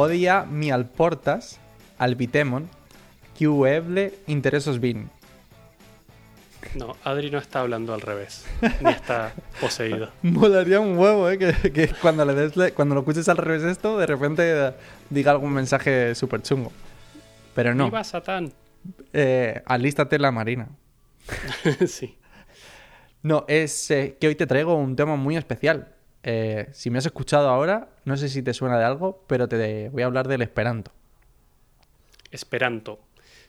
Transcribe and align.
Odia 0.00 0.44
mi 0.44 0.70
alportas, 0.70 1.60
albitemon, 1.98 2.70
que 3.38 4.12
interesos 4.26 4.80
bin. 4.80 5.10
No, 6.74 6.96
Adri 7.04 7.30
no 7.30 7.36
está 7.36 7.60
hablando 7.60 7.92
al 7.92 8.00
revés. 8.00 8.46
Ni 8.80 8.92
está 8.92 9.34
poseído. 9.60 10.08
Molaría 10.22 10.80
un 10.80 10.96
huevo, 10.96 11.28
¿eh? 11.28 11.36
Que, 11.36 11.70
que 11.70 11.88
cuando, 12.00 12.24
le 12.24 12.32
des 12.32 12.72
cuando 12.72 12.94
lo 12.94 13.02
escuches 13.02 13.28
al 13.28 13.36
revés 13.36 13.62
esto, 13.64 13.98
de 13.98 14.06
repente 14.06 14.72
diga 15.10 15.32
algún 15.32 15.52
mensaje 15.52 16.14
súper 16.14 16.40
chungo. 16.40 16.72
Pero 17.54 17.74
no. 17.74 17.84
¡Viva 17.84 18.02
Satán! 18.02 18.54
Eh, 19.12 19.60
alístate 19.66 20.18
la 20.18 20.30
marina. 20.30 20.70
sí. 21.86 22.16
No, 23.22 23.44
es 23.48 23.90
eh, 23.90 24.16
que 24.18 24.28
hoy 24.28 24.34
te 24.34 24.46
traigo 24.46 24.76
un 24.76 24.96
tema 24.96 25.16
muy 25.16 25.36
especial. 25.36 25.94
Eh, 26.22 26.68
si 26.72 26.90
me 26.90 26.98
has 26.98 27.06
escuchado 27.06 27.48
ahora, 27.48 27.88
no 28.04 28.16
sé 28.16 28.28
si 28.28 28.42
te 28.42 28.54
suena 28.54 28.78
de 28.78 28.84
algo, 28.84 29.24
pero 29.26 29.48
te 29.48 29.88
voy 29.88 30.02
a 30.02 30.06
hablar 30.06 30.28
del 30.28 30.42
Esperanto. 30.42 30.92
Esperanto. 32.30 33.00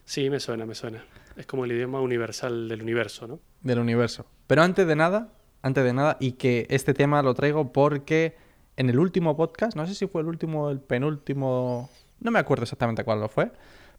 Sí, 0.06 0.30
me 0.30 0.40
suena, 0.40 0.66
me 0.66 0.76
suena. 0.76 1.04
Es 1.36 1.46
como 1.46 1.66
el 1.66 1.72
idioma 1.72 2.02
universal 2.02 2.68
del 2.68 2.82
universo, 2.82 3.28
¿no? 3.28 3.40
del 3.62 3.80
universo. 3.80 4.26
Pero 4.48 4.64
antes 4.64 4.88
de 4.88 4.96
nada, 4.96 5.30
antes 5.62 5.84
de 5.84 5.94
nada, 5.94 6.18
y 6.20 6.34
que 6.34 6.68
este 6.70 6.94
tema 6.94 7.22
lo 7.22 7.34
traigo 7.34 7.72
porque 7.72 8.36
en 8.78 8.90
el 8.90 9.00
último 9.00 9.38
podcast, 9.38 9.76
no 9.76 9.86
sé 9.86 9.96
si 9.96 10.08
fue 10.08 10.22
el 10.22 10.28
último 10.28 10.66
o 10.66 10.72
el 10.72 10.80
penúltimo, 10.80 11.90
no 12.20 12.32
me 12.32 12.40
acuerdo 12.40 12.64
exactamente 12.64 13.04
cuál 13.04 13.20
lo 13.20 13.30
fue, 13.30 13.52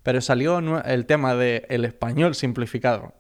pero 0.03 0.21
salió 0.21 0.59
el 0.85 1.07
tema 1.07 1.35
de 1.35 1.67
el 1.69 1.85
español 1.85 2.35
simplificado. 2.35 3.15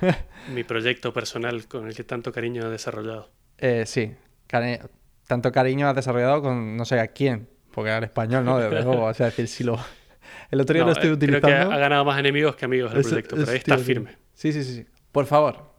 Mi 0.52 0.64
proyecto 0.64 1.12
personal 1.12 1.66
con 1.68 1.86
el 1.86 1.94
que 1.94 2.04
tanto 2.04 2.32
cariño 2.32 2.66
he 2.66 2.70
desarrollado. 2.70 3.30
Eh, 3.58 3.84
sí, 3.86 4.14
cari- 4.48 4.80
tanto 5.26 5.50
cariño 5.52 5.88
has 5.88 5.94
desarrollado 5.96 6.42
con 6.42 6.76
no 6.76 6.84
sé 6.84 7.00
a 7.00 7.08
quién, 7.08 7.48
porque 7.72 7.90
al 7.90 8.04
español, 8.04 8.44
¿no? 8.44 8.58
Desde 8.58 8.82
luego, 8.84 9.04
o 9.04 9.14
sea, 9.14 9.26
decir, 9.26 9.48
si 9.48 9.64
lo... 9.64 9.78
El 10.50 10.60
otro 10.60 10.74
día 10.74 10.82
No, 10.82 10.86
lo 10.88 10.92
estoy 10.92 11.10
eh, 11.10 11.12
utilizando. 11.14 11.46
Creo 11.48 11.68
que 11.68 11.74
ha 11.74 11.78
ganado 11.78 12.04
más 12.04 12.18
enemigos 12.18 12.56
que 12.56 12.64
amigos 12.64 12.92
el 12.94 13.02
proyecto, 13.02 13.36
pero 13.36 13.50
ahí 13.50 13.56
está 13.58 13.78
firme. 13.78 14.16
Sí, 14.34 14.52
sí, 14.52 14.62
sí, 14.64 14.74
sí. 14.76 14.86
Por 15.12 15.26
favor, 15.26 15.72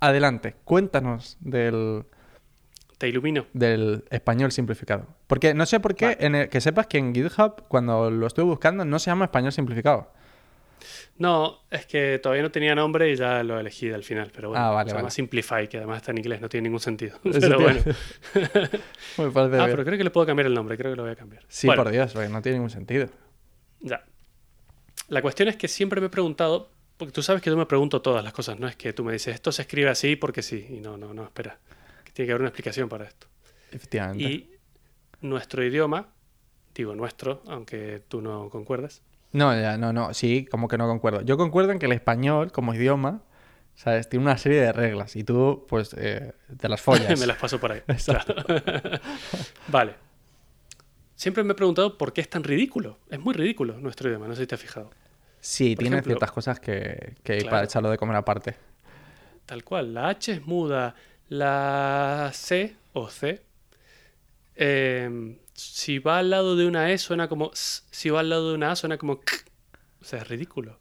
adelante, 0.00 0.54
cuéntanos 0.64 1.36
del, 1.40 2.04
Te 2.98 3.08
ilumino. 3.08 3.46
del 3.52 4.04
español 4.10 4.52
simplificado. 4.52 5.06
Porque 5.26 5.54
no 5.54 5.64
sé 5.66 5.80
por 5.80 5.94
qué, 5.94 6.06
Vale. 6.06 6.26
en 6.26 6.34
el- 6.34 6.48
que 6.48 6.60
sepas 6.60 6.86
que 6.86 6.98
en 6.98 7.14
GitHub, 7.14 7.62
cuando 7.68 8.10
lo 8.10 8.26
estuve 8.26 8.44
buscando, 8.46 8.84
no 8.84 8.98
se 8.98 9.10
llama 9.10 9.26
español 9.26 9.52
simplificado. 9.52 10.12
No, 11.18 11.60
es 11.70 11.86
que 11.86 12.18
todavía 12.18 12.42
no 12.42 12.50
tenía 12.50 12.74
nombre 12.74 13.10
y 13.12 13.16
ya 13.16 13.42
lo 13.42 13.58
elegí 13.58 13.90
al 13.90 14.02
final, 14.04 14.30
pero 14.34 14.48
bueno. 14.50 14.64
Ah, 14.64 14.70
vale, 14.70 14.90
se 14.90 14.94
llama 14.94 15.04
vale. 15.04 15.14
Simplify, 15.14 15.68
que 15.68 15.76
además 15.78 15.98
está 15.98 16.10
en 16.12 16.18
inglés, 16.18 16.40
no 16.40 16.48
tiene 16.48 16.64
ningún 16.64 16.80
sentido. 16.80 17.18
Pero 17.22 17.60
bueno. 17.60 17.80
Me 19.18 19.30
parece 19.30 19.56
Ah, 19.56 19.64
bien. 19.66 19.70
pero 19.70 19.84
creo 19.84 19.98
que 19.98 20.04
le 20.04 20.10
puedo 20.10 20.26
cambiar 20.26 20.46
el 20.46 20.54
nombre, 20.54 20.76
creo 20.76 20.92
que 20.92 20.96
lo 20.96 21.02
voy 21.02 21.12
a 21.12 21.16
cambiar. 21.16 21.44
Sí, 21.48 21.66
Bueno, 21.66 21.82
por 21.84 21.92
Dios, 21.92 22.12
porque 22.12 22.28
no 22.28 22.40
tiene 22.42 22.58
ningún 22.58 22.70
sentido. 22.70 23.08
Ya. 23.80 24.04
La 25.08 25.20
cuestión 25.22 25.48
es 25.48 25.56
que 25.56 25.68
siempre 25.68 26.00
me 26.00 26.06
he 26.06 26.10
preguntado, 26.10 26.70
porque 26.96 27.12
tú 27.12 27.22
sabes 27.22 27.42
que 27.42 27.50
yo 27.50 27.56
me 27.56 27.66
pregunto 27.66 28.00
todas 28.00 28.22
las 28.24 28.32
cosas, 28.32 28.58
no 28.58 28.66
es 28.68 28.76
que 28.76 28.92
tú 28.92 29.04
me 29.04 29.12
dices, 29.12 29.34
esto 29.34 29.52
se 29.52 29.62
escribe 29.62 29.90
así 29.90 30.16
porque 30.16 30.42
sí, 30.42 30.66
y 30.70 30.80
no, 30.80 30.96
no, 30.96 31.12
no, 31.12 31.24
espera, 31.24 31.58
que 32.04 32.12
tiene 32.12 32.26
que 32.26 32.32
haber 32.32 32.42
una 32.42 32.48
explicación 32.48 32.88
para 32.88 33.04
esto. 33.04 33.26
Efectivamente. 33.70 34.24
Y 34.24 34.50
nuestro 35.20 35.64
idioma, 35.64 36.08
digo 36.74 36.94
nuestro, 36.94 37.42
aunque 37.46 38.02
tú 38.08 38.20
no 38.22 38.48
concuerdes, 38.50 39.02
No, 39.32 39.58
ya, 39.58 39.78
no, 39.78 39.92
no, 39.92 40.12
sí, 40.14 40.46
como 40.50 40.68
que 40.68 40.76
no 40.78 40.86
concuerdo. 40.86 41.22
Yo 41.22 41.36
concuerdo 41.36 41.72
en 41.72 41.78
que 41.78 41.86
el 41.86 41.92
español, 41.92 42.52
como 42.52 42.74
idioma, 42.74 43.22
¿sabes? 43.74 44.08
Tiene 44.08 44.24
una 44.26 44.36
serie 44.36 44.60
de 44.60 44.72
reglas 44.72 45.16
y 45.16 45.24
tú, 45.24 45.64
pues, 45.68 45.94
eh, 45.98 46.32
te 46.58 46.68
las 46.68 46.80
follas. 46.82 47.18
me 47.18 47.26
las 47.26 47.38
paso 47.38 47.58
por 47.58 47.72
ahí. 47.72 47.82
Exacto. 47.88 48.34
Vale. 49.68 49.94
Siempre 51.14 51.44
me 51.44 51.52
he 51.52 51.54
preguntado 51.54 51.96
por 51.96 52.12
qué 52.12 52.20
es 52.20 52.28
tan 52.28 52.42
ridículo. 52.44 52.98
Es 53.08 53.20
muy 53.20 53.32
ridículo 53.34 53.78
nuestro 53.78 54.08
idioma, 54.08 54.26
no 54.28 54.34
sé 54.34 54.42
si 54.42 54.46
te 54.48 54.54
has 54.56 54.60
fijado. 54.60 54.90
Sí, 55.40 55.74
Por 55.76 55.82
tiene 55.84 55.96
ejemplo- 55.96 56.10
ciertas 56.10 56.32
cosas 56.32 56.60
que, 56.60 57.14
que 57.22 57.38
Claro. 57.38 57.50
para 57.50 57.64
echarlo 57.64 57.90
de 57.90 57.96
comer 57.98 58.16
aparte. 58.16 58.56
Tal 59.46 59.64
cual. 59.64 59.94
La 59.94 60.08
H 60.08 60.32
es 60.32 60.46
muda. 60.46 60.94
La 61.28 62.30
C 62.34 62.76
o 62.92 63.08
C. 63.08 63.40
eh, 64.56 65.38
si 65.62 65.98
va 65.98 66.18
al 66.18 66.30
lado 66.30 66.56
de 66.56 66.66
una 66.66 66.90
E 66.90 66.98
suena 66.98 67.28
como 67.28 67.50
S. 67.52 67.82
Si 67.90 68.10
va 68.10 68.20
al 68.20 68.30
lado 68.30 68.50
de 68.50 68.54
una 68.54 68.72
A 68.72 68.76
suena 68.76 68.98
como 68.98 69.20
K. 69.20 69.34
O 70.00 70.04
sea, 70.04 70.20
es 70.20 70.28
ridículo. 70.28 70.78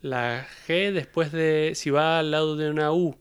La 0.00 0.46
G 0.66 0.92
después 0.92 1.32
de... 1.32 1.72
Si 1.74 1.90
va 1.90 2.18
al 2.18 2.30
lado 2.30 2.56
de 2.56 2.70
una 2.70 2.92
U 2.92 3.18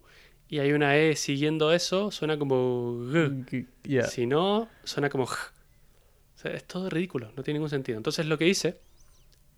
y 0.48 0.60
hay 0.60 0.72
una 0.74 0.98
E 0.98 1.16
siguiendo 1.16 1.74
eso, 1.74 2.12
suena 2.12 2.38
como 2.38 2.98
G. 3.12 3.68
Si 4.08 4.26
no, 4.26 4.70
suena 4.84 5.10
como 5.10 5.26
J. 5.26 5.40
O 6.36 6.38
sea, 6.38 6.52
es 6.52 6.66
todo 6.66 6.90
ridículo, 6.90 7.32
no 7.36 7.44
tiene 7.44 7.58
ningún 7.58 7.70
sentido. 7.70 7.98
Entonces 7.98 8.26
lo 8.26 8.38
que 8.38 8.48
hice, 8.48 8.80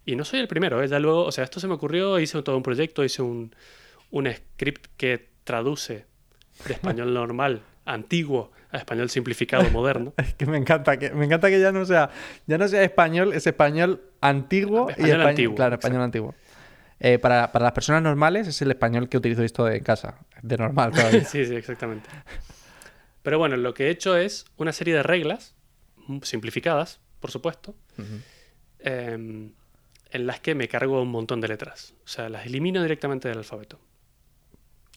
y 0.06 0.16
no 0.16 0.24
soy 0.24 0.40
el 0.40 0.48
primero, 0.48 0.82
¿eh? 0.82 0.88
ya 0.88 1.00
luego, 1.00 1.26
o 1.26 1.32
sea, 1.32 1.44
esto 1.44 1.60
se 1.60 1.68
me 1.68 1.74
ocurrió, 1.74 2.20
hice 2.20 2.42
todo 2.42 2.56
un 2.56 2.64
proyecto, 2.64 3.04
hice 3.04 3.22
un, 3.22 3.54
un 4.12 4.32
script 4.32 4.88
que 4.96 5.30
traduce 5.44 6.06
de 6.66 6.74
español 6.74 7.14
normal, 7.14 7.62
antiguo, 7.86 8.52
a 8.72 8.78
español 8.78 9.10
simplificado, 9.10 9.70
moderno. 9.72 10.14
Es 10.18 10.34
que 10.34 10.46
me 10.46 10.58
encanta 10.58 10.98
que 10.98 11.12
me 11.12 11.26
encanta 11.26 11.50
que 11.50 11.60
ya 11.60 11.72
no 11.72 11.86
sea 11.86 12.10
ya 12.46 12.58
no 12.58 12.68
sea 12.68 12.84
español, 12.84 13.34
es 13.34 13.48
español 13.48 14.02
antiguo 14.22 14.88
y 14.90 14.92
Español 14.92 15.10
español 15.10 15.28
antiguo, 15.28 15.56
claro, 15.56 15.76
español 15.76 16.02
antiguo. 16.02 16.36
Eh, 17.00 17.20
para, 17.20 17.52
para 17.52 17.64
las 17.64 17.74
personas 17.74 18.02
normales 18.02 18.48
es 18.48 18.62
el 18.62 18.72
español 18.72 19.08
que 19.08 19.18
utilizo 19.18 19.44
esto 19.44 19.66
de 19.66 19.82
casa, 19.82 20.20
de 20.42 20.58
normal 20.58 20.92
todavía. 20.92 21.24
sí, 21.26 21.46
sí, 21.46 21.56
exactamente. 21.56 22.10
Pero 23.22 23.38
bueno, 23.38 23.56
lo 23.58 23.74
que 23.74 23.88
he 23.88 23.90
hecho 23.90 24.18
es 24.18 24.46
una 24.58 24.72
serie 24.72 24.96
de 24.96 25.04
reglas, 25.04 25.56
mm, 26.08 26.20
simplificadas, 26.24 27.00
por 27.20 27.30
supuesto, 27.30 27.76
em, 28.80 29.52
en 30.12 30.28
las 30.28 30.40
que 30.40 30.56
me 30.56 30.68
cargo 30.68 31.02
un 31.02 31.10
montón 31.10 31.42
de 31.42 31.50
letras. 31.50 31.94
O 32.04 32.08
sea, 32.08 32.30
las 32.30 32.46
elimino 32.46 32.82
directamente 32.82 33.28
del 33.28 33.40
alfabeto. 33.40 33.80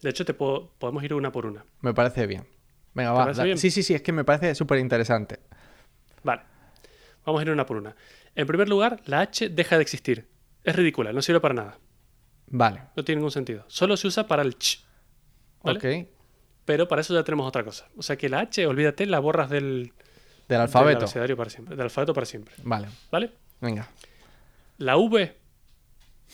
De 0.00 0.10
hecho, 0.10 0.24
te 0.24 0.32
puedo, 0.32 0.72
podemos 0.78 1.04
ir 1.04 1.12
una 1.12 1.32
por 1.32 1.44
una. 1.44 1.64
Me 1.80 1.92
parece 1.92 2.26
bien. 2.26 2.46
Venga, 2.94 3.32
¿Te 3.32 3.50
va. 3.50 3.56
Sí, 3.56 3.70
sí, 3.70 3.82
sí, 3.82 3.94
es 3.94 4.02
que 4.02 4.12
me 4.12 4.24
parece 4.24 4.54
súper 4.54 4.78
interesante. 4.78 5.40
Vale. 6.22 6.42
Vamos 7.24 7.40
a 7.40 7.42
ir 7.44 7.50
una 7.50 7.66
por 7.66 7.76
una. 7.76 7.94
En 8.34 8.46
primer 8.46 8.68
lugar, 8.68 9.00
la 9.06 9.20
H 9.20 9.48
deja 9.50 9.76
de 9.76 9.82
existir. 9.82 10.28
Es 10.64 10.74
ridícula, 10.74 11.12
no 11.12 11.22
sirve 11.22 11.40
para 11.40 11.54
nada. 11.54 11.78
Vale. 12.46 12.82
No 12.96 13.04
tiene 13.04 13.20
ningún 13.20 13.30
sentido. 13.30 13.64
Solo 13.68 13.96
se 13.96 14.08
usa 14.08 14.26
para 14.26 14.42
el 14.42 14.56
ch. 14.58 14.84
¿vale? 15.62 15.78
Ok. 15.78 16.08
Pero 16.64 16.88
para 16.88 17.00
eso 17.00 17.14
ya 17.14 17.24
tenemos 17.24 17.46
otra 17.46 17.64
cosa. 17.64 17.88
O 17.96 18.02
sea 18.02 18.16
que 18.16 18.28
la 18.28 18.40
H, 18.40 18.66
olvídate, 18.66 19.06
la 19.06 19.18
borras 19.18 19.50
del, 19.50 19.92
Del 20.48 20.60
alfabeto. 20.60 21.06
para 21.36 21.50
siempre. 21.50 21.76
Del 21.76 21.84
alfabeto 21.84 22.14
para 22.14 22.26
siempre. 22.26 22.54
Vale. 22.62 22.88
¿Vale? 23.10 23.32
Venga. 23.60 23.88
La 24.78 24.96
V. 24.96 25.36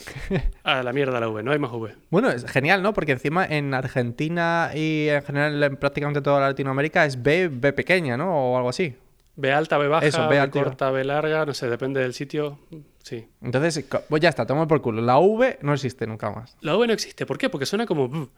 A 0.65 0.83
la 0.83 0.93
mierda 0.93 1.21
la 1.21 1.29
V, 1.29 1.43
no 1.43 1.53
hay 1.53 1.59
más 1.59 1.73
V. 1.73 1.95
Bueno, 2.11 2.31
es 2.31 2.45
genial, 2.47 2.83
¿no? 2.83 2.93
Porque 2.93 3.13
encima 3.13 3.45
en 3.45 3.75
Argentina 3.75 4.71
y 4.75 5.09
en 5.09 5.23
general 5.23 5.63
en 5.63 5.77
prácticamente 5.77 6.21
toda 6.21 6.41
Latinoamérica 6.41 7.05
es 7.05 7.23
B, 7.23 7.49
B 7.49 7.73
pequeña, 7.73 8.17
¿no? 8.17 8.53
O 8.53 8.57
algo 8.57 8.69
así. 8.69 8.97
B 9.37 9.53
alta, 9.53 9.77
B 9.77 9.89
baja, 9.89 10.07
Eso, 10.07 10.29
B 10.29 10.51
corta, 10.51 10.91
B 10.91 11.05
larga, 11.05 11.45
no 11.45 11.53
sé, 11.53 11.69
depende 11.69 12.01
del 12.01 12.15
sitio. 12.15 12.59
Sí. 13.03 13.29
Entonces, 13.43 13.85
pues 14.09 14.23
ya 14.23 14.31
está, 14.31 14.47
toma 14.47 14.67
por 14.67 14.81
culo. 14.81 15.03
La 15.03 15.19
V 15.19 15.59
no 15.61 15.75
existe 15.75 16.07
nunca 16.07 16.31
más. 16.31 16.57
La 16.61 16.77
V 16.77 16.87
no 16.87 16.93
existe. 16.93 17.27
¿Por 17.27 17.37
qué? 17.37 17.51
Porque 17.51 17.67
suena 17.67 17.87
como... 17.87 18.31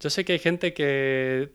Yo 0.00 0.10
sé 0.10 0.24
que 0.24 0.32
hay 0.32 0.38
gente 0.38 0.72
que 0.72 1.52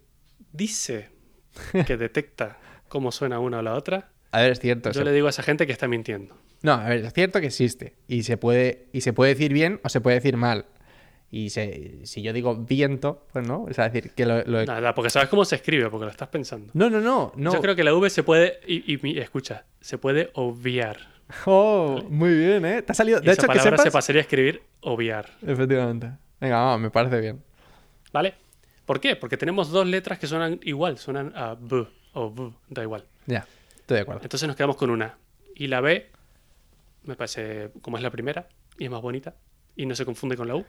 dice 0.52 1.10
que 1.88 1.98
detecta 1.98 2.58
cómo 2.90 3.12
suena 3.12 3.40
una 3.40 3.60
o 3.60 3.62
la 3.62 3.74
otra. 3.76 4.12
A 4.32 4.42
ver, 4.42 4.52
es 4.52 4.60
cierto. 4.60 4.92
Yo 4.92 5.04
le 5.04 5.12
digo 5.12 5.28
a 5.28 5.30
esa 5.32 5.44
gente 5.44 5.66
que 5.66 5.72
está 5.72 5.88
mintiendo. 5.88 6.36
No, 6.62 6.74
a 6.74 6.90
ver, 6.90 7.06
es 7.06 7.14
cierto 7.14 7.40
que 7.40 7.48
existe. 7.48 7.96
Y 8.08 8.24
se 8.24 8.38
puede, 8.38 8.88
y 8.94 9.02
se 9.02 9.14
puede 9.14 9.34
decir 9.34 9.54
bien 9.54 9.80
o 9.84 9.90
se 9.90 10.02
puede 10.02 10.16
decir 10.18 10.36
mal. 10.38 10.66
Y 11.32 11.52
se- 11.52 12.06
si 12.06 12.22
yo 12.24 12.34
digo 12.34 12.56
viento, 12.56 13.26
pues 13.32 13.48
no. 13.48 13.64
O 13.64 13.74
sea, 13.74 13.88
decir 13.90 14.12
que 14.12 14.26
lo. 14.26 14.44
lo- 14.46 14.66
Nada, 14.66 14.94
porque 14.96 15.10
sabes 15.10 15.30
cómo 15.30 15.46
se 15.46 15.56
escribe, 15.56 15.90
porque 15.90 16.06
lo 16.06 16.12
estás 16.12 16.28
pensando. 16.30 16.72
No, 16.74 16.90
no, 16.90 17.00
no. 17.00 17.32
no. 17.36 17.54
Yo 17.54 17.62
creo 17.62 17.76
que 17.76 17.84
la 17.84 17.94
V 17.94 18.10
se 18.10 18.24
puede... 18.24 18.60
Y, 18.68 19.20
escucha, 19.20 19.66
se 19.80 19.98
puede 19.98 20.32
obviar. 20.34 20.98
Oh, 21.46 22.02
muy 22.10 22.34
bien, 22.34 22.66
¿eh? 22.66 22.82
Te 22.82 22.92
ha 22.92 22.96
salido. 22.96 23.20
Y 23.22 23.26
De 23.26 23.32
esa 23.34 23.42
hecho, 23.42 23.42
que 23.44 23.48
palabra 23.60 23.72
sepas. 23.78 23.84
se 23.84 23.92
pasaría 23.92 24.20
a 24.22 24.24
escribir 24.24 24.64
obviar. 24.82 25.30
Efectivamente. 25.46 26.10
Venga, 26.42 26.56
vamos, 26.58 26.82
me 26.82 26.90
parece 26.90 27.22
bien. 27.22 27.44
¿Vale? 28.12 28.34
¿Por 28.84 29.00
qué? 29.00 29.16
Porque 29.16 29.38
tenemos 29.38 29.70
dos 29.70 29.86
letras 29.86 30.18
que 30.18 30.26
suenan 30.26 30.60
igual, 30.64 30.98
suenan 30.98 31.32
a 31.36 31.56
B 31.60 31.86
o 32.14 32.32
B, 32.34 32.52
da 32.70 32.82
igual. 32.82 33.06
Ya, 33.28 33.46
estoy 33.76 33.98
de 33.98 34.02
acuerdo. 34.02 34.22
Entonces 34.24 34.48
nos 34.48 34.56
quedamos 34.58 34.76
con 34.76 34.90
una. 34.90 35.20
Y 35.54 35.68
la 35.68 35.82
B, 35.82 36.10
me 37.04 37.16
parece 37.16 37.72
como 37.82 37.98
es 37.98 38.04
la 38.04 38.10
primera, 38.12 38.48
y 38.78 38.86
es 38.86 38.92
más 38.92 39.02
bonita, 39.02 39.36
y 39.76 39.86
no 39.86 39.96
se 39.96 40.06
confunde 40.06 40.36
con 40.38 40.48
la 40.48 40.56
U. 40.56 40.66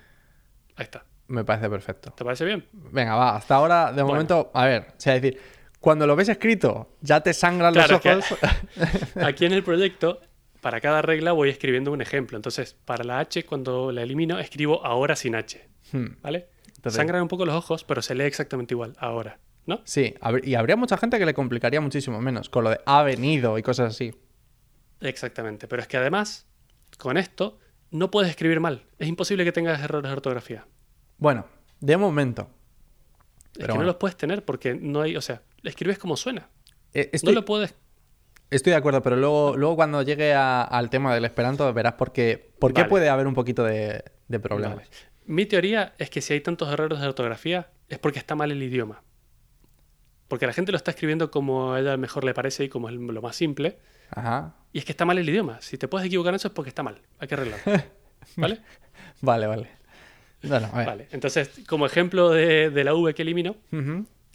Ahí 0.76 0.84
está. 0.84 1.04
Me 1.28 1.44
parece 1.44 1.68
perfecto. 1.70 2.12
¿Te 2.12 2.24
parece 2.24 2.44
bien? 2.44 2.66
Venga, 2.72 3.14
va, 3.14 3.36
hasta 3.36 3.54
ahora, 3.54 3.86
de 3.92 4.02
Bueno. 4.02 4.08
momento, 4.08 4.50
a 4.54 4.64
ver, 4.66 4.86
o 4.90 4.94
sea, 5.00 5.14
es 5.16 5.22
decir, 5.22 5.40
cuando 5.78 6.06
lo 6.06 6.16
ves 6.16 6.28
escrito, 6.28 6.96
ya 7.00 7.20
te 7.22 7.32
sangran 7.32 7.72
Claro, 7.72 7.92
los 7.94 8.00
que- 8.02 8.10
ojos. 8.14 8.38
Aquí 9.24 9.46
en 9.46 9.52
el 9.52 9.62
proyecto, 9.62 10.20
para 10.60 10.80
cada 10.80 11.02
regla 11.02 11.32
voy 11.32 11.48
escribiendo 11.50 11.92
un 11.92 12.02
ejemplo. 12.02 12.36
Entonces, 12.36 12.74
para 12.84 13.04
la 13.04 13.18
H, 13.20 13.44
cuando 13.46 13.92
la 13.92 14.02
elimino, 14.02 14.38
escribo 14.38 14.84
ahora 14.84 15.16
sin 15.16 15.34
H. 15.36 15.68
Hmm, 15.92 16.06
¿Vale? 16.22 16.48
Entonces- 16.76 16.96
Sangran 16.96 17.22
un 17.22 17.28
poco 17.28 17.46
los 17.46 17.54
ojos, 17.54 17.84
pero 17.84 18.02
se 18.02 18.14
lee 18.14 18.24
exactamente 18.24 18.74
igual 18.74 18.94
ahora. 18.98 19.38
¿No? 19.66 19.80
Sí, 19.84 20.14
y 20.42 20.54
habría 20.54 20.74
mucha 20.76 20.96
gente 20.96 21.18
que 21.18 21.26
le 21.26 21.34
complicaría 21.34 21.80
muchísimo 21.80 22.20
menos 22.20 22.48
con 22.48 22.64
lo 22.64 22.70
de 22.70 22.80
ha 22.86 23.02
venido 23.02 23.56
y 23.58 23.62
cosas 23.62 23.94
así. 23.94 24.12
Exactamente. 25.00 25.66
Pero 25.68 25.82
es 25.82 25.88
que 25.88 25.96
además, 25.96 26.46
con 26.98 27.16
esto, 27.16 27.58
no 27.90 28.10
puedes 28.10 28.30
escribir 28.30 28.60
mal. 28.60 28.84
Es 28.98 29.08
imposible 29.08 29.44
que 29.44 29.52
tengas 29.52 29.80
errores 29.82 30.08
de 30.08 30.12
ortografía. 30.12 30.66
Bueno, 31.18 31.46
de 31.80 31.96
momento. 31.96 32.42
Es 32.42 32.48
Pero 33.54 33.66
que 33.66 33.72
bueno. 33.72 33.82
no 33.82 33.86
los 33.88 33.96
puedes 33.96 34.16
tener 34.16 34.44
porque 34.44 34.74
no 34.74 35.02
hay. 35.02 35.16
O 35.16 35.20
sea, 35.20 35.42
escribes 35.64 35.98
como 35.98 36.16
suena. 36.16 36.48
Eh, 36.94 37.04
No 37.06 37.16
Estoy, 37.16 37.34
lo 37.34 37.44
puedes. 37.44 37.74
estoy 38.50 38.70
de 38.72 38.76
acuerdo, 38.76 39.02
pero 39.02 39.16
luego, 39.16 39.56
luego 39.56 39.76
cuando 39.76 40.02
llegue 40.02 40.34
a- 40.34 40.62
al 40.62 40.90
tema 40.90 41.14
del 41.14 41.24
esperanto 41.24 41.72
verás 41.72 41.94
por 41.94 42.12
qué, 42.12 42.52
por 42.58 42.72
qué 42.72 42.82
Vale. 42.82 42.88
puede 42.90 43.08
haber 43.08 43.26
un 43.26 43.34
poquito 43.34 43.64
de, 43.64 44.04
de 44.28 44.40
problemas. 44.40 44.76
Vale. 44.76 44.88
Mi 45.26 45.46
teoría 45.46 45.94
es 45.98 46.10
que 46.10 46.20
si 46.20 46.32
hay 46.32 46.40
tantos 46.40 46.72
errores 46.72 46.98
de 47.00 47.06
ortografía 47.06 47.70
es 47.88 47.98
porque 47.98 48.18
está 48.18 48.34
mal 48.34 48.50
el 48.50 48.62
idioma. 48.62 49.02
Porque 50.28 50.46
la 50.46 50.52
gente 50.52 50.72
lo 50.72 50.76
está 50.76 50.90
escribiendo 50.92 51.30
como 51.30 51.72
a 51.74 51.80
ella 51.80 51.96
mejor 51.96 52.24
le 52.24 52.34
parece 52.34 52.64
y 52.64 52.68
como 52.68 52.88
es 52.88 52.94
lo 52.94 53.20
más 53.22 53.36
simple. 53.36 53.78
Ajá. 54.10 54.54
Y 54.72 54.78
es 54.78 54.84
que 54.84 54.92
está 54.92 55.04
mal 55.04 55.18
el 55.18 55.28
idioma. 55.28 55.60
Si 55.60 55.78
te 55.78 55.88
puedes 55.88 56.06
equivocar 56.06 56.32
en 56.32 56.36
eso 56.36 56.48
es 56.48 56.54
porque 56.54 56.68
está 56.68 56.82
mal. 56.82 57.00
Hay 57.18 57.28
que 57.28 57.34
arreglarlo. 57.34 57.82
¿Vale? 58.36 58.60
Vale, 59.20 59.46
vale. 59.46 59.68
Bueno, 60.42 60.68
a 60.72 60.76
ver. 60.78 60.86
Vale. 60.86 61.08
Entonces, 61.12 61.50
como 61.68 61.86
ejemplo 61.86 62.30
de, 62.30 62.70
de 62.70 62.84
la 62.84 62.94
V 62.94 63.14
que 63.14 63.22
elimino, 63.22 63.56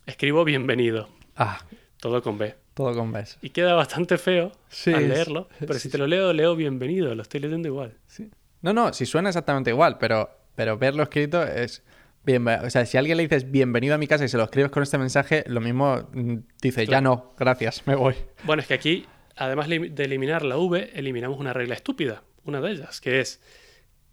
escribo 0.05 0.43
bienvenido. 0.43 1.09
Ah, 1.35 1.59
Todo 1.99 2.21
con 2.21 2.37
B. 2.37 2.55
todo 2.73 2.93
con 2.93 3.11
beso. 3.11 3.37
Y 3.41 3.49
queda 3.49 3.73
bastante 3.73 4.17
feo 4.17 4.51
Sí, 4.69 4.93
al 4.93 5.07
leerlo. 5.09 5.47
Pero 5.59 5.73
sí, 5.75 5.79
si 5.81 5.89
te 5.89 5.97
lo 5.97 6.05
leo, 6.07 6.33
leo 6.33 6.55
bienvenido. 6.55 7.15
Lo 7.15 7.21
estoy 7.21 7.39
leyendo 7.39 7.67
igual. 7.67 7.97
Sí. 8.07 8.29
No, 8.61 8.73
no, 8.73 8.93
si 8.93 9.05
suena 9.05 9.29
exactamente 9.29 9.69
igual, 9.71 9.97
pero, 9.97 10.29
pero 10.55 10.77
verlo 10.77 11.03
escrito 11.03 11.41
es. 11.43 11.83
Bien, 12.23 12.47
o 12.47 12.69
sea, 12.71 12.85
si 12.87 12.97
a 12.97 12.99
alguien 13.01 13.17
le 13.17 13.23
dices 13.23 13.51
bienvenido 13.51 13.93
a 13.93 13.99
mi 13.99 14.07
casa 14.07 14.25
y 14.25 14.27
se 14.29 14.37
lo 14.37 14.43
escribes 14.43 14.71
con 14.71 14.81
este 14.81 14.97
mensaje, 14.97 15.43
lo 15.47 15.61
mismo 15.61 16.07
mm, 16.11 16.37
dice, 16.59 16.87
ya 16.87 16.99
no, 16.99 17.33
gracias, 17.37 17.83
me 17.85 17.93
voy. 17.93 18.15
Bueno, 18.43 18.61
es 18.63 18.67
que 18.67 18.73
aquí, 18.73 19.05
además 19.35 19.67
de 19.69 20.03
eliminar 20.03 20.43
la 20.43 20.57
V, 20.57 20.91
eliminamos 20.93 21.39
una 21.39 21.53
regla 21.53 21.75
estúpida. 21.75 22.23
Una 22.43 22.61
de 22.61 22.71
ellas, 22.71 23.01
que 23.01 23.19
es 23.21 23.41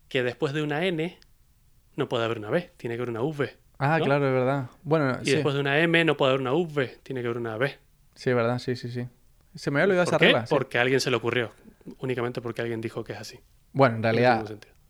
que 0.08 0.22
después 0.22 0.52
de 0.52 0.62
una 0.62 0.84
N 0.86 1.18
no 1.96 2.08
puede 2.08 2.24
haber 2.24 2.38
una 2.38 2.50
B, 2.50 2.70
tiene 2.76 2.96
que 2.96 3.02
haber 3.02 3.10
una 3.10 3.22
V. 3.22 3.56
Ah, 3.78 3.98
¿no? 3.98 4.04
claro, 4.04 4.26
es 4.26 4.32
verdad. 4.32 4.70
Bueno, 4.82 5.18
Y 5.22 5.26
sí, 5.26 5.32
después 5.32 5.54
de 5.54 5.60
una 5.60 5.78
M 5.80 6.04
no 6.04 6.16
puede 6.16 6.30
haber 6.32 6.40
una 6.40 6.52
V, 6.54 6.98
tiene 7.02 7.20
que 7.20 7.26
haber 7.26 7.38
una 7.38 7.56
B. 7.56 7.76
sí, 8.14 8.30
es 8.30 8.36
verdad, 8.36 8.58
sí, 8.58 8.76
sí, 8.76 8.90
sí. 8.90 9.06
Se 9.54 9.70
me 9.70 9.80
había 9.80 9.90
olvidado 9.90 10.06
¿Por 10.06 10.12
esa 10.14 10.18
qué? 10.18 10.24
regla. 10.26 10.46
sí. 10.46 10.50
Porque 10.54 10.78
a 10.78 10.80
alguien 10.80 11.00
se 11.00 11.10
le 11.10 11.16
ocurrió. 11.16 11.52
Únicamente 11.98 12.40
porque 12.40 12.62
alguien 12.62 12.80
dijo 12.80 13.04
que 13.04 13.12
es 13.12 13.18
así. 13.18 13.40
Bueno, 13.72 13.96
en 13.96 14.02
realidad, 14.02 14.44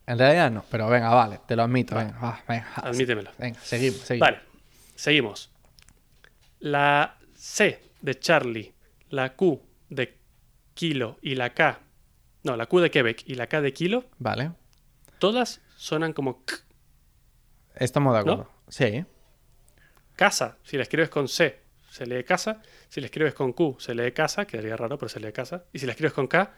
en 0.05 0.17
realidad 0.19 0.51
no, 0.51 0.63
pero 0.69 0.87
venga, 0.89 1.09
vale, 1.09 1.39
te 1.47 1.55
lo 1.55 1.63
admito, 1.63 1.95
Vale. 1.95 2.07
venga, 2.11 2.19
va, 2.21 2.43
venga, 2.47 2.67
Admítemelo. 2.75 3.31
venga, 3.37 3.59
seguimos, 3.61 3.99
seguimos. 4.01 4.27
Vale, 4.29 4.39
seguimos. 4.95 5.51
La 6.59 7.17
C 7.35 7.81
de 8.01 8.19
Charlie, 8.19 8.73
la 9.09 9.35
Q 9.35 9.61
de 9.89 10.17
kilo 10.73 11.17
y 11.21 11.35
la 11.35 11.53
K, 11.53 11.79
no, 12.43 12.55
la 12.57 12.65
Q 12.65 12.79
de 12.81 12.91
Quebec 12.91 13.23
y 13.25 13.35
la 13.35 13.47
K 13.47 13.61
de 13.61 13.73
kilo, 13.73 14.05
Vale, 14.19 14.51
todas 15.19 15.61
suenan 15.77 16.13
como 16.13 16.43
k. 16.45 16.55
estamos 17.75 18.13
de 18.13 18.19
acuerdo. 18.19 18.49
Sí, 18.67 19.05
Casa, 20.15 20.57
si 20.63 20.77
la 20.77 20.83
escribes 20.83 21.09
con 21.09 21.27
C, 21.27 21.59
se 21.89 22.05
lee 22.05 22.23
casa. 22.23 22.61
Si 22.89 23.01
la 23.01 23.05
escribes 23.07 23.33
con 23.33 23.51
Q, 23.53 23.77
se 23.79 23.95
lee 23.95 24.11
casa, 24.11 24.45
quedaría 24.45 24.75
raro, 24.77 24.97
pero 24.97 25.09
se 25.09 25.19
lee 25.19 25.31
casa. 25.31 25.65
Y 25.73 25.79
si 25.79 25.85
la 25.85 25.91
escribes 25.93 26.13
con 26.13 26.27
K, 26.27 26.53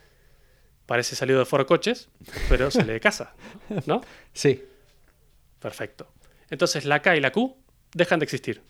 parece 0.85 1.15
salido 1.15 1.39
de 1.39 1.45
Foro 1.45 1.65
Coches, 1.65 2.09
pero 2.49 2.69
se 2.69 2.83
lee 2.85 2.99
casa. 2.99 3.33
¿No? 3.85 4.01
sí, 4.33 4.63
Perfecto. 5.59 6.11
Entonces 6.49 6.85
la 6.85 7.01
K 7.01 7.15
y 7.15 7.21
la 7.21 7.31
Q 7.31 7.57
dejan 7.93 8.19
de 8.19 8.25
existir. 8.25 8.61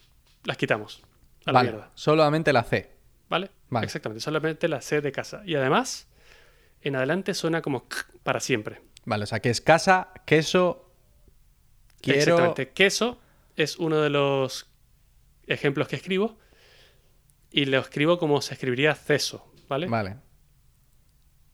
Las 0.43 0.55
quitamos. 0.57 1.03
A 1.45 1.51
la 1.51 1.59
vale, 1.59 1.71
mierda. 1.71 1.91
solamente 1.95 2.53
la 2.53 2.63
C. 2.63 2.89
¿Vale? 3.27 3.49
Vale. 3.75 3.85
Exactamente. 3.85 4.21
Solamente 4.23 4.67
la 4.67 4.81
C 4.81 5.01
de 5.01 5.11
casa. 5.11 5.41
Y 5.45 5.55
además, 5.55 6.07
en 6.81 6.95
adelante 6.95 7.33
suena 7.33 7.61
como 7.61 7.87
k 7.87 7.97
para 8.23 8.39
siempre. 8.39 8.81
Vale, 9.05 9.23
o 9.23 9.27
sea, 9.27 9.39
que 9.39 9.49
es 9.49 9.61
casa, 9.61 10.09
queso, 10.25 10.91
quiero... 12.01 12.19
Exactamente. 12.19 12.69
Queso 12.69 13.19
es 13.55 13.77
uno 13.77 14.01
de 14.01 14.09
los 14.09 14.67
ejemplos 15.47 15.87
que 15.87 15.95
escribo. 15.95 16.37
Y 17.51 17.65
lo 17.65 17.79
escribo 17.79 18.17
como 18.17 18.41
se 18.41 18.53
escribiría 18.55 18.95
ceso. 18.95 19.51
¿Vale? 19.69 19.87
Vale. 19.87 20.17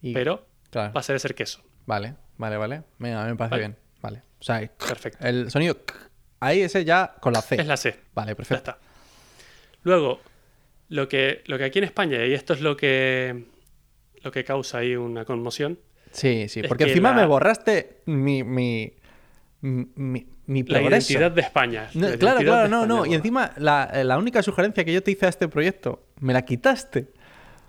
Y- 0.00 0.12
Pero 0.14 0.46
claro, 0.70 0.92
pasa 0.92 1.12
de 1.12 1.18
ser 1.18 1.34
queso. 1.34 1.62
vale, 1.86 2.16
vale, 2.38 2.56
vale. 2.56 2.82
Venga, 2.98 3.22
a 3.22 3.24
mí 3.26 3.30
me 3.32 3.36
parece 3.36 3.52
Vale. 3.54 3.60
bien. 3.68 3.78
Vale, 4.00 4.22
o 4.40 4.42
sea, 4.42 4.68
Perfecto. 4.88 5.24
el 5.26 5.50
sonido... 5.50 5.76
Ahí 6.40 6.60
ese 6.60 6.84
ya 6.84 7.14
con 7.20 7.32
la 7.32 7.40
C. 7.40 7.54
Es 7.60 7.66
la 7.68 7.76
C. 7.76 8.00
Vale, 8.14 8.32
Ya 8.32 8.34
perfecto. 8.36 8.70
está. 8.72 8.78
Luego, 9.84 10.20
lo 10.92 11.08
que, 11.08 11.42
lo 11.46 11.56
que 11.58 11.64
aquí 11.64 11.78
en 11.78 11.84
España, 11.84 12.24
y 12.26 12.32
esto 12.34 12.52
es 12.52 12.60
lo 12.60 12.76
que, 12.76 13.44
lo 14.22 14.30
que 14.30 14.44
causa 14.44 14.78
ahí 14.78 14.94
una 14.96 15.24
conmoción, 15.24 15.78
Sí, 16.12 16.46
sí, 16.48 16.62
porque 16.62 16.84
que 16.84 16.90
encima 16.90 17.10
la- 17.10 17.16
me 17.22 17.26
borraste 17.26 18.02
mi... 18.06 18.44
mi... 18.44 18.92
Mi, 19.64 20.26
mi 20.46 20.62
la 20.64 20.82
identidad 20.82 21.30
de 21.30 21.40
España. 21.40 21.88
No, 21.94 22.08
La 22.08 22.16
claro, 22.18 22.40
claro, 22.40 22.68
no, 22.68 22.82
España, 22.82 22.86
no. 22.86 23.06
Y 23.06 23.14
encima, 23.14 23.52
la, 23.58 23.88
la 24.04 24.18
única 24.18 24.42
sugerencia 24.42 24.84
que 24.84 24.92
yo 24.92 25.02
te 25.04 25.12
hice 25.12 25.26
a 25.26 25.28
este 25.28 25.46
proyecto, 25.46 26.08
me 26.18 26.32
la 26.32 26.44
quitaste. 26.44 27.12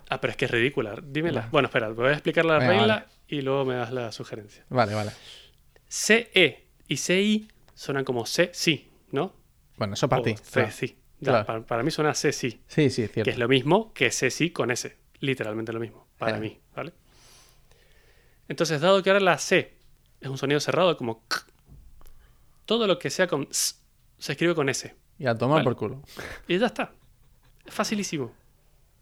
Ah, 0.09 0.19
pero 0.19 0.31
es 0.31 0.37
que 0.37 0.45
es 0.45 0.51
ridícula. 0.51 0.95
Dímela. 1.03 1.41
Vale. 1.41 1.51
Bueno, 1.51 1.65
espera, 1.67 1.89
voy 1.89 2.07
a 2.07 2.13
explicar 2.13 2.45
la 2.45 2.57
Venga, 2.57 2.71
regla 2.71 2.87
vale. 2.95 3.05
y 3.27 3.41
luego 3.41 3.63
me 3.65 3.75
das 3.75 3.91
la 3.93 4.11
sugerencia. 4.11 4.65
Vale, 4.69 4.95
vale. 4.95 5.11
CE 5.87 6.65
y 6.87 6.97
CI 6.97 7.47
suenan 7.75 8.03
como 8.03 8.25
C, 8.25 8.49
sí, 8.53 8.89
¿no? 9.11 9.33
Bueno, 9.77 9.93
eso 9.93 10.09
para 10.09 10.23
ti. 10.23 10.35
C, 10.41 10.71
sí. 10.71 10.97
Claro. 11.31 11.45
para, 11.45 11.61
para 11.65 11.83
mí 11.83 11.91
suena 11.91 12.13
C, 12.13 12.31
sí, 12.31 12.61
Sí, 12.67 12.89
sí, 12.89 13.03
que 13.03 13.07
cierto. 13.09 13.29
es 13.31 13.37
lo 13.37 13.47
mismo 13.47 13.93
que 13.93 14.11
C, 14.11 14.29
sí 14.31 14.49
con 14.51 14.71
S. 14.71 14.95
Literalmente 15.19 15.71
lo 15.73 15.79
mismo, 15.79 16.07
para 16.17 16.37
Eh. 16.37 16.39
mí, 16.41 16.59
¿vale? 16.75 16.93
Entonces, 18.47 18.81
dado 18.81 19.01
que 19.01 19.09
ahora 19.09 19.19
la 19.21 19.37
C 19.37 19.73
es 20.21 20.27
un 20.29 20.37
sonido 20.37 20.59
cerrado 20.59 20.95
como 20.97 21.25
k, 21.27 21.45
todo 22.65 22.87
lo 22.87 22.99
que 22.99 23.09
sea 23.09 23.27
con 23.27 23.47
S 23.49 23.75
se 24.17 24.31
escribe 24.33 24.55
con 24.55 24.69
S. 24.69 24.95
Y 25.19 25.25
a 25.27 25.35
tomar 25.37 25.57
Vale. 25.57 25.63
por 25.65 25.75
culo. 25.75 26.01
Y 26.47 26.57
ya 26.57 26.67
está. 26.67 26.91
Es 27.65 27.73
facilísimo. 27.73 28.33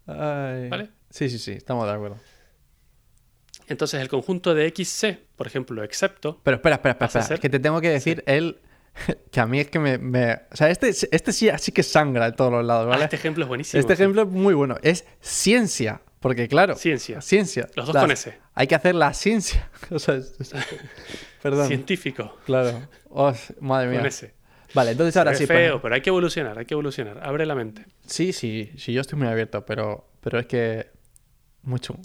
Ay. 0.07 0.67
¿Vale? 0.69 0.89
Sí, 1.09 1.29
sí, 1.29 1.37
sí, 1.39 1.51
estamos 1.51 1.85
de 1.87 1.93
acuerdo. 1.93 2.17
Entonces, 3.67 4.01
el 4.01 4.09
conjunto 4.09 4.53
de 4.53 4.67
XC, 4.75 5.19
por 5.35 5.47
ejemplo, 5.47 5.83
excepto, 5.83 6.39
Pero 6.43 6.55
espera, 6.57 6.75
espera, 6.75 6.91
espera. 6.93 7.07
¿Vas 7.07 7.15
a 7.15 7.19
espera. 7.19 7.35
Es 7.35 7.39
que 7.39 7.49
te 7.49 7.59
tengo 7.59 7.79
que 7.81 7.89
decir 7.89 8.23
el... 8.27 8.59
que 9.31 9.39
a 9.39 9.45
mí 9.47 9.59
es 9.59 9.69
que 9.69 9.79
me... 9.79 9.97
me- 9.97 10.33
O 10.51 10.55
sea, 10.55 10.69
este, 10.69 10.89
este 10.89 11.31
sí, 11.31 11.49
sí 11.59 11.71
que 11.71 11.83
sangra 11.83 12.25
de 12.29 12.35
todos 12.35 12.51
los 12.51 12.65
lados, 12.65 12.85
Ah, 12.87 12.89
¿vale? 12.89 13.03
este 13.05 13.15
ejemplo 13.15 13.43
es 13.43 13.47
buenísimo. 13.47 13.79
Este 13.79 13.95
sí. 13.95 14.01
ejemplo 14.01 14.23
es 14.23 14.27
muy 14.27 14.53
bueno. 14.53 14.77
Es 14.83 15.05
ciencia. 15.19 16.01
Porque, 16.19 16.47
claro. 16.47 16.75
Ciencia. 16.75 17.19
Ciencia. 17.21 17.67
Los 17.75 17.87
dos 17.87 17.95
con 17.95 18.11
S. 18.11 18.37
Hay 18.53 18.67
que 18.67 18.75
hacer 18.75 18.93
la 18.95 19.13
ciencia. 19.13 19.69
O 19.89 19.97
sea, 19.99 20.15
es- 20.15 20.35
es- 20.39 20.53
Perdón. 21.41 21.67
Científico, 21.67 22.37
Claro. 22.45 22.87
Oh, 23.09 23.33
madre 23.59 23.89
mía. 23.89 23.99
con 23.99 24.07
S. 24.07 24.33
Vale, 24.73 24.91
entonces 24.91 25.17
ahora 25.17 25.33
sí. 25.35 25.45
feo, 25.47 25.73
pues- 25.73 25.81
pero 25.81 25.95
hay 25.95 26.01
que 26.01 26.09
evolucionar, 26.11 26.57
hay 26.59 26.65
que 26.65 26.75
evolucionar. 26.75 27.19
Abre 27.23 27.45
la 27.45 27.55
mente. 27.55 27.85
Sí, 28.05 28.31
sí, 28.33 28.71
sí, 28.77 28.93
yo 28.93 29.01
estoy 29.01 29.17
muy 29.19 29.27
abierto, 29.27 29.65
pero, 29.65 30.09
pero 30.21 30.39
es 30.39 30.45
que. 30.45 30.91
Mucho. 31.63 31.97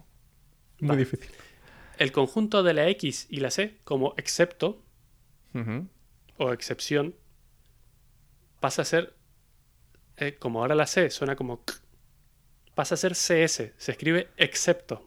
Muy 0.80 0.96
difícil. 0.96 1.30
El 1.98 2.12
conjunto 2.12 2.62
de 2.62 2.74
la 2.74 2.88
X 2.88 3.26
y 3.30 3.40
la 3.40 3.50
C, 3.50 3.78
como 3.84 4.14
excepto 4.18 4.82
Ujú. 5.54 5.86
O 6.38 6.52
excepción, 6.52 7.14
pasa 8.60 8.82
a 8.82 8.84
ser, 8.84 9.14
eh, 10.16 10.36
como 10.38 10.60
ahora 10.60 10.74
la 10.74 10.86
C 10.86 11.10
suena 11.10 11.36
como 11.36 11.64
k, 11.64 11.74
pasa 12.74 12.94
a 12.94 12.98
ser 12.98 13.12
CS, 13.14 13.72
se 13.76 13.92
escribe 13.92 14.28
excepto. 14.36 15.06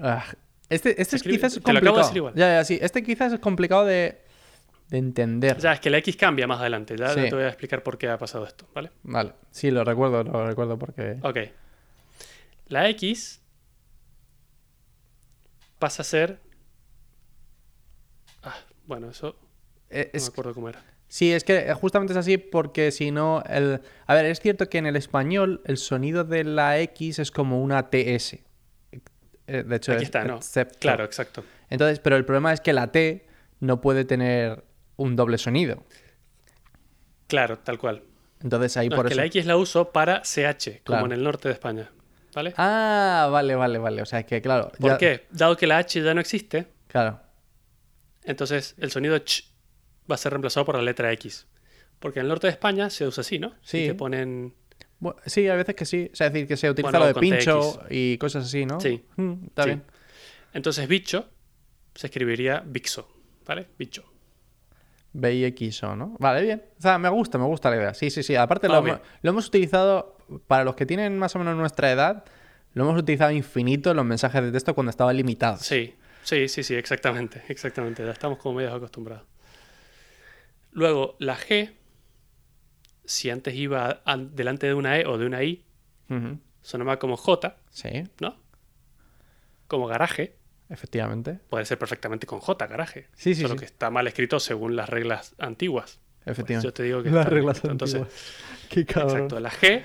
Ah, 0.00 0.24
este 0.68 1.00
este 1.00 1.16
escribe- 1.16 1.36
quizás 1.36 1.56
es 1.56 1.62
te 1.62 1.72
lo 1.72 1.78
acabo 1.78 1.96
de 1.98 2.02
complicado. 2.02 2.08
decir 2.08 2.16
igual. 2.18 2.34
Ya, 2.34 2.58
ya, 2.58 2.64
sí. 2.64 2.78
Este 2.80 3.02
quizás 3.02 3.32
es 3.32 3.40
complicado 3.40 3.84
de, 3.84 4.22
de 4.88 4.98
entender. 4.98 5.58
Ya, 5.58 5.72
es 5.72 5.80
que 5.80 5.90
la 5.90 5.98
X 5.98 6.16
cambia 6.16 6.46
más 6.46 6.60
adelante, 6.60 6.96
ya 6.96 7.08
Sí. 7.14 7.20
te 7.28 7.34
voy 7.34 7.44
a 7.44 7.48
explicar 7.48 7.82
por 7.82 7.98
qué 7.98 8.08
ha 8.08 8.18
pasado 8.18 8.46
esto, 8.46 8.68
¿vale? 8.74 8.90
Vale. 9.02 9.32
Sí, 9.50 9.70
lo 9.70 9.82
recuerdo, 9.84 10.22
lo 10.24 10.46
recuerdo 10.46 10.78
porque. 10.78 11.18
Ok. 11.22 11.38
La 12.68 12.88
X 12.90 13.40
pasa 15.78 16.02
a 16.02 16.04
ser... 16.04 16.40
Ah, 18.42 18.56
bueno, 18.86 19.10
eso 19.10 19.36
Eh, 19.90 20.10
no 20.12 20.16
Es, 20.16 20.24
me 20.24 20.28
acuerdo 20.28 20.54
cómo 20.54 20.68
era. 20.68 20.82
sí, 21.08 21.32
es 21.32 21.44
que 21.44 21.72
justamente 21.74 22.12
es 22.12 22.16
así 22.18 22.36
porque 22.38 22.90
si 22.92 23.10
no. 23.10 23.42
El... 23.48 23.80
A 24.06 24.14
ver, 24.14 24.26
es 24.26 24.40
cierto 24.40 24.68
que 24.68 24.78
en 24.78 24.86
el 24.86 24.96
español 24.96 25.62
el 25.64 25.76
sonido 25.78 26.24
de 26.24 26.44
la 26.44 26.78
X 26.80 27.18
es 27.18 27.30
como 27.30 27.62
una 27.62 27.90
TS. 27.90 28.34
Eh, 29.46 29.62
De 29.64 29.76
hecho, 29.76 29.92
Aquí 29.92 30.02
es 30.02 30.08
está, 30.08 30.24
¿no? 30.24 30.36
excepto. 30.36 30.78
Claro, 30.80 31.04
exacto. 31.04 31.42
Entonces, 31.70 32.00
pero 32.00 32.16
el 32.16 32.24
problema 32.24 32.52
es 32.52 32.60
que 32.60 32.72
la 32.72 32.92
T 32.92 33.26
no 33.60 33.80
puede 33.80 34.04
tener 34.04 34.64
un 34.96 35.16
doble 35.16 35.38
sonido. 35.38 35.82
Claro, 37.26 37.58
tal 37.58 37.78
cual. 37.78 38.02
Entonces 38.42 38.76
ahí 38.76 38.88
No, 38.88 38.96
por 38.96 39.06
es 39.06 39.10
que 39.10 39.16
la 39.16 39.24
X 39.26 39.46
la 39.46 39.56
uso 39.56 39.90
para 39.92 40.22
CH, 40.22 40.82
como 40.84 41.06
en 41.06 41.12
el 41.12 41.22
norte 41.22 41.48
de 41.48 41.54
España. 41.54 41.90
¿Vale? 42.34 42.54
Ah, 42.56 43.28
vale, 43.32 43.54
vale, 43.56 43.78
vale. 43.78 44.02
O 44.02 44.06
sea 44.06 44.22
que, 44.24 44.40
claro. 44.40 44.70
¿Por 44.78 44.92
ya- 44.92 44.98
qué? 44.98 45.26
Dado 45.30 45.56
que 45.56 45.66
la 45.66 45.78
H 45.78 46.00
ya 46.02 46.14
no 46.14 46.20
existe, 46.20 46.66
Claro. 46.86 47.20
entonces 48.24 48.74
el 48.78 48.90
sonido 48.90 49.18
ch 49.18 49.44
va 50.10 50.14
a 50.14 50.18
ser 50.18 50.32
reemplazado 50.32 50.64
por 50.66 50.76
la 50.76 50.82
letra 50.82 51.12
X. 51.12 51.46
Porque 51.98 52.20
en 52.20 52.26
el 52.26 52.28
norte 52.28 52.46
de 52.46 52.52
España 52.52 52.90
se 52.90 53.06
usa 53.06 53.22
así, 53.22 53.38
¿no? 53.38 53.54
Sí. 53.62 53.84
Y 53.84 53.86
te 53.88 53.94
ponen. 53.94 54.54
Sí, 55.26 55.48
a 55.48 55.54
veces 55.54 55.74
que 55.74 55.84
sí. 55.84 56.10
O 56.12 56.16
sea, 56.16 56.28
es 56.28 56.32
decir, 56.32 56.48
que 56.48 56.56
se 56.56 56.70
utiliza 56.70 56.90
Bueno, 56.90 57.06
lo 57.06 57.14
de 57.14 57.20
pincho 57.20 57.80
TX. 57.82 57.86
y 57.90 58.18
cosas 58.18 58.44
así, 58.46 58.66
¿no? 58.66 58.80
Sí. 58.80 59.04
Mm, 59.16 59.32
está 59.46 59.62
Sí. 59.64 59.68
bien. 59.70 59.82
Entonces 60.54 60.88
bicho 60.88 61.28
se 61.94 62.06
escribiría 62.06 62.62
bixo, 62.64 63.08
¿vale? 63.46 63.66
Bicho. 63.78 64.04
BIXO, 65.12 65.96
¿no? 65.96 66.16
Vale, 66.18 66.42
bien. 66.42 66.62
O 66.78 66.82
sea, 66.82 66.98
me 66.98 67.08
gusta, 67.08 67.38
me 67.38 67.44
gusta 67.46 67.70
la 67.70 67.76
idea. 67.76 67.94
Sí, 67.94 68.10
sí, 68.10 68.22
sí. 68.22 68.36
Aparte, 68.36 68.68
lo, 68.68 68.84
hemos 69.22 69.46
utilizado, 69.48 70.16
para 70.46 70.64
los 70.64 70.74
que 70.76 70.86
tienen 70.86 71.18
más 71.18 71.34
o 71.34 71.38
menos 71.38 71.56
nuestra 71.56 71.90
edad, 71.90 72.24
lo 72.74 72.84
hemos 72.84 73.00
utilizado 73.00 73.30
infinito 73.32 73.90
en 73.90 73.96
los 73.96 74.06
mensajes 74.06 74.42
de 74.42 74.52
texto 74.52 74.74
cuando 74.74 74.90
estaban 74.90 75.16
limitados. 75.16 75.62
Sí, 75.62 75.94
sí, 76.22 76.48
sí, 76.48 76.62
sí, 76.62 76.74
exactamente, 76.74 77.42
exactamente. 77.48 78.04
Ya 78.04 78.12
estamos 78.12 78.38
como 78.38 78.56
medios 78.58 78.74
acostumbrados. 78.74 79.26
Luego, 80.78 81.16
la 81.18 81.36
G, 81.36 81.72
si 83.04 83.30
antes 83.30 83.52
iba 83.56 84.00
an- 84.04 84.36
delante 84.36 84.68
de 84.68 84.74
una 84.74 84.96
E 84.98 85.06
o 85.06 85.18
de 85.18 85.26
una 85.26 85.42
I, 85.42 85.64
sonaba 86.62 87.00
como 87.00 87.16
J, 87.16 87.56
Sí, 87.70 88.04
¿no? 88.20 88.36
Como 89.66 89.88
garaje. 89.88 90.36
efectivamente. 90.68 91.40
Puede 91.50 91.64
ser 91.64 91.78
perfectamente 91.78 92.28
con 92.28 92.38
J, 92.38 92.66
garaje. 92.68 93.08
Sí, 93.14 93.34
sí, 93.34 93.42
Solo 93.42 93.54
sí. 93.54 93.58
que 93.60 93.64
está 93.64 93.90
mal 93.90 94.06
escrito 94.06 94.38
según 94.38 94.76
las 94.76 94.88
reglas 94.88 95.34
antiguas. 95.38 95.98
Efectivamente. 96.24 96.68
yo 96.68 96.72
te 96.72 96.82
digo 96.84 97.02
que 97.02 97.10
Las 97.10 97.24
bien 97.26 97.34
reglas. 97.38 97.64
Entonces, 97.64 98.02
antiguas. 98.02 98.34
Qué 98.70 98.84
cabrón. 98.86 99.10
Exacto. 99.16 99.40
La 99.40 99.50
G 99.50 99.82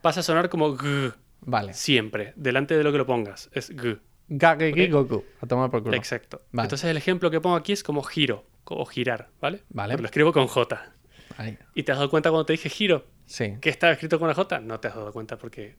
pasa 0.00 0.20
a 0.20 0.22
sonar 0.24 0.48
como 0.48 0.76
G 0.76 1.14
Vale. 1.42 1.72
siempre, 1.74 2.32
delante 2.34 2.76
de 2.76 2.82
lo 2.82 2.90
que 2.90 2.98
lo 2.98 3.06
pongas. 3.06 3.48
Es 3.52 3.70
G. 3.76 4.00
Gageki 4.28 4.86
Ok. 4.86 4.90
Goku. 5.08 5.24
A 5.40 5.46
tomar 5.46 5.70
por 5.70 5.82
culo. 5.84 5.96
Exacto. 5.96 6.42
Vale. 6.50 6.66
Entonces 6.66 6.90
el 6.90 6.96
ejemplo 6.96 7.30
que 7.30 7.40
pongo 7.40 7.54
aquí 7.56 7.72
es 7.72 7.82
como 7.84 8.02
giro 8.02 8.44
o 8.64 8.84
girar, 8.86 9.28
¿vale? 9.40 9.62
Vale. 9.70 9.92
Pero 9.94 10.02
lo 10.02 10.06
escribo 10.06 10.32
con 10.32 10.46
J. 10.46 10.92
Ahí. 11.36 11.58
¿Y 11.74 11.82
te 11.82 11.92
has 11.92 11.98
dado 11.98 12.10
cuenta 12.10 12.30
cuando 12.30 12.46
te 12.46 12.52
dije 12.52 12.68
giro 12.68 13.06
Sí. 13.26 13.56
que 13.60 13.70
estaba 13.70 13.92
escrito 13.92 14.18
con 14.18 14.26
una 14.26 14.34
J? 14.34 14.60
No 14.60 14.80
te 14.80 14.88
has 14.88 14.94
dado 14.94 15.12
cuenta 15.12 15.36
porque 15.38 15.76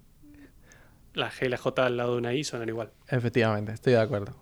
la 1.14 1.30
G 1.32 1.46
y 1.46 1.50
la 1.50 1.58
J 1.58 1.86
al 1.86 1.98
lado 1.98 2.14
de 2.14 2.18
una 2.18 2.34
I 2.34 2.44
suenan 2.44 2.70
igual. 2.70 2.92
Efectivamente, 3.08 3.72
estoy 3.74 3.94
de 3.94 4.00
acuerdo. 4.00 4.36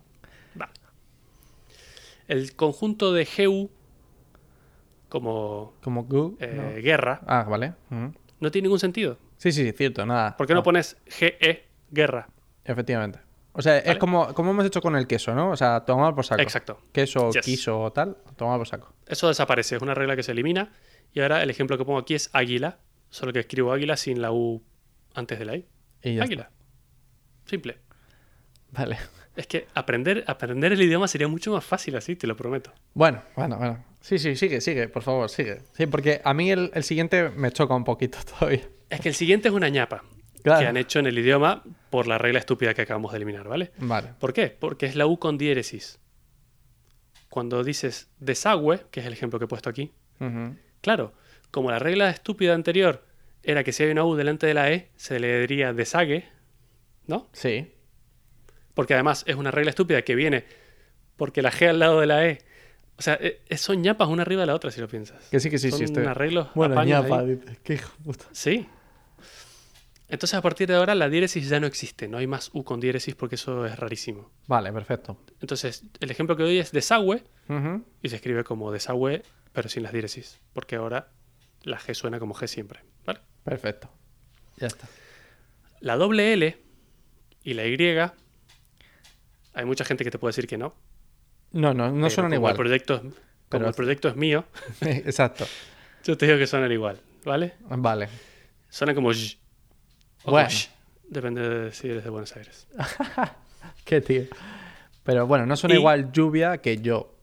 El 2.28 2.56
conjunto 2.56 3.12
de 3.14 3.26
GU 3.38 3.70
como 5.10 5.74
Como 5.82 6.04
Gu. 6.06 6.38
eh, 6.40 6.54
no. 6.56 6.82
guerra 6.82 7.20
Ah, 7.28 7.44
vale. 7.44 7.74
No 8.40 8.52
tiene 8.52 8.68
ningún 8.68 8.80
sentido. 8.80 9.18
Sí, 9.38 9.52
sí, 9.52 9.72
cierto, 9.74 10.06
nada. 10.06 10.38
¿Por 10.38 10.48
qué 10.48 10.54
no 10.54 10.64
pones 10.64 10.96
GE 11.08 11.66
guerra? 11.90 12.30
Efectivamente. 12.64 13.20
O 13.54 13.62
sea, 13.62 13.80
es 13.80 13.98
como, 13.98 14.34
como 14.34 14.52
hemos 14.52 14.66
hecho 14.66 14.82
con 14.82 14.96
el 14.96 15.08
queso, 15.08 15.34
¿no? 15.36 15.52
O 15.52 15.58
sea, 15.58 15.82
tomar 15.82 16.16
por 16.16 16.26
saco. 16.26 16.42
Exacto. 16.42 16.80
Queso, 16.94 17.32
Yes. 17.32 17.44
quiso 17.46 17.80
o 17.82 17.92
tal, 17.92 18.18
tomar 18.38 18.58
por 18.58 18.68
saco. 18.68 18.94
Eso 19.08 19.28
desaparece, 19.28 19.76
es 19.76 19.82
una 19.82 19.94
regla 19.94 20.16
que 20.16 20.24
se 20.24 20.32
elimina. 20.32 20.72
Y 21.14 21.20
ahora 21.20 21.44
el 21.44 21.50
ejemplo 21.50 21.78
que 21.78 21.84
pongo 21.84 22.00
aquí 22.00 22.14
es 22.16 22.30
águila, 22.34 22.80
solo 23.10 23.34
que 23.34 23.40
escribo 23.40 23.74
águila 23.74 23.98
sin 23.98 24.22
la 24.22 24.32
U 24.32 24.64
antes 25.14 25.38
de 25.38 25.46
la 25.46 25.56
I. 25.58 25.66
Y 26.04 26.16
ya 26.16 26.24
águila. 26.24 26.50
Simple. 27.46 27.78
Vale. 28.72 28.98
Es 29.36 29.48
que 29.48 29.68
aprender, 29.74 30.24
aprender 30.28 30.72
el 30.74 30.82
idioma 30.82 31.08
sería 31.08 31.28
mucho 31.28 31.52
más 31.52 31.64
fácil 31.64 31.96
así, 31.96 32.16
te 32.16 32.28
lo 32.28 32.36
prometo. 32.38 32.72
Bueno, 32.94 33.22
bueno, 33.36 33.58
bueno. 33.58 33.84
Sí, 34.02 34.18
sí, 34.18 34.36
sigue, 34.36 34.62
sigue, 34.62 34.88
por 34.90 35.04
favor, 35.04 35.30
sigue. 35.30 35.60
Sí, 35.74 35.86
porque 35.88 36.22
a 36.24 36.34
mí 36.34 36.52
el, 36.52 36.72
el 36.74 36.84
siguiente 36.84 37.30
me 37.30 37.52
choca 37.52 37.76
un 37.76 37.84
poquito 37.84 38.18
todavía. 38.40 38.68
Es 38.90 39.00
que 39.02 39.10
el 39.10 39.16
siguiente 39.16 39.48
es 39.50 39.54
una 39.54 39.70
ñapa 39.70 40.04
Claro. 40.44 40.62
que 40.62 40.68
han 40.68 40.78
hecho 40.78 41.00
en 41.00 41.08
el 41.08 41.18
idioma 41.18 41.64
por 41.90 42.08
la 42.08 42.18
regla 42.18 42.40
estúpida 42.40 42.74
que 42.74 42.82
acabamos 42.82 43.12
de 43.12 43.18
eliminar, 43.18 43.48
¿vale? 43.48 43.72
Vale. 43.78 44.10
¿Por 44.20 44.34
qué? 44.34 44.56
Porque 44.58 44.86
es 44.86 44.96
la 44.96 45.06
U 45.08 45.20
con 45.20 45.38
diéresis. 45.38 46.00
Cuando 47.30 47.64
dices 47.64 48.10
desagüe, 48.20 48.86
que 48.92 49.00
es 49.00 49.06
el 49.06 49.14
ejemplo 49.14 49.40
que 49.40 49.46
he 49.46 49.48
puesto 49.48 49.70
aquí, 49.70 49.94
claro, 50.82 51.14
como 51.50 51.72
la 51.72 51.80
regla 51.80 52.10
estúpida 52.10 52.54
anterior 52.54 53.06
era 53.44 53.64
que 53.64 53.72
si 53.72 53.84
hay 53.84 53.92
una 53.92 54.06
U 54.06 54.16
delante 54.16 54.48
de 54.48 54.54
la 54.54 54.72
E, 54.72 54.90
se 54.96 55.20
le 55.20 55.42
diría 55.42 55.74
desague, 55.74 56.28
¿no? 57.08 57.30
Sí. 57.34 57.72
Porque 58.74 58.94
además 58.94 59.24
es 59.28 59.36
una 59.36 59.52
regla 59.52 59.70
estúpida 59.70 60.02
que 60.04 60.16
viene 60.16 60.46
porque 61.18 61.42
la 61.42 61.52
G 61.52 61.70
al 61.70 61.80
lado 61.80 62.00
de 62.00 62.08
la 62.08 62.26
E. 62.26 62.40
O 62.98 63.02
sea, 63.04 63.18
eh, 63.22 63.42
son 63.56 63.82
ñapas 63.82 64.08
una 64.10 64.24
arriba 64.24 64.42
de 64.42 64.48
la 64.48 64.56
otra, 64.56 64.72
si 64.72 64.82
lo 64.82 64.88
piensas. 64.88 65.30
Que 65.30 65.40
sí, 65.40 65.50
que 65.50 65.58
sí, 65.58 65.70
son 65.70 65.80
sí. 65.80 65.86
Estoy... 65.86 66.06
arreglos. 66.06 66.48
Bueno, 66.56 66.84
ñapa, 66.84 67.20
ahí. 67.20 67.40
Qué 67.64 67.76
hijo 67.76 67.92
puta. 68.04 68.26
Sí. 68.32 68.68
Entonces, 70.12 70.34
a 70.38 70.42
partir 70.42 70.68
de 70.68 70.76
ahora, 70.76 70.94
la 70.94 71.10
diéresis 71.10 71.48
ya 71.50 71.60
no 71.60 71.68
existe. 71.68 72.08
No 72.08 72.18
hay 72.18 72.28
más 72.28 72.52
U 72.54 72.64
con 72.64 72.80
diéresis 72.80 73.16
porque 73.16 73.36
eso 73.36 73.66
es 73.66 73.80
rarísimo. 73.80 74.30
Vale, 74.48 74.72
perfecto. 74.74 75.18
Entonces, 75.40 75.84
el 76.00 76.12
ejemplo 76.12 76.36
que 76.36 76.44
doy 76.44 76.60
es 76.60 76.72
desagüe 76.72 77.24
y 78.04 78.10
se 78.10 78.16
escribe 78.18 78.44
como 78.44 78.72
desagüe, 78.72 79.24
pero 79.54 79.68
sin 79.70 79.84
las 79.84 79.92
diéresis. 79.94 80.40
Porque 80.54 80.76
ahora 80.76 81.10
la 81.64 81.80
G 81.80 81.94
suena 81.94 82.20
como 82.20 82.34
G 82.36 82.48
siempre. 82.48 82.82
¿vale? 83.06 83.22
Perfecto. 83.44 83.90
Ya 84.58 84.68
está. 84.68 84.88
La 85.80 85.96
doble 85.98 86.34
L 86.34 86.58
y 87.44 87.54
la 87.54 87.66
Y, 87.66 87.78
hay 89.54 89.66
mucha 89.66 89.84
gente 89.86 90.04
que 90.04 90.12
te 90.12 90.20
puede 90.20 90.30
decir 90.30 90.48
que 90.48 90.58
no. 90.58 90.76
No, 91.52 91.74
no, 91.74 91.92
no 91.92 92.10
suenan 92.10 92.30
como 92.32 92.36
igual. 92.36 92.52
El 92.52 92.58
proyecto, 92.58 93.00
como 93.02 93.14
Pero- 93.50 93.68
el 93.68 93.74
proyecto 93.74 94.08
es 94.10 94.16
mío, 94.16 94.46
Exacto. 94.82 95.46
yo 96.04 96.18
te 96.18 96.26
digo 96.26 96.38
que 96.38 96.48
suenan 96.48 96.72
igual. 96.72 97.00
¿Vale? 97.26 97.54
Vale. 97.70 98.08
Suenan 98.70 98.96
como. 98.96 99.12
O 100.24 100.32
Bueno. 100.32 100.48
como 100.48 100.60
sh. 100.60 100.70
Depende 101.10 101.48
de 101.50 101.72
si 101.74 101.90
eres 101.90 102.04
de 102.04 102.10
Buenos 102.10 102.36
Aires. 102.36 102.68
Qué 103.86 104.02
tío. 104.02 104.24
Pero 105.04 105.28
bueno, 105.28 105.46
no 105.46 105.56
suena 105.58 105.76
Y- 105.76 105.80
igual 105.80 106.12
lluvia 106.12 106.60
que 106.60 106.78
yo. 106.78 107.16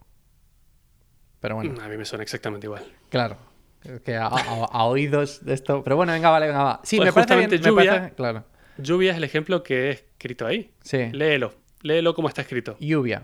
Pero 1.40 1.54
bueno, 1.56 1.80
A 1.82 1.88
mí 1.88 1.96
me 1.96 2.04
suena 2.04 2.22
exactamente 2.24 2.66
igual. 2.66 2.84
claro. 3.10 3.36
Que 4.04 4.16
a, 4.16 4.26
a- 4.26 4.64
a 4.72 4.84
oídos 4.84 5.44
de 5.44 5.54
esto. 5.54 5.82
Pero 5.84 5.94
bueno, 5.96 6.12
venga, 6.12 6.30
vale, 6.30 6.48
venga, 6.48 6.62
va. 6.64 6.80
Sí, 6.82 6.96
Pues 6.96 7.06
me 7.06 7.12
parece 7.12 7.36
bien. 7.36 7.50
me 7.50 7.58
lluvia- 7.58 7.90
parece- 7.94 8.14
Claro. 8.16 8.44
Lluvia 8.76 9.12
es 9.12 9.16
el 9.16 9.24
ejemplo 9.24 9.62
que 9.62 9.86
he 9.86 9.90
escrito 9.92 10.46
ahí. 10.46 10.72
Sí. 10.82 11.08
Léelo. 11.12 11.54
Léelo 11.82 12.12
como 12.14 12.28
está 12.28 12.42
escrito. 12.42 12.76
Lluvia. 12.80 13.22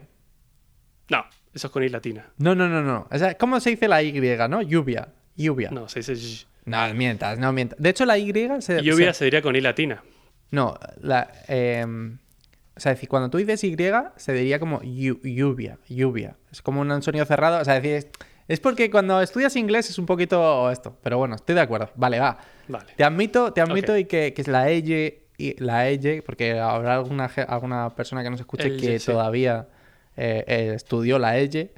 No, 1.10 1.24
eso 1.52 1.66
es 1.66 1.72
con 1.72 1.82
I 1.82 1.88
latina. 1.88 2.30
No, 2.38 2.54
no, 2.54 2.68
no, 2.68 2.82
no. 2.82 3.08
O 3.10 3.18
sea, 3.18 3.36
¿cómo 3.36 3.58
se 3.60 3.70
dice 3.70 3.88
la 3.88 4.02
Y, 4.02 4.12
no? 4.48 4.62
Lluvia. 4.62 5.08
Lluvia. 5.36 5.70
No, 5.70 5.82
No, 5.82 5.88
se 5.88 6.00
dice 6.00 6.46
sh. 6.90 6.94
mientas, 6.94 7.38
no 7.38 7.52
mientas. 7.52 7.78
De 7.80 7.90
hecho, 7.90 8.04
la 8.06 8.16
Y 8.18 8.32
se. 8.60 8.82
Lluvia 8.82 9.12
se- 9.12 9.18
se 9.20 9.24
diría 9.26 9.42
con 9.42 9.54
I 9.56 9.60
latina. 9.60 10.02
No, 10.50 10.78
la. 11.00 11.30
em, 11.48 12.18
o 12.76 12.80
sea, 12.80 12.92
es 12.92 12.98
decir, 12.98 13.08
cuando 13.08 13.30
tú 13.30 13.38
dices 13.38 13.62
Y, 13.64 14.12
se 14.16 14.32
diría 14.32 14.58
como 14.58 14.80
llu- 14.80 15.20
lluvia. 15.22 15.78
Lluvia. 15.88 16.36
Es 16.50 16.60
como 16.62 16.80
un 16.80 17.02
sonido 17.02 17.24
cerrado. 17.24 17.60
O 17.60 17.64
sea, 17.64 17.76
es 17.76 17.82
decir, 17.82 18.10
es, 18.48 18.60
porque 18.60 18.90
cuando 18.90 19.20
estudias 19.20 19.54
inglés 19.56 19.88
es 19.90 19.98
un 19.98 20.06
poquito 20.06 20.70
esto. 20.70 20.96
Pero 21.02 21.18
bueno, 21.18 21.34
estoy 21.36 21.54
de 21.54 21.60
acuerdo. 21.60 21.90
Vale, 21.94 22.18
va. 22.18 22.38
Vale. 22.68 22.86
Te 22.96 23.04
admito, 23.04 23.52
te 23.52 23.60
admito 23.60 23.96
y 23.96 24.06
que, 24.06 24.32
que 24.34 24.42
es 24.42 24.48
la 24.48 24.68
EY, 24.70 25.20
y 25.38 25.60
la 25.62 25.88
EY, 25.88 26.20
porque 26.22 26.58
habrá 26.58 26.94
alguna, 26.96 27.30
alguna 27.48 27.90
persona 27.94 28.22
que 28.22 28.30
nos 28.30 28.40
escuche 28.40 28.66
El 28.68 28.80
que 28.80 28.98
sí. 28.98 29.06
todavía 29.06 29.68
eh, 30.16 30.44
eh, 30.46 30.72
estudió 30.74 31.18
la 31.18 31.38
EY. 31.38 31.70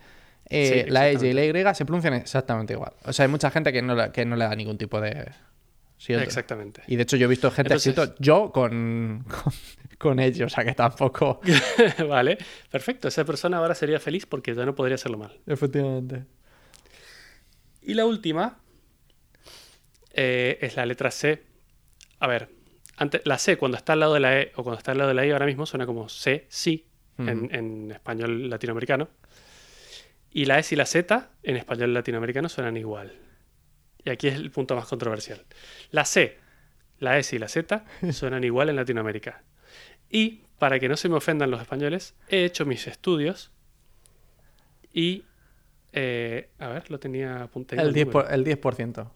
Eh, 0.48 0.84
Sí, 0.84 0.90
la 0.90 1.08
EY 1.08 1.16
y 1.26 1.32
la 1.62 1.70
Y 1.70 1.74
se 1.74 1.84
pronuncian 1.84 2.14
exactamente 2.14 2.72
igual. 2.72 2.92
O 3.04 3.12
sea, 3.12 3.24
hay 3.24 3.30
mucha 3.30 3.50
gente 3.50 3.72
que 3.72 3.82
no, 3.82 3.94
le- 3.94 4.12
que 4.12 4.24
no 4.24 4.36
le 4.36 4.44
da 4.44 4.54
ningún 4.54 4.78
tipo 4.78 5.00
de... 5.00 5.32
siento. 5.98 6.22
Exactamente. 6.24 6.82
Y 6.86 6.96
de 6.96 7.02
hecho 7.02 7.16
yo 7.16 7.26
he 7.26 7.28
visto 7.28 7.50
gente 7.50 7.72
Entonces- 7.74 7.88
escrito 7.96 8.14
yo 8.20 8.52
con, 8.52 9.24
con, 9.28 9.52
con 9.98 10.20
ellos, 10.20 10.52
o 10.52 10.54
sea 10.54 10.64
que 10.64 10.74
tampoco... 10.74 11.40
vale. 12.08 12.38
Perfecto. 12.70 13.08
Esa 13.08 13.24
persona 13.24 13.58
ahora 13.58 13.74
sería 13.74 13.98
feliz 13.98 14.26
porque 14.26 14.54
ya 14.54 14.64
no 14.64 14.74
podría 14.74 14.94
hacerlo 14.94 15.18
mal. 15.18 15.36
Efectivamente. 15.46 16.24
Y 17.82 17.94
la 17.94 18.04
última 18.06 18.58
eh, 20.12 20.58
es 20.60 20.76
la 20.76 20.86
letra 20.86 21.10
C. 21.10 21.42
A 22.20 22.26
ver, 22.26 22.48
antes, 22.96 23.20
la 23.24 23.38
C 23.38 23.56
cuando 23.56 23.76
está 23.76 23.92
al 23.94 24.00
lado 24.00 24.14
de 24.14 24.20
la 24.20 24.40
E 24.40 24.52
o 24.56 24.62
cuando 24.62 24.78
está 24.78 24.92
al 24.92 24.98
lado 24.98 25.08
de 25.08 25.14
la 25.14 25.26
I 25.26 25.30
ahora 25.30 25.46
mismo 25.46 25.66
suena 25.66 25.86
como 25.86 26.08
C, 26.08 26.46
sí, 26.48 26.86
en 27.18 27.90
español 27.90 28.48
latinoamericano. 28.50 29.08
Y 30.36 30.44
la 30.44 30.58
S 30.58 30.74
y 30.74 30.76
la 30.76 30.84
Z 30.84 31.30
en 31.44 31.56
español 31.56 31.94
latinoamericano 31.94 32.50
suenan 32.50 32.76
igual. 32.76 33.10
Y 34.04 34.10
aquí 34.10 34.28
es 34.28 34.34
el 34.34 34.50
punto 34.50 34.76
más 34.76 34.86
controversial. 34.86 35.46
La 35.90 36.04
C, 36.04 36.36
la 36.98 37.16
S 37.18 37.34
y 37.34 37.38
la 37.38 37.48
Z 37.48 37.84
suenan 38.12 38.44
igual 38.44 38.68
en 38.68 38.76
Latinoamérica. 38.76 39.42
Y 40.10 40.42
para 40.58 40.78
que 40.78 40.90
no 40.90 40.96
se 40.98 41.08
me 41.08 41.16
ofendan 41.16 41.50
los 41.50 41.62
españoles, 41.62 42.14
he 42.28 42.44
hecho 42.44 42.66
mis 42.66 42.86
estudios 42.86 43.50
y... 44.92 45.24
eh, 45.92 46.50
a 46.58 46.68
ver, 46.68 46.90
lo 46.90 46.98
tenía 47.00 47.42
apuntado. 47.44 47.80
El 47.80 47.94
10%. 47.94 48.10
por- 48.10 48.30
el 48.30 48.44
10%. 48.44 49.10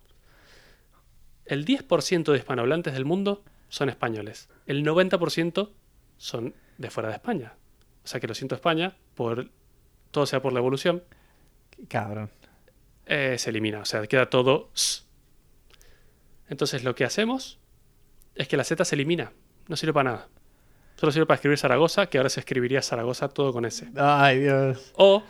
El 1.44 1.66
10% 1.66 2.32
de 2.32 2.38
hispanohablantes 2.38 2.94
del 2.94 3.04
mundo 3.04 3.44
son 3.68 3.90
españoles. 3.90 4.48
El 4.66 4.84
90% 4.86 5.70
son 6.16 6.54
de 6.78 6.90
fuera 6.90 7.10
de 7.10 7.16
España. 7.16 7.54
O 8.04 8.06
sea 8.08 8.20
que 8.20 8.26
lo 8.26 8.34
siento 8.34 8.54
España, 8.54 8.96
por 9.14 9.50
todo 10.10 10.26
sea 10.26 10.40
por 10.42 10.52
la 10.52 10.58
evolución, 10.60 11.02
Cabrón. 11.88 12.30
eh, 13.06 13.36
se 13.38 13.50
elimina. 13.50 13.80
O 13.80 13.84
sea, 13.84 14.06
queda 14.06 14.28
todo. 14.30 14.70
Entonces 16.48 16.84
lo 16.84 16.94
que 16.94 17.04
hacemos 17.04 17.58
es 18.34 18.48
que 18.48 18.56
la 18.56 18.64
Z 18.64 18.84
se 18.84 18.94
elimina. 18.94 19.32
No 19.68 19.76
sirve 19.76 19.92
para 19.92 20.10
nada. 20.10 20.28
Solo 20.96 21.12
sirve 21.12 21.26
para 21.26 21.36
escribir 21.36 21.58
Zaragoza, 21.58 22.06
que 22.06 22.18
ahora 22.18 22.28
se 22.28 22.40
escribiría 22.40 22.82
Zaragoza 22.82 23.28
todo 23.28 23.52
con 23.52 23.64
S. 23.64 23.88
Ay, 23.96 24.40
Dios. 24.40 24.92
O, 24.96 25.22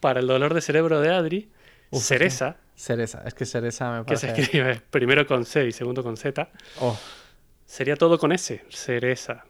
para 0.00 0.20
el 0.20 0.26
dolor 0.26 0.52
de 0.52 0.60
cerebro 0.60 1.00
de 1.00 1.10
Adri, 1.14 1.50
Uf, 1.90 2.02
Cereza, 2.04 2.56
Cereza. 2.74 3.22
Es 3.24 3.34
que 3.34 3.46
Cereza 3.46 3.98
me 4.00 4.04
que 4.04 4.16
se 4.16 4.26
parece... 4.26 4.42
escribe 4.42 4.82
primero 4.90 5.26
con 5.26 5.44
C 5.46 5.66
y 5.66 5.72
segundo 5.72 6.02
con 6.02 6.16
Z, 6.16 6.50
Oh, 6.80 6.98
sería 7.64 7.96
todo 7.96 8.18
con 8.18 8.32
S. 8.32 8.64
Cereza. 8.68 9.44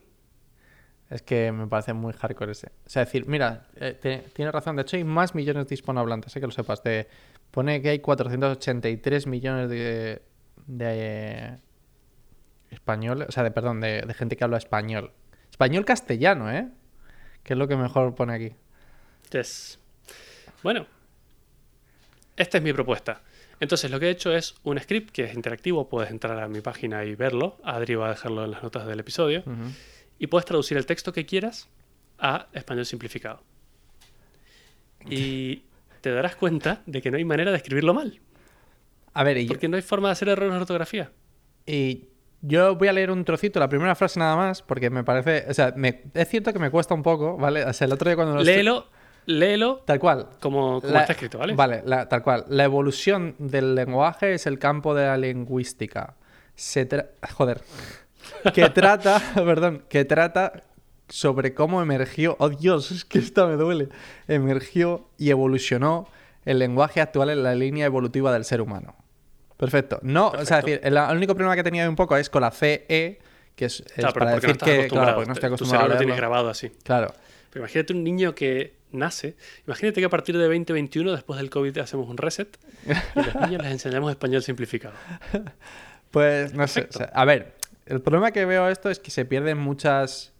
Es 1.15 1.21
que 1.21 1.51
me 1.51 1.65
parece 1.67 1.93
muy 1.93 2.11
hardcore 2.13 2.51
ese. 2.51 2.67
O 2.85 2.89
sea, 2.89 3.05
decir, 3.05 3.25
mira, 3.27 3.67
eh, 3.77 3.93
te- 3.93 4.17
tienes 4.33 4.53
razón. 4.53 4.75
De 4.75 4.81
hecho, 4.81 4.97
hay 4.97 5.03
más 5.05 5.33
millones 5.33 5.67
de 5.67 5.75
hispanohablantes, 5.75 6.31
sé 6.33 6.39
que 6.41 6.45
lo 6.45 6.51
sepas. 6.51 6.83
De, 6.83 7.07
pone 7.51 7.81
que 7.81 7.89
hay 7.89 7.99
483 7.99 9.27
millones 9.27 9.69
de, 9.69 10.21
de 10.67 11.57
españoles, 12.69 13.27
o 13.29 13.31
sea, 13.31 13.43
de, 13.43 13.51
perdón, 13.51 13.79
de, 13.79 14.01
de 14.01 14.13
gente 14.13 14.35
que 14.35 14.43
habla 14.43 14.57
español. 14.57 15.11
Español 15.49 15.85
castellano, 15.85 16.51
¿eh? 16.51 16.67
Que 17.43 17.53
es 17.53 17.59
lo 17.59 17.67
que 17.67 17.77
mejor 17.77 18.13
pone 18.15 18.33
aquí. 18.33 18.55
Yes. 19.31 19.79
Bueno, 20.63 20.85
esta 22.35 22.57
es 22.57 22.63
mi 22.63 22.73
propuesta. 22.73 23.21
Entonces, 23.61 23.89
lo 23.89 23.99
que 24.01 24.07
he 24.07 24.09
hecho 24.09 24.35
es 24.35 24.55
un 24.63 24.77
script 24.79 25.11
que 25.11 25.23
es 25.23 25.33
interactivo. 25.33 25.87
Puedes 25.87 26.11
entrar 26.11 26.37
a 26.43 26.47
mi 26.49 26.59
página 26.59 27.05
y 27.05 27.15
verlo. 27.15 27.57
Adri 27.63 27.95
va 27.95 28.07
a 28.07 28.09
dejarlo 28.09 28.43
en 28.43 28.51
las 28.51 28.63
notas 28.63 28.85
del 28.85 28.99
episodio. 28.99 29.43
Y 30.19 30.27
puedes 30.27 30.45
traducir 30.45 30.77
el 30.77 30.85
texto 30.85 31.11
que 31.13 31.25
quieras 31.25 31.69
a 32.19 32.47
español 32.53 32.85
simplificado. 32.85 33.43
Y 35.09 35.63
te 36.01 36.11
darás 36.11 36.35
cuenta 36.35 36.81
de 36.85 37.01
que 37.01 37.11
no 37.11 37.17
hay 37.17 37.25
manera 37.25 37.51
de 37.51 37.57
escribirlo 37.57 37.93
mal. 37.93 38.19
A 39.13 39.23
ver, 39.23 39.37
y 39.37 39.43
yo, 39.43 39.49
Porque 39.49 39.67
no 39.67 39.75
hay 39.75 39.81
forma 39.81 40.09
de 40.09 40.13
hacer 40.13 40.29
errores 40.29 40.53
de 40.53 40.59
ortografía. 40.59 41.11
y 41.65 42.05
yo 42.41 42.75
voy 42.75 42.87
a 42.89 42.93
leer 42.93 43.09
un 43.09 43.25
trocito, 43.25 43.59
la 43.59 43.67
primera 43.69 43.95
frase 43.95 44.19
nada 44.19 44.35
más, 44.35 44.61
porque 44.61 44.91
me 44.91 45.03
parece. 45.03 45.45
O 45.49 45.53
sea, 45.55 45.73
me- 45.75 46.03
es 46.13 46.27
cierto 46.29 46.53
que 46.53 46.59
me 46.59 46.69
cuesta 46.69 46.93
un 46.93 47.01
poco, 47.01 47.37
¿vale? 47.37 47.63
O 47.65 47.73
sea, 47.73 47.85
el 47.85 47.93
otro 47.93 48.07
día 48.07 48.15
cuando 48.15 48.35
lo 48.35 48.43
Léelo, 48.43 48.85
léelo 49.25 49.77
Tal 49.85 49.97
cual. 49.99 50.27
como, 50.39 50.79
como 50.79 50.93
La- 50.93 51.01
está 51.01 51.13
escrito, 51.13 51.39
¿vale? 51.39 51.55
Vale, 51.55 51.81
la- 51.85 52.07
tal 52.07 52.21
cual. 52.21 52.45
La 52.49 52.63
evolución 52.65 53.35
del 53.39 53.73
lenguaje 53.73 54.35
es 54.35 54.45
el 54.45 54.59
campo 54.59 54.93
de 54.93 55.05
la 55.07 55.17
lingüística. 55.17 56.17
Se 56.53 56.87
tra- 56.87 57.07
Joder. 57.33 57.61
Que 58.53 58.69
trata, 58.69 59.21
perdón, 59.35 59.83
que 59.89 60.05
trata 60.05 60.63
sobre 61.09 61.53
cómo 61.53 61.81
emergió, 61.81 62.35
oh 62.39 62.49
Dios, 62.49 62.91
es 62.91 63.05
que 63.05 63.19
esta 63.19 63.45
me 63.45 63.55
duele, 63.55 63.89
emergió 64.27 65.07
y 65.17 65.29
evolucionó 65.29 66.07
el 66.45 66.59
lenguaje 66.59 67.01
actual 67.01 67.29
en 67.29 67.43
la 67.43 67.55
línea 67.55 67.85
evolutiva 67.85 68.31
del 68.33 68.45
ser 68.45 68.61
humano. 68.61 68.95
Perfecto. 69.57 69.99
No, 70.01 70.29
o 70.29 70.45
sea, 70.45 70.61
decir, 70.61 70.79
el, 70.83 70.97
el 70.97 71.17
único 71.17 71.33
problema 71.33 71.55
que 71.55 71.63
tenía 71.63 71.87
un 71.87 71.95
poco 71.95 72.17
es 72.17 72.29
con 72.29 72.41
la 72.41 72.51
CE, 72.51 73.19
que 73.55 73.65
es, 73.65 73.83
Claro, 73.95 74.13
para 74.13 74.25
no 74.31 74.35
decir 74.35 74.49
estás 74.51 74.69
que, 74.69 74.87
claro, 74.87 75.15
porque 75.15 75.27
no 75.27 75.33
estoy 75.33 75.49
tu 75.49 75.53
acostumbrado 75.53 75.85
a 75.85 75.87
cerebro 75.87 75.93
lo 75.93 75.99
tienes 75.99 76.17
grabado 76.17 76.49
así. 76.49 76.69
Claro. 76.83 77.13
Pero 77.51 77.63
imagínate 77.63 77.93
un 77.93 78.03
niño 78.03 78.35
que 78.35 78.75
nace. 78.91 79.35
Imagínate 79.65 80.01
que 80.01 80.05
a 80.05 80.09
partir 80.09 80.37
de 80.37 80.43
2021, 80.43 81.11
después 81.13 81.39
del 81.39 81.49
COVID, 81.49 81.77
hacemos 81.77 82.09
un 82.09 82.17
reset 82.17 82.57
y 82.85 82.91
a 83.19 83.23
los 83.23 83.35
niños 83.35 83.63
les 83.63 83.71
enseñamos 83.71 84.11
español 84.11 84.43
simplificado. 84.43 84.95
Pues 86.11 86.53
no 86.53 86.65
sé. 86.65 86.83
Perfecto. 86.83 86.99
o 86.99 87.07
sea, 87.07 87.11
a 87.13 87.25
ver, 87.25 87.54
el 87.85 88.01
problema 88.01 88.31
que 88.31 88.45
veo 88.45 88.67
esto 88.69 88.89
es 88.89 88.99
que 88.99 89.11
se 89.11 89.25
pierden 89.25 89.57
muchas. 89.57 90.33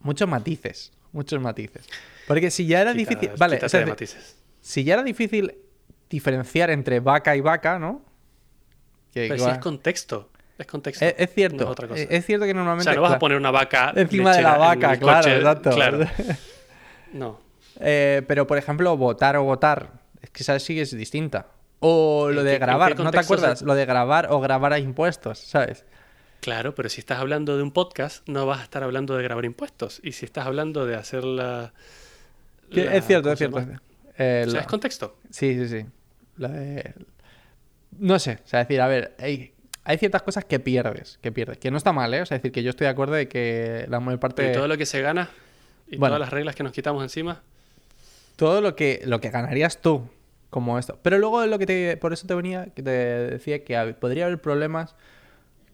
Muchos 0.00 0.28
matices. 0.28 0.92
Muchos 1.12 1.40
matices. 1.40 1.86
Porque 2.26 2.50
si 2.50 2.66
ya 2.66 2.80
era 2.80 2.92
difícil. 2.92 3.30
Vale, 3.38 3.56
quítate 3.56 3.66
o 3.66 3.68
sea, 3.68 3.80
de 3.80 3.86
de- 3.86 3.90
matices. 3.92 4.36
si 4.60 4.84
ya 4.84 4.94
era 4.94 5.02
difícil 5.02 5.54
diferenciar 6.10 6.70
entre 6.70 7.00
vaca 7.00 7.36
y 7.36 7.40
vaca, 7.40 7.78
¿no? 7.78 8.02
Que 9.12 9.22
Pero 9.28 9.34
si 9.36 9.40
igual- 9.42 9.54
es 9.56 9.58
contexto. 9.62 10.28
Es 10.58 10.66
contexto. 10.66 11.04
es, 11.04 11.14
es 11.18 11.34
cierto. 11.34 11.56
no 11.56 11.62
es 11.64 11.68
otra 11.70 11.88
cosa. 11.88 12.00
es, 12.02 12.08
es 12.10 12.26
cierto 12.26 12.44
que 12.44 12.52
o 12.52 12.54
normalmente. 12.54 12.84
sea, 12.84 12.94
no 12.94 13.02
vas 13.02 13.12
a 13.14 13.18
poner 13.18 13.36
una 13.38 13.50
vaca 13.50 13.92
Encima 13.96 14.34
de 14.36 14.42
la 14.42 14.56
vaca, 14.58 14.96
claro, 14.98 15.22
coche. 15.22 15.36
exacto. 15.36 15.70
Claro. 15.70 15.98
No. 17.12 17.38
Eh, 17.78 18.22
pero, 18.26 18.46
por 18.46 18.56
ejemplo, 18.56 18.96
votar 18.96 19.36
o 19.36 19.44
votar. 19.44 19.92
Es 20.22 20.30
que 20.30 20.42
esa 20.42 20.58
sí 20.58 20.80
es 20.80 20.96
distinta. 20.96 21.46
O 21.80 22.30
lo 22.30 22.40
¿En 22.40 22.46
de 22.46 22.58
grabar, 22.58 22.98
¿no 22.98 23.10
te 23.10 23.18
se- 23.18 23.24
acuerdas? 23.24 23.60
Lo 23.62 23.74
de 23.74 23.84
grabar 23.84 24.28
o 24.30 24.40
grabar 24.40 24.72
a 24.72 24.78
impuestos, 24.78 25.38
¿sabes? 25.38 25.84
Claro, 26.42 26.74
pero 26.74 26.88
si 26.88 26.98
estás 27.00 27.20
hablando 27.20 27.56
de 27.56 27.62
un 27.62 27.70
podcast, 27.70 28.28
no 28.28 28.46
vas 28.46 28.60
a 28.60 28.64
estar 28.64 28.82
hablando 28.82 29.16
de 29.16 29.22
grabar 29.22 29.44
impuestos. 29.44 30.00
Y 30.02 30.12
si 30.12 30.24
estás 30.26 30.44
hablando 30.46 30.84
de 30.86 30.96
hacer 30.96 31.22
la. 31.24 31.72
Es 32.70 33.06
cierto, 33.06 33.22
¿cómo 33.28 33.32
es 33.34 33.38
cierto. 33.38 33.60
Eh, 34.18 34.44
O 34.46 34.50
sea, 34.50 34.54
la- 34.54 34.60
es 34.60 34.66
contexto. 34.66 35.16
Sí, 35.30 35.54
sí, 35.54 35.68
sí. 35.68 35.86
La 36.38 36.48
de- 36.48 36.94
No 37.98 38.18
sé, 38.18 38.38
o 38.44 38.48
sea, 38.48 38.58
decir, 38.60 38.80
a 38.80 38.88
ver, 38.88 39.14
hay, 39.20 39.52
hay 39.84 39.98
ciertas 39.98 40.22
cosas 40.22 40.44
que 40.44 40.58
pierdes, 40.58 41.18
que 41.22 41.30
pierdes, 41.30 41.58
que 41.58 41.70
no 41.70 41.76
está 41.76 41.92
mal, 41.92 42.12
¿eh? 42.12 42.22
O 42.22 42.26
sea, 42.26 42.38
decir 42.38 42.50
que 42.50 42.62
yo 42.64 42.70
estoy 42.70 42.86
de 42.86 42.90
acuerdo 42.90 43.14
de 43.14 43.28
que 43.28 43.86
la 43.88 44.00
mayor 44.00 44.18
parte... 44.18 44.50
Y 44.50 44.52
todo 44.52 44.66
lo 44.66 44.76
que 44.76 44.86
se 44.86 45.00
gana 45.00 45.30
y 45.86 45.96
Bueno. 45.98 46.16
todas 46.16 46.20
las 46.20 46.30
reglas 46.30 46.54
que 46.56 46.62
nos 46.64 46.72
quitamos 46.72 47.02
encima. 47.02 47.42
todo 48.36 48.60
lo 48.62 48.74
que, 48.74 49.02
lo 49.04 49.20
que 49.20 49.30
ganarías 49.30 49.80
tú, 49.80 50.08
como 50.50 50.78
esto. 50.78 50.98
Pero 51.02 51.18
luego 51.18 51.46
lo 51.46 51.58
que 51.58 51.66
te... 51.66 51.96
Por 51.98 52.12
eso 52.14 52.26
te 52.26 52.34
venía, 52.34 52.66
que 52.74 52.82
te 52.82 52.90
decía 52.90 53.62
que 53.62 53.94
podría 54.00 54.24
haber 54.26 54.40
problemas 54.40 54.96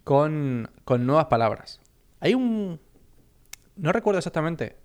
con, 0.09 0.71
con 0.87 1.07
nuevas 1.07 1.27
palabras. 1.27 1.83
Hay 2.21 2.33
un... 2.33 2.81
No 3.77 3.93
recuerdo 3.93 4.17
exactamente 4.17 4.77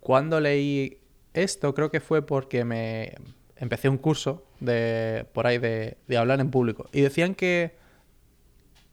cuándo 0.00 0.38
leí 0.38 1.00
esto, 1.32 1.72
creo 1.72 1.90
que 1.90 2.00
fue 2.00 2.20
porque 2.20 2.62
me 2.62 3.14
empecé 3.56 3.88
un 3.88 3.96
curso 3.96 4.44
de 4.60 5.26
por 5.32 5.46
ahí 5.46 5.56
de, 5.56 5.96
de 6.06 6.18
hablar 6.18 6.40
en 6.40 6.50
público. 6.50 6.90
Y 6.92 7.00
decían 7.00 7.34
que, 7.34 7.78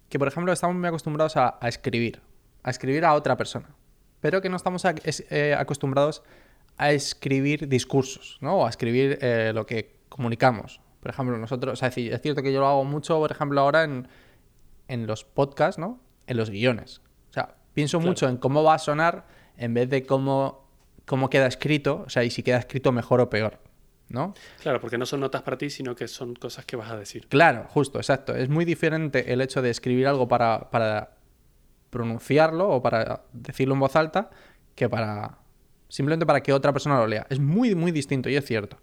que 0.08 0.17
por 0.19 0.30
ejemplo, 0.30 0.54
estamos 0.54 0.78
muy 0.78 0.88
acostumbrados 0.88 1.36
a, 1.36 1.58
a 1.60 1.67
escribir, 1.67 2.21
a 2.63 2.69
escribir 2.69 3.04
a 3.04 3.13
otra 3.13 3.36
persona, 3.36 3.76
pero 4.21 4.41
que 4.41 4.48
no 4.48 4.56
estamos 4.56 4.86
eh, 4.86 5.54
acostumbrados 5.60 6.24
a 6.78 6.93
escribir 6.93 7.67
discursos, 7.67 8.38
¿no? 8.39 8.60
O 8.60 8.65
a 8.65 8.69
escribir 8.69 9.19
eh, 9.19 9.52
lo 9.54 9.65
que 9.65 9.98
comunicamos. 10.08 10.80
Por 11.02 11.12
ejemplo, 11.12 11.38
nosotros, 11.38 11.74
o 11.74 11.76
sea, 11.76 11.89
es 11.89 12.21
cierto 12.21 12.41
que 12.41 12.54
yo 12.54 12.62
lo 12.62 12.67
hago 12.67 12.86
mucho, 12.86 13.19
por 13.19 13.34
ejemplo, 13.34 13.60
ahora 13.60 13.84
en, 13.84 14.08
en 14.88 15.08
los 15.08 15.24
podcasts, 15.24 15.80
¿no? 15.80 16.00
En 16.28 16.38
los 16.38 16.50
guiones. 16.50 17.02
O 17.30 17.34
sea, 17.34 17.56
pienso 17.74 17.98
Claro. 18.00 18.10
mucho 18.10 18.28
en 18.30 18.38
cómo 18.38 18.63
va 18.63 18.76
a 18.76 18.80
sonar 18.80 19.26
en 19.58 19.74
vez 19.74 19.89
de 19.89 20.06
cómo, 20.06 20.67
cómo 21.06 21.30
queda 21.30 21.48
escrito, 21.48 22.04
o 22.06 22.10
sea, 22.10 22.24
y 22.24 22.30
si 22.30 22.43
queda 22.43 22.58
escrito 22.58 22.91
mejor 22.91 23.21
o 23.21 23.30
peor, 23.30 23.60
¿no? 24.10 24.34
Claro, 24.62 24.80
porque 24.82 24.98
no 24.98 25.06
son 25.06 25.19
notas 25.21 25.41
para 25.43 25.58
ti, 25.58 25.69
sino 25.69 25.95
que 25.95 26.08
son 26.08 26.36
cosas 26.36 26.65
que 26.65 26.76
vas 26.76 26.91
a 26.91 26.98
decir. 26.98 27.28
Claro, 27.28 27.65
justo, 27.69 28.00
exacto. 28.00 28.36
Es 28.36 28.50
muy 28.50 28.65
diferente 28.65 29.32
el 29.34 29.41
hecho 29.41 29.62
de 29.62 29.69
escribir 29.69 30.08
algo 30.08 30.28
para, 30.28 30.69
para 30.71 31.17
pronunciarlo 31.89 32.69
o 32.69 32.82
para 32.82 33.24
decirlo 33.34 33.74
en 33.76 33.80
voz 33.80 33.95
alta 33.95 34.30
que 34.76 34.89
para 34.89 35.38
simplemente 35.88 36.26
para 36.26 36.41
que 36.41 36.52
otra 36.52 36.74
persona 36.74 36.98
lo 36.98 37.08
lea. 37.08 37.26
Es 37.30 37.39
muy, 37.39 37.74
muy 37.76 37.91
distinto 37.91 38.30
y 38.30 38.36
es 38.36 38.43
cierto. 38.45 38.78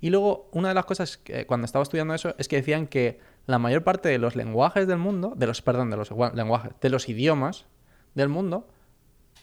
Y 0.00 0.10
luego, 0.10 0.48
una 0.52 0.68
de 0.68 0.74
las 0.74 0.84
cosas 0.84 1.16
que 1.16 1.46
cuando 1.46 1.64
estaba 1.64 1.82
estudiando 1.82 2.14
eso 2.14 2.34
es 2.38 2.48
que 2.48 2.56
decían 2.56 2.86
que 2.86 3.20
la 3.46 3.58
mayor 3.58 3.84
parte 3.84 4.08
de 4.08 4.18
los 4.18 4.36
lenguajes 4.36 4.86
del 4.86 4.98
mundo, 4.98 5.32
de 5.36 5.46
los, 5.46 5.62
perdón, 5.62 5.90
de 5.90 5.96
los 5.96 6.10
gua- 6.12 6.32
lenguajes, 6.34 6.72
de 6.80 6.90
los 6.90 7.08
idiomas 7.08 7.66
del 8.14 8.28
mundo, 8.28 8.68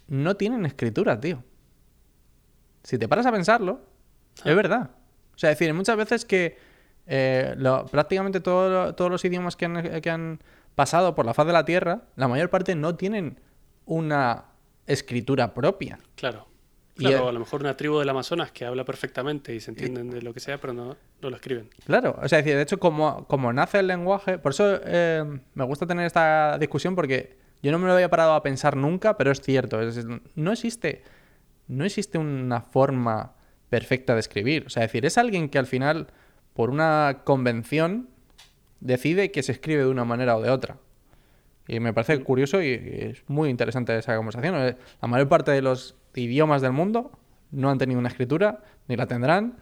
no 0.07 0.35
tienen 0.35 0.65
escritura, 0.65 1.19
tío. 1.19 1.43
Si 2.83 2.97
te 2.97 3.07
paras 3.07 3.25
a 3.25 3.31
pensarlo, 3.31 3.81
es 4.43 4.55
verdad. 4.55 4.91
O 5.35 5.37
sea, 5.37 5.51
es 5.51 5.57
decir, 5.59 5.73
muchas 5.73 5.97
veces 5.97 6.25
que 6.25 6.57
eh, 7.07 7.55
lo- 7.57 7.85
prácticamente 7.85 8.39
todo- 8.39 8.93
todos 8.95 9.09
los 9.09 9.25
idiomas 9.25 9.55
que 9.55 9.65
han, 9.65 10.01
que 10.01 10.09
han 10.09 10.39
pasado 10.75 11.15
por 11.15 11.25
la 11.25 11.33
faz 11.33 11.47
de 11.47 11.53
la 11.53 11.65
Tierra, 11.65 12.03
la 12.15 12.27
mayor 12.27 12.49
parte 12.49 12.75
no 12.75 12.95
tienen 12.95 13.39
una 13.85 14.45
escritura 14.85 15.53
propia. 15.53 15.99
Claro. 16.15 16.47
Claro, 16.95 17.29
a 17.29 17.31
lo 17.31 17.39
mejor 17.39 17.61
una 17.61 17.75
tribu 17.77 17.99
del 17.99 18.09
Amazonas 18.09 18.51
que 18.51 18.65
habla 18.65 18.83
perfectamente 18.85 19.55
y 19.55 19.59
se 19.59 19.71
entienden 19.71 20.09
de 20.09 20.21
lo 20.21 20.33
que 20.33 20.39
sea, 20.39 20.59
pero 20.59 20.73
no, 20.73 20.95
no 21.21 21.29
lo 21.29 21.35
escriben. 21.35 21.69
Claro, 21.85 22.15
o 22.21 22.27
sea, 22.27 22.39
es 22.39 22.45
decir, 22.45 22.57
de 22.57 22.63
hecho, 22.63 22.79
como, 22.79 23.25
como 23.27 23.51
nace 23.53 23.79
el 23.79 23.87
lenguaje, 23.87 24.37
por 24.37 24.51
eso 24.51 24.79
eh, 24.83 25.23
me 25.53 25.63
gusta 25.63 25.87
tener 25.87 26.05
esta 26.05 26.57
discusión 26.59 26.93
porque 26.95 27.37
yo 27.63 27.71
no 27.71 27.79
me 27.79 27.87
lo 27.87 27.93
había 27.93 28.09
parado 28.09 28.33
a 28.33 28.43
pensar 28.43 28.75
nunca, 28.75 29.17
pero 29.17 29.31
es 29.31 29.41
cierto, 29.41 29.81
es- 29.81 30.05
no 30.35 30.51
existe, 30.51 31.03
no 31.67 31.85
existe 31.85 32.17
una 32.17 32.61
forma 32.61 33.33
perfecta 33.69 34.13
de 34.13 34.19
escribir. 34.19 34.65
O 34.67 34.69
sea, 34.69 34.83
es 34.83 34.89
decir, 34.89 35.05
es 35.05 35.17
alguien 35.17 35.47
que 35.49 35.57
al 35.59 35.67
final, 35.67 36.07
por 36.53 36.69
una 36.69 37.21
convención, 37.23 38.09
decide 38.81 39.31
que 39.31 39.43
se 39.43 39.53
escribe 39.53 39.83
de 39.83 39.89
una 39.89 40.05
manera 40.05 40.35
o 40.35 40.41
de 40.41 40.49
otra. 40.49 40.77
Y 41.67 41.79
me 41.79 41.93
parece 41.93 42.19
curioso 42.21 42.61
y, 42.61 42.67
y 42.67 43.11
es 43.11 43.23
muy 43.27 43.49
interesante 43.49 43.97
esa 43.97 44.17
conversación. 44.17 44.55
Eh, 44.57 44.75
La 45.01 45.07
mayor 45.07 45.29
parte 45.29 45.51
de 45.51 45.61
los 45.61 45.95
idiomas 46.15 46.61
del 46.61 46.71
mundo 46.73 47.11
no 47.51 47.69
han 47.69 47.77
tenido 47.77 47.99
una 47.99 48.09
escritura, 48.09 48.63
ni 48.87 48.95
la 48.95 49.07
tendrán. 49.07 49.57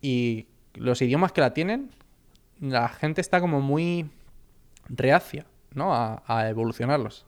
Y 0.00 0.46
los 0.74 1.02
idiomas 1.02 1.32
que 1.32 1.40
la 1.40 1.52
tienen, 1.54 1.90
la 2.60 2.88
gente 2.88 3.20
está 3.20 3.40
como 3.40 3.60
muy 3.60 4.10
reacia, 4.88 5.46
¿no? 5.74 5.94
A, 5.94 6.22
a 6.26 6.48
evolucionarlos. 6.48 7.26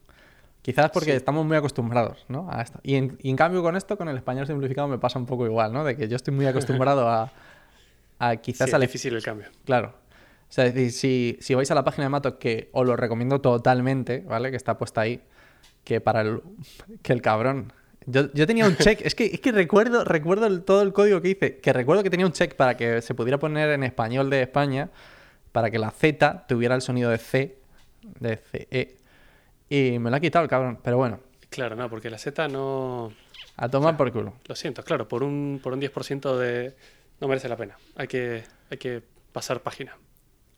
Quizás 0.62 0.90
porque 0.90 1.10
Sí. 1.12 1.16
estamos 1.16 1.46
muy 1.46 1.56
acostumbrados, 1.56 2.26
¿no? 2.28 2.48
A 2.50 2.60
esto. 2.62 2.80
Y 2.82 2.96
en, 2.96 3.16
y 3.22 3.30
en 3.30 3.36
cambio 3.36 3.62
con 3.62 3.76
esto, 3.76 3.96
con 3.96 4.08
el 4.08 4.16
español 4.16 4.46
simplificado, 4.46 4.88
me 4.88 4.98
pasa 4.98 5.18
un 5.18 5.26
poco 5.26 5.46
igual, 5.46 5.72
¿no? 5.72 5.84
De 5.84 5.96
que 5.96 6.06
yo 6.06 6.16
estoy 6.16 6.34
muy 6.34 6.46
acostumbrado 6.46 7.08
a, 7.08 7.32
a 8.18 8.36
quizás 8.36 8.68
Sí, 8.68 8.76
al 8.76 8.82
es 8.82 8.88
difícil 8.88 9.14
el 9.14 9.22
cambio. 9.22 9.46
Claro. 9.64 9.94
O 10.48 10.52
sea, 10.52 10.70
si, 10.90 11.38
si 11.40 11.54
vais 11.54 11.70
a 11.70 11.74
la 11.74 11.84
página 11.84 12.04
de 12.04 12.08
Mato, 12.10 12.38
que 12.38 12.68
os 12.72 12.86
lo 12.86 12.94
recomiendo 12.96 13.40
totalmente, 13.40 14.20
¿vale? 14.20 14.50
Que 14.50 14.56
está 14.56 14.76
puesta 14.76 15.00
ahí, 15.00 15.22
que 15.84 16.00
para 16.00 16.20
el, 16.22 16.42
que 17.02 17.12
el 17.12 17.22
cabrón... 17.22 17.72
Yo, 18.06 18.32
yo 18.32 18.46
tenía 18.46 18.66
un 18.66 18.76
check, 18.76 19.00
es 19.04 19.14
que, 19.14 19.26
es 19.26 19.40
que 19.40 19.52
recuerdo, 19.52 20.04
recuerdo 20.04 20.46
el- 20.46 20.62
todo 20.62 20.82
el 20.82 20.92
código 20.92 21.20
que 21.20 21.28
hice, 21.30 21.58
que 21.58 21.72
recuerdo 21.72 22.02
que 22.02 22.10
tenía 22.10 22.26
un 22.26 22.32
check 22.32 22.54
para 22.54 22.76
que 22.76 23.02
se 23.02 23.14
pudiera 23.14 23.38
poner 23.38 23.70
en 23.70 23.82
español 23.84 24.30
de 24.30 24.42
España, 24.42 24.88
para 25.52 25.70
que 25.70 25.78
la 25.78 25.90
Z 25.90 26.46
tuviera 26.48 26.74
el 26.74 26.80
sonido 26.82 27.10
de 27.10 27.18
C, 27.18 27.58
de 28.20 28.36
CE, 28.36 28.96
y 29.68 29.98
me 29.98 30.10
lo 30.10 30.16
ha 30.16 30.20
quitado 30.20 30.42
el 30.44 30.48
cabrón, 30.48 30.78
pero 30.82 30.96
bueno. 30.96 31.20
Claro, 31.50 31.76
no, 31.76 31.88
porque 31.90 32.08
la 32.10 32.18
Z 32.18 32.48
no... 32.48 33.12
A 33.56 33.68
tomar 33.68 33.96
por 33.96 34.10
culo. 34.10 34.32
Lo 34.46 34.54
siento, 34.54 34.82
claro, 34.82 35.06
por 35.06 35.22
un, 35.22 35.60
por 35.62 35.72
un 35.74 35.80
10% 35.80 36.38
de... 36.38 36.74
No 37.20 37.28
merece 37.28 37.48
la 37.48 37.56
pena. 37.56 37.76
Hay 37.96 38.08
que, 38.08 38.42
hay 38.70 38.78
que 38.78 39.02
pasar 39.32 39.60
página. 39.60 39.94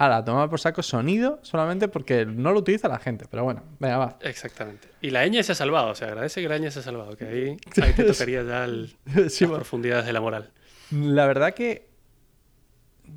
Ahora, 0.03 0.17
a 0.17 0.25
tomar 0.25 0.51
por 0.51 0.59
saco 0.59 0.83
sonido 0.83 1.39
solamente 1.43 1.87
porque 1.87 2.27
no 2.27 2.51
lo 2.51 2.59
utiliza 2.59 2.89
la 2.89 2.99
gente. 2.99 3.27
Pero 3.31 3.45
bueno, 3.45 3.63
venga, 3.79 3.99
va. 3.99 4.19
Exactamente. 4.23 4.89
Y 5.01 5.11
la 5.11 5.25
ñ 5.25 5.41
se 5.45 5.53
ha 5.53 5.55
salvado, 5.55 5.95
se 5.95 6.05
agradece 6.05 6.43
que 6.43 6.49
la 6.49 6.59
ñ 6.59 6.69
se 6.73 6.81
ha 6.81 6.83
salvado, 6.83 7.17
que 7.17 7.25
ahí, 7.25 7.57
ahí 7.81 7.93
te 7.93 8.03
tocaría 8.03 8.43
ya 8.43 8.65
el- 8.65 8.97
Sí, 9.31 9.45
las 9.47 9.55
profundidades 9.55 10.05
de 10.05 10.13
la 10.13 10.21
moral. 10.21 10.51
La 10.91 11.27
verdad 11.27 11.55
que... 11.55 11.89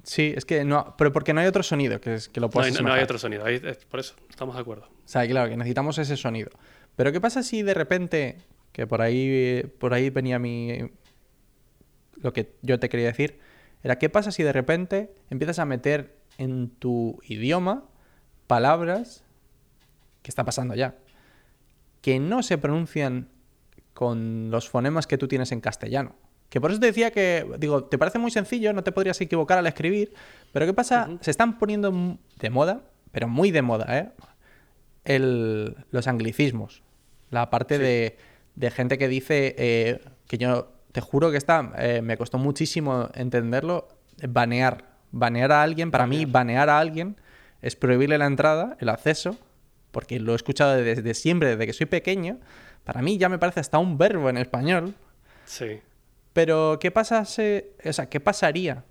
Sí, 0.03 0.31
es 0.37 0.45
que 0.45 0.63
no... 0.63 0.93
Pero 0.95 1.11
porque 1.11 1.33
no 1.33 1.41
hay 1.41 1.47
otro 1.47 1.63
sonido 1.63 1.99
que, 1.99 2.13
es, 2.13 2.29
que 2.29 2.39
lo 2.39 2.51
puedas 2.51 2.79
no 2.79 2.93
hay 2.93 3.01
otro 3.01 3.17
sonido, 3.17 3.43
ahí, 3.45 3.59
por 3.89 3.99
eso 3.99 4.13
estamos 4.29 4.53
de 4.53 4.61
acuerdo. 4.61 4.85
O 4.85 5.07
sea, 5.07 5.27
claro, 5.27 5.49
que 5.49 5.57
necesitamos 5.57 5.97
ese 5.97 6.15
sonido. 6.17 6.51
Pero 6.95 7.11
¿qué 7.11 7.19
pasa 7.19 7.41
si 7.41 7.63
de 7.63 7.73
repente, 7.73 8.37
que 8.71 8.85
por 8.85 9.01
ahí, 9.01 9.63
por 9.79 9.95
ahí 9.95 10.11
venía 10.11 10.37
mi... 10.37 10.91
Lo 12.17 12.31
que 12.31 12.53
yo 12.61 12.79
te 12.79 12.89
quería 12.89 13.07
decir, 13.07 13.39
era 13.81 13.97
qué 13.97 14.09
pasa 14.09 14.31
si 14.31 14.43
de 14.43 14.53
repente 14.53 15.15
empiezas 15.31 15.57
a 15.57 15.65
meter 15.65 16.24
en 16.37 16.69
tu 16.69 17.19
idioma 17.23 17.83
palabras, 18.47 19.23
que 20.21 20.29
está 20.29 20.43
pasando 20.43 20.75
ya, 20.75 20.95
que 22.01 22.19
no 22.19 22.43
se 22.43 22.57
pronuncian 22.57 23.29
con 23.93 24.49
los 24.51 24.69
fonemas 24.69 25.07
que 25.07 25.17
tú 25.17 25.27
tienes 25.27 25.51
en 25.51 25.61
castellano. 25.61 26.15
Que 26.49 26.61
por 26.61 26.69
eso 26.71 26.79
te 26.79 26.87
decía 26.87 27.11
que, 27.11 27.45
digo, 27.59 27.85
te 27.85 27.97
parece 27.97 28.19
muy 28.19 28.29
sencillo, 28.31 28.71
no 28.73 28.83
te 28.83 28.91
podrías 28.91 29.19
equivocar 29.21 29.57
al 29.57 29.67
escribir, 29.67 30.13
pero 30.53 30.65
¿qué 30.65 30.73
pasa? 30.73 31.09
Se 31.21 31.31
están 31.31 31.57
poniendo 31.57 32.17
de 32.39 32.49
moda, 32.49 32.83
pero 33.11 33.27
muy 33.27 33.51
de 33.51 33.61
moda, 33.61 33.97
¿eh? 33.97 34.11
El, 35.03 35.75
los 35.91 36.07
anglicismos. 36.07 36.83
La 37.31 37.49
parte 37.49 37.77
Sí. 37.77 37.83
de, 37.83 38.17
de 38.55 38.71
gente 38.71 38.97
que 38.97 39.07
dice 39.07 39.55
eh, 39.57 40.01
que 40.27 40.37
yo 40.37 40.71
te 40.91 41.01
juro 41.01 41.31
que 41.31 41.37
está, 41.37 41.73
eh, 41.77 42.01
me 42.01 42.17
costó 42.17 42.37
muchísimo 42.37 43.09
entenderlo, 43.15 43.87
banear. 44.29 44.94
Banear 45.17 45.53
a 45.53 45.63
alguien, 45.63 45.91
para 45.91 46.07
mí, 46.07 46.25
banear 46.25 46.69
a 46.69 46.77
alguien 46.77 47.15
es 47.61 47.77
prohibirle 47.77 48.17
la 48.17 48.25
entrada, 48.25 48.75
el 48.81 48.89
acceso, 48.89 49.37
porque 49.91 50.19
lo 50.19 50.33
he 50.33 50.35
escuchado 50.35 50.75
desde 50.75 51.13
siempre, 51.13 51.51
desde 51.51 51.65
que 51.65 51.71
soy 51.71 51.85
pequeño. 51.85 52.37
Para 52.83 53.01
mí 53.01 53.17
ya 53.17 53.29
me 53.29 53.39
parece 53.39 53.61
hasta 53.61 53.77
un 53.77 53.97
verbo 53.97 54.29
en 54.29 54.35
español. 54.35 54.93
Sí. 55.45 55.79
Pero, 56.33 56.79
¿qué 56.81 56.91
pasase, 56.91 57.71
o 57.85 57.93
sea, 57.93 58.09
¿qué 58.09 58.19
pasaría 58.19 58.83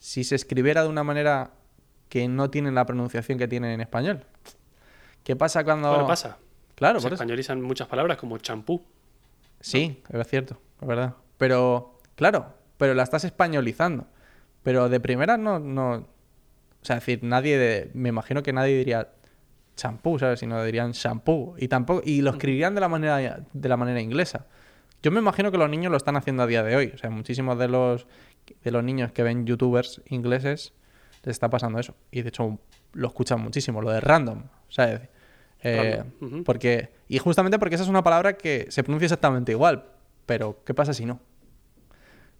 si 0.00 0.24
se 0.24 0.34
escribiera 0.34 0.82
de 0.82 0.88
una 0.88 1.04
manera 1.04 1.52
que 2.08 2.26
no 2.26 2.50
tiene 2.50 2.72
la 2.72 2.84
pronunciación 2.84 3.38
que 3.38 3.46
tiene 3.46 3.72
en 3.72 3.80
español? 3.80 4.24
¿Qué 5.22 5.36
pasa 5.36 5.62
cuando...? 5.62 5.90
Bueno, 5.90 6.08
pasa. 6.08 6.38
Claro, 6.74 6.98
Se 6.98 7.04
por 7.04 7.12
eso. 7.12 7.22
españolizan 7.22 7.62
muchas 7.62 7.86
palabras 7.86 8.16
como 8.16 8.36
champú. 8.38 8.84
Sí, 9.60 10.02
es 10.10 10.26
cierto, 10.26 10.60
es 10.82 10.88
verdad. 10.88 11.14
Pero, 11.38 12.00
claro, 12.16 12.52
pero 12.78 12.94
la 12.94 13.04
estás 13.04 13.22
españolizando. 13.22 14.08
Pero 14.66 14.88
de 14.88 14.98
primera 14.98 15.36
no, 15.36 15.60
no... 15.60 15.92
O 15.94 16.84
sea, 16.84 16.96
decir, 16.96 17.20
nadie 17.22 17.56
de- 17.56 17.90
Me 17.94 18.08
imagino 18.08 18.42
que 18.42 18.52
nadie 18.52 18.76
diría 18.76 19.10
champú, 19.76 20.18
¿sabes? 20.18 20.40
Sino 20.40 20.62
dirían 20.64 20.90
shampoo. 20.90 21.54
Y 21.56 21.68
tampoco... 21.68 22.02
Y 22.04 22.20
lo 22.20 22.30
escribirían 22.32 22.74
de 22.74 22.80
la 22.80 22.88
manera, 22.88 23.44
de 23.52 23.68
la 23.68 23.76
manera 23.76 24.00
inglesa. 24.00 24.46
Yo 25.04 25.12
me 25.12 25.20
imagino 25.20 25.52
que 25.52 25.58
los 25.58 25.70
niños 25.70 25.92
lo 25.92 25.96
están 25.96 26.16
haciendo 26.16 26.42
a 26.42 26.46
día 26.48 26.64
de 26.64 26.74
hoy. 26.74 26.90
O 26.92 26.98
sea, 26.98 27.10
muchísimos 27.10 27.56
de 27.60 27.68
los, 27.68 28.08
de 28.64 28.70
los 28.72 28.82
niños 28.82 29.12
que 29.12 29.22
ven 29.22 29.46
youtubers 29.46 30.02
ingleses 30.06 30.72
les 31.22 31.34
está 31.36 31.48
pasando 31.48 31.78
eso. 31.78 31.94
Y 32.10 32.22
de 32.22 32.30
hecho 32.30 32.58
lo 32.92 33.06
escuchan 33.06 33.40
muchísimo, 33.40 33.80
lo 33.80 33.90
de 33.92 34.00
random. 34.00 34.42
¿Sabes? 34.68 35.02
Eh, 35.62 36.02
Random, 36.20 36.42
porque, 36.42 36.90
y 37.06 37.18
justamente 37.18 37.60
porque 37.60 37.76
esa 37.76 37.84
es 37.84 37.90
una 37.90 38.02
palabra 38.02 38.32
que 38.36 38.66
se 38.70 38.82
pronuncia 38.82 39.06
exactamente 39.06 39.52
igual. 39.52 39.84
Pero, 40.26 40.58
¿qué 40.64 40.74
pasa 40.74 40.92
si 40.92 41.04
no? 41.06 41.20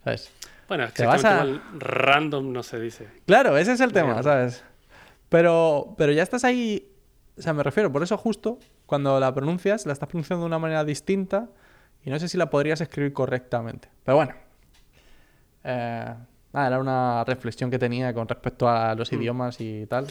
¿Sabes? 0.02 0.32
Bueno, 0.68 0.84
exactamente 0.84 1.26
a- 1.28 1.44
igual, 1.44 1.62
random 1.78 2.52
no 2.52 2.62
se 2.62 2.80
dice. 2.80 3.08
Claro, 3.26 3.56
ese 3.56 3.72
es 3.72 3.80
el 3.80 3.92
tema. 3.92 4.22
¿sabes? 4.22 4.64
Pero, 5.28 5.94
pero 5.96 6.12
ya 6.12 6.22
estás 6.22 6.44
ahí. 6.44 6.88
O 7.38 7.42
sea, 7.42 7.52
me 7.52 7.62
refiero, 7.62 7.92
por 7.92 8.02
eso 8.02 8.16
justo 8.16 8.58
cuando 8.86 9.18
la 9.20 9.34
pronuncias, 9.34 9.84
la 9.86 9.92
estás 9.92 10.08
pronunciando 10.08 10.44
de 10.44 10.46
una 10.46 10.58
manera 10.58 10.84
distinta 10.84 11.48
y 12.04 12.10
no 12.10 12.18
sé 12.18 12.28
si 12.28 12.36
la 12.38 12.48
podrías 12.50 12.80
escribir 12.80 13.12
correctamente. 13.12 13.88
Pero 14.04 14.16
bueno. 14.16 14.34
Eh, 15.64 16.14
nada, 16.52 16.66
era 16.68 16.78
una 16.78 17.24
reflexión 17.24 17.70
que 17.70 17.78
tenía 17.78 18.12
con 18.14 18.28
respecto 18.28 18.68
a 18.68 18.94
los 18.94 19.10
Mm. 19.12 19.14
idiomas 19.16 19.60
y 19.60 19.86
tal. 19.86 20.06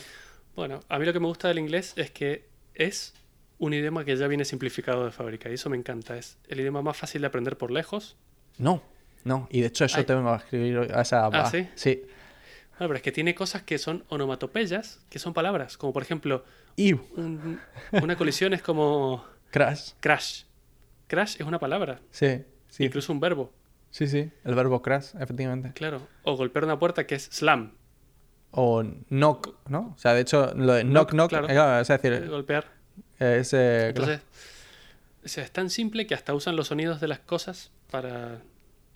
Bueno, 0.55 0.79
a 0.89 0.99
mí 0.99 1.05
lo 1.05 1.13
que 1.13 1.19
me 1.19 1.27
gusta 1.27 1.47
del 1.47 1.59
inglés 1.59 1.93
es 1.95 2.11
que 2.11 2.47
es 2.73 3.13
un 3.57 3.73
idioma 3.73 4.03
que 4.05 4.15
ya 4.17 4.27
viene 4.27 4.43
simplificado 4.45 5.05
de 5.05 5.11
fábrica 5.11 5.49
y 5.49 5.53
eso 5.53 5.69
me 5.69 5.77
encanta. 5.77 6.17
Es 6.17 6.37
el 6.47 6.59
idioma 6.59 6.81
más 6.81 6.97
fácil 6.97 7.21
de 7.21 7.27
aprender 7.27 7.57
por 7.57 7.71
lejos. 7.71 8.17
No, 8.57 8.81
no. 9.25 9.47
Y 9.51 9.59
de 9.61 9.67
hecho, 9.67 9.83
eso 9.83 9.97
Ay. 9.97 10.05
te 10.05 10.15
vengo 10.15 10.29
a 10.31 10.37
escribir 10.37 10.77
a 10.95 11.01
esa. 11.01 11.25
Ah, 11.25 11.29
a- 11.41 11.51
¿sí? 11.51 11.67
Sí. 11.75 12.01
Bueno, 12.77 12.89
pero 12.89 12.93
es 12.95 13.01
que 13.01 13.11
tiene 13.11 13.35
cosas 13.35 13.63
que 13.63 13.77
son 13.77 14.03
onomatopeyas, 14.09 14.99
que 15.09 15.19
son 15.19 15.33
palabras, 15.33 15.77
como 15.77 15.91
por 15.93 16.01
ejemplo, 16.03 16.43
un- 16.77 17.59
una 17.91 18.15
colisión 18.15 18.53
es 18.53 18.61
como 18.61 19.25
crash. 19.51 19.91
crash. 19.99 20.43
Crash 21.07 21.35
es 21.39 21.41
una 21.47 21.59
palabra, 21.59 21.99
Sí, 22.11 22.43
sí. 22.69 22.85
incluso 22.85 23.11
un 23.13 23.19
verbo, 23.19 23.51
Sí, 23.91 24.07
sí. 24.07 24.29
El 24.43 24.55
verbo 24.55 24.81
crash, 24.81 25.15
efectivamente. 25.19 25.71
claro. 25.73 26.05
O 26.23 26.35
golpear 26.35 26.65
una 26.65 26.77
puerta 26.79 27.05
que 27.07 27.15
es 27.15 27.29
slam, 27.31 27.71
O 28.57 28.83
knock, 29.09 29.55
¿no? 29.69 29.93
O 29.95 29.97
sea, 29.97 30.13
de 30.13 30.21
hecho, 30.21 30.53
lo 30.55 30.73
de 30.73 30.83
knock, 30.83 31.09
Knock, 31.09 31.11
knock, 31.11 31.29
claro. 31.29 31.45
eh, 31.47 31.53
claro, 31.53 31.81
es 31.81 31.89
eh, 31.89 31.97
decir, 32.01 32.29
golpear. 32.29 32.65
es, 33.19 33.53
eh, 33.53 33.91
claro. 33.95 34.11
Entonces, 34.13 34.21
o 35.23 35.27
sea, 35.27 35.43
es 35.43 35.51
tan 35.51 35.69
simple 35.69 36.07
que 36.07 36.13
hasta 36.13 36.33
usan 36.33 36.55
los 36.57 36.67
sonidos 36.67 36.99
de 37.01 37.07
las 37.07 37.19
cosas 37.19 37.71
para 37.91 38.41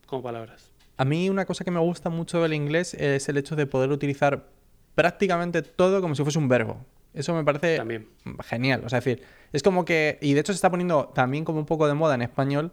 como 0.09 0.23
palabras. 0.23 0.71
A 0.97 1.05
mí 1.05 1.29
una 1.29 1.45
cosa 1.45 1.63
que 1.63 1.71
me 1.71 1.79
gusta 1.79 2.09
mucho 2.09 2.41
del 2.41 2.53
inglés 2.53 2.93
es 2.93 3.29
el 3.29 3.37
hecho 3.37 3.55
de 3.55 3.65
poder 3.65 3.89
utilizar 3.91 4.47
prácticamente 4.95 5.61
todo 5.61 6.01
como 6.01 6.15
si 6.15 6.23
fuese 6.23 6.39
un 6.39 6.47
verbo. 6.49 6.85
Eso 7.13 7.33
me 7.33 7.43
parece 7.43 7.77
También. 7.77 8.07
genial. 8.45 8.83
O 8.85 8.89
sea, 8.89 8.99
es 8.99 9.05
decir, 9.05 9.23
es 9.53 9.63
como 9.63 9.85
que, 9.85 10.17
y 10.21 10.33
de 10.33 10.41
hecho 10.41 10.51
se 10.51 10.57
está 10.57 10.69
poniendo 10.69 11.05
también 11.15 11.45
como 11.45 11.59
un 11.59 11.65
poco 11.65 11.87
de 11.87 11.93
moda 11.93 12.15
en 12.15 12.21
español, 12.21 12.71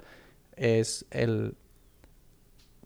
es 0.57 1.07
el 1.11 1.55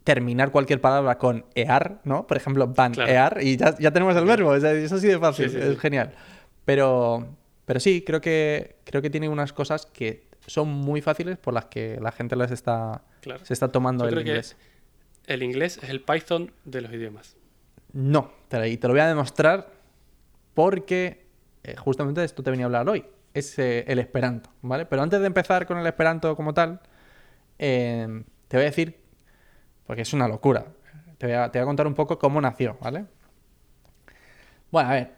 terminar 0.03 0.51
cualquier 0.51 0.81
palabra 0.81 1.17
con 1.17 1.45
ear, 1.55 2.01
¿no? 2.03 2.25
Por 2.25 2.37
ejemplo, 2.37 2.67
van 2.67 2.93
Claro. 2.93 3.11
ear 3.11 3.37
y 3.41 3.57
ya, 3.57 3.77
ya 3.77 3.91
tenemos 3.91 4.15
el 4.15 4.25
verbo. 4.25 4.49
O 4.49 4.59
sea, 4.59 4.71
eso 4.73 4.97
sí 4.97 5.07
de 5.07 5.19
fácil, 5.19 5.49
Sí, 5.49 5.57
sí, 5.57 5.61
es 5.61 5.79
genial. 5.79 6.13
Pero, 6.65 7.27
pero 7.65 7.79
sí, 7.79 8.03
creo 8.05 8.21
que, 8.21 8.77
creo 8.83 9.01
que 9.01 9.09
tiene 9.09 9.29
unas 9.29 9.53
cosas 9.53 9.85
que 9.85 10.27
son 10.47 10.69
muy 10.69 11.01
fáciles 11.01 11.37
por 11.37 11.53
las 11.53 11.65
que 11.65 11.99
la 12.01 12.11
gente 12.11 12.35
les 12.35 12.51
está, 12.51 13.03
Claro. 13.21 13.45
se 13.45 13.53
está 13.53 13.71
tomando 13.71 14.03
Yo 14.03 14.09
el 14.09 14.13
creo 14.15 14.23
que- 14.25 14.29
inglés. 14.31 14.57
El 15.27 15.43
inglés 15.43 15.79
es 15.81 15.89
el 15.89 16.01
Python 16.01 16.51
de 16.65 16.81
los 16.81 16.91
idiomas. 16.91 17.37
No, 17.93 18.31
te 18.47 18.77
te 18.77 18.87
lo 18.87 18.93
voy 18.93 19.01
a 19.01 19.07
demostrar 19.07 19.67
porque 20.53 21.25
eh, 21.63 21.75
justamente 21.75 22.19
de 22.21 22.25
esto 22.25 22.41
te 22.43 22.49
venía 22.51 22.65
a 22.65 22.67
hablar 22.67 22.89
hoy. 22.89 23.05
Es 23.33 23.57
eh, 23.59 23.85
el 23.87 23.99
Esperanto, 23.99 24.49
¿vale? 24.61 24.85
Pero 24.85 25.01
antes 25.03 25.19
de 25.21 25.27
empezar 25.27 25.65
con 25.67 25.77
el 25.77 25.85
Esperanto 25.87 26.35
como 26.35 26.53
tal, 26.53 26.81
eh, 27.59 28.23
te 28.47 28.57
voy 28.57 28.63
a 28.63 28.69
decir, 28.69 28.99
porque 29.85 30.01
es 30.01 30.11
una 30.13 30.27
locura, 30.27 30.65
te 31.17 31.27
voy, 31.27 31.35
a, 31.35 31.51
te 31.51 31.59
voy 31.59 31.63
a 31.63 31.65
contar 31.67 31.87
un 31.87 31.93
poco 31.93 32.17
cómo 32.17 32.41
nació, 32.41 32.77
¿vale? 32.81 33.05
Bueno, 34.71 34.89
a 34.89 34.93
ver, 34.93 35.11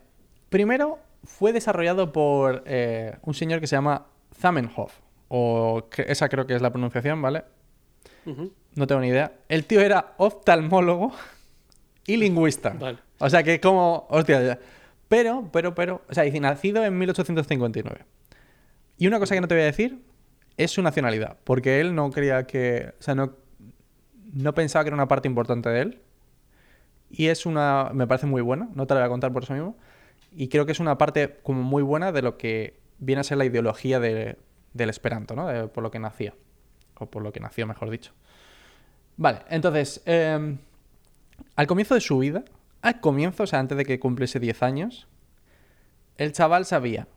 primero 0.50 1.00
fue 1.24 1.54
desarrollado 1.54 2.12
por 2.12 2.64
eh, 2.66 3.18
un 3.24 3.34
señor 3.34 3.60
que 3.62 3.68
se 3.68 3.76
llama 3.76 4.06
Zamenhof, 4.36 5.00
o 5.30 5.88
que- 5.90 6.06
esa 6.08 6.28
creo 6.30 6.46
que 6.46 6.56
es 6.56 6.62
la 6.62 6.72
pronunciación, 6.72 7.22
¿vale? 7.22 7.46
No 8.76 8.88
tengo 8.88 9.02
ni 9.02 9.08
idea. 9.10 9.34
El 9.50 9.66
tío 9.66 9.82
era 9.82 10.14
oftalmólogo 10.18 11.14
y 12.06 12.18
lingüista. 12.18 12.72
Vale. 12.72 12.98
O 13.20 13.30
sea 13.30 13.44
que 13.44 13.60
como... 13.60 14.08
Hostia, 14.10 14.42
ya. 14.42 14.60
Pero, 15.08 15.50
pero, 15.52 15.76
pero... 15.76 16.02
O 16.10 16.14
sea, 16.14 16.24
dice, 16.24 16.40
nacido 16.40 16.84
en 16.84 16.98
1859. 16.98 18.06
Y 18.98 19.08
una 19.08 19.20
cosa 19.20 19.36
que 19.36 19.42
no 19.42 19.48
te 19.48 19.56
voy 19.56 19.64
a 19.64 19.66
decir 19.68 20.00
es 20.58 20.72
su 20.72 20.82
nacionalidad. 20.82 21.38
Porque 21.44 21.80
él 21.80 21.94
no 21.96 22.10
creía 22.12 22.46
que... 22.48 22.94
O 23.00 23.04
sea, 23.04 23.16
no, 23.16 23.34
no 24.34 24.54
pensaba 24.54 24.84
que 24.84 24.90
era 24.90 24.96
una 24.96 25.08
parte 25.08 25.28
importante 25.28 25.70
de 25.70 25.82
él. 25.82 26.02
Y 27.10 27.28
es 27.28 27.46
una... 27.46 27.92
Me 27.94 28.08
parece 28.08 28.26
muy 28.26 28.42
buena. 28.42 28.70
No 28.74 28.88
te 28.88 28.94
la 28.96 29.02
voy 29.02 29.06
a 29.08 29.10
contar 29.10 29.32
por 29.32 29.44
eso 29.44 29.54
mismo. 29.54 29.78
Y 30.32 30.48
creo 30.48 30.66
que 30.66 30.72
es 30.72 30.80
una 30.80 30.98
parte 30.98 31.38
como 31.44 31.62
muy 31.62 31.84
buena 31.84 32.12
de 32.12 32.22
lo 32.24 32.38
que 32.38 32.80
viene 32.98 33.20
a 33.20 33.24
ser 33.24 33.38
la 33.38 33.46
ideología 33.46 34.00
de- 34.00 34.38
del 34.74 34.90
Esperanto, 34.90 35.36
¿no? 35.36 35.48
De- 35.48 35.68
por 35.68 35.84
lo 35.84 35.92
que 35.92 36.00
nacía. 36.00 36.34
O 37.00 37.06
por 37.08 37.24
lo 37.24 37.32
que 37.32 37.40
nació, 37.40 37.66
mejor 37.68 37.90
dicho. 37.90 38.12
Vale, 39.18 39.40
entonces, 39.50 40.02
eh, 40.06 40.58
al 41.56 41.68
comienzo 41.68 41.96
de 41.96 42.02
su 42.02 42.18
vida, 42.20 42.44
al 42.82 43.00
comienzo, 43.00 43.44
o 43.44 43.48
sea, 43.48 43.60
antes 43.60 43.78
de 43.78 43.86
que 43.86 44.00
cumpliese 44.00 44.40
10 44.40 44.62
años, 44.64 45.08
el 46.18 46.32
chaval 46.32 46.66
sabía 46.66 47.08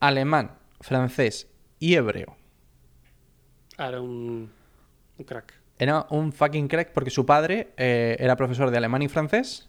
alemán, 0.00 0.52
francés 0.80 1.48
y 1.78 1.94
hebreo. 1.94 2.36
Ah, 3.78 3.88
Era 3.88 4.00
un, 4.00 4.50
un 5.18 5.24
crack. 5.24 5.54
Era 5.78 6.06
un 6.10 6.32
fucking 6.32 6.68
crack 6.68 6.92
porque 6.92 7.10
su 7.10 7.26
padre 7.26 7.72
eh, 7.76 8.16
era 8.20 8.36
profesor 8.36 8.70
de 8.70 8.76
alemán 8.76 9.02
y 9.02 9.08
francés 9.08 9.68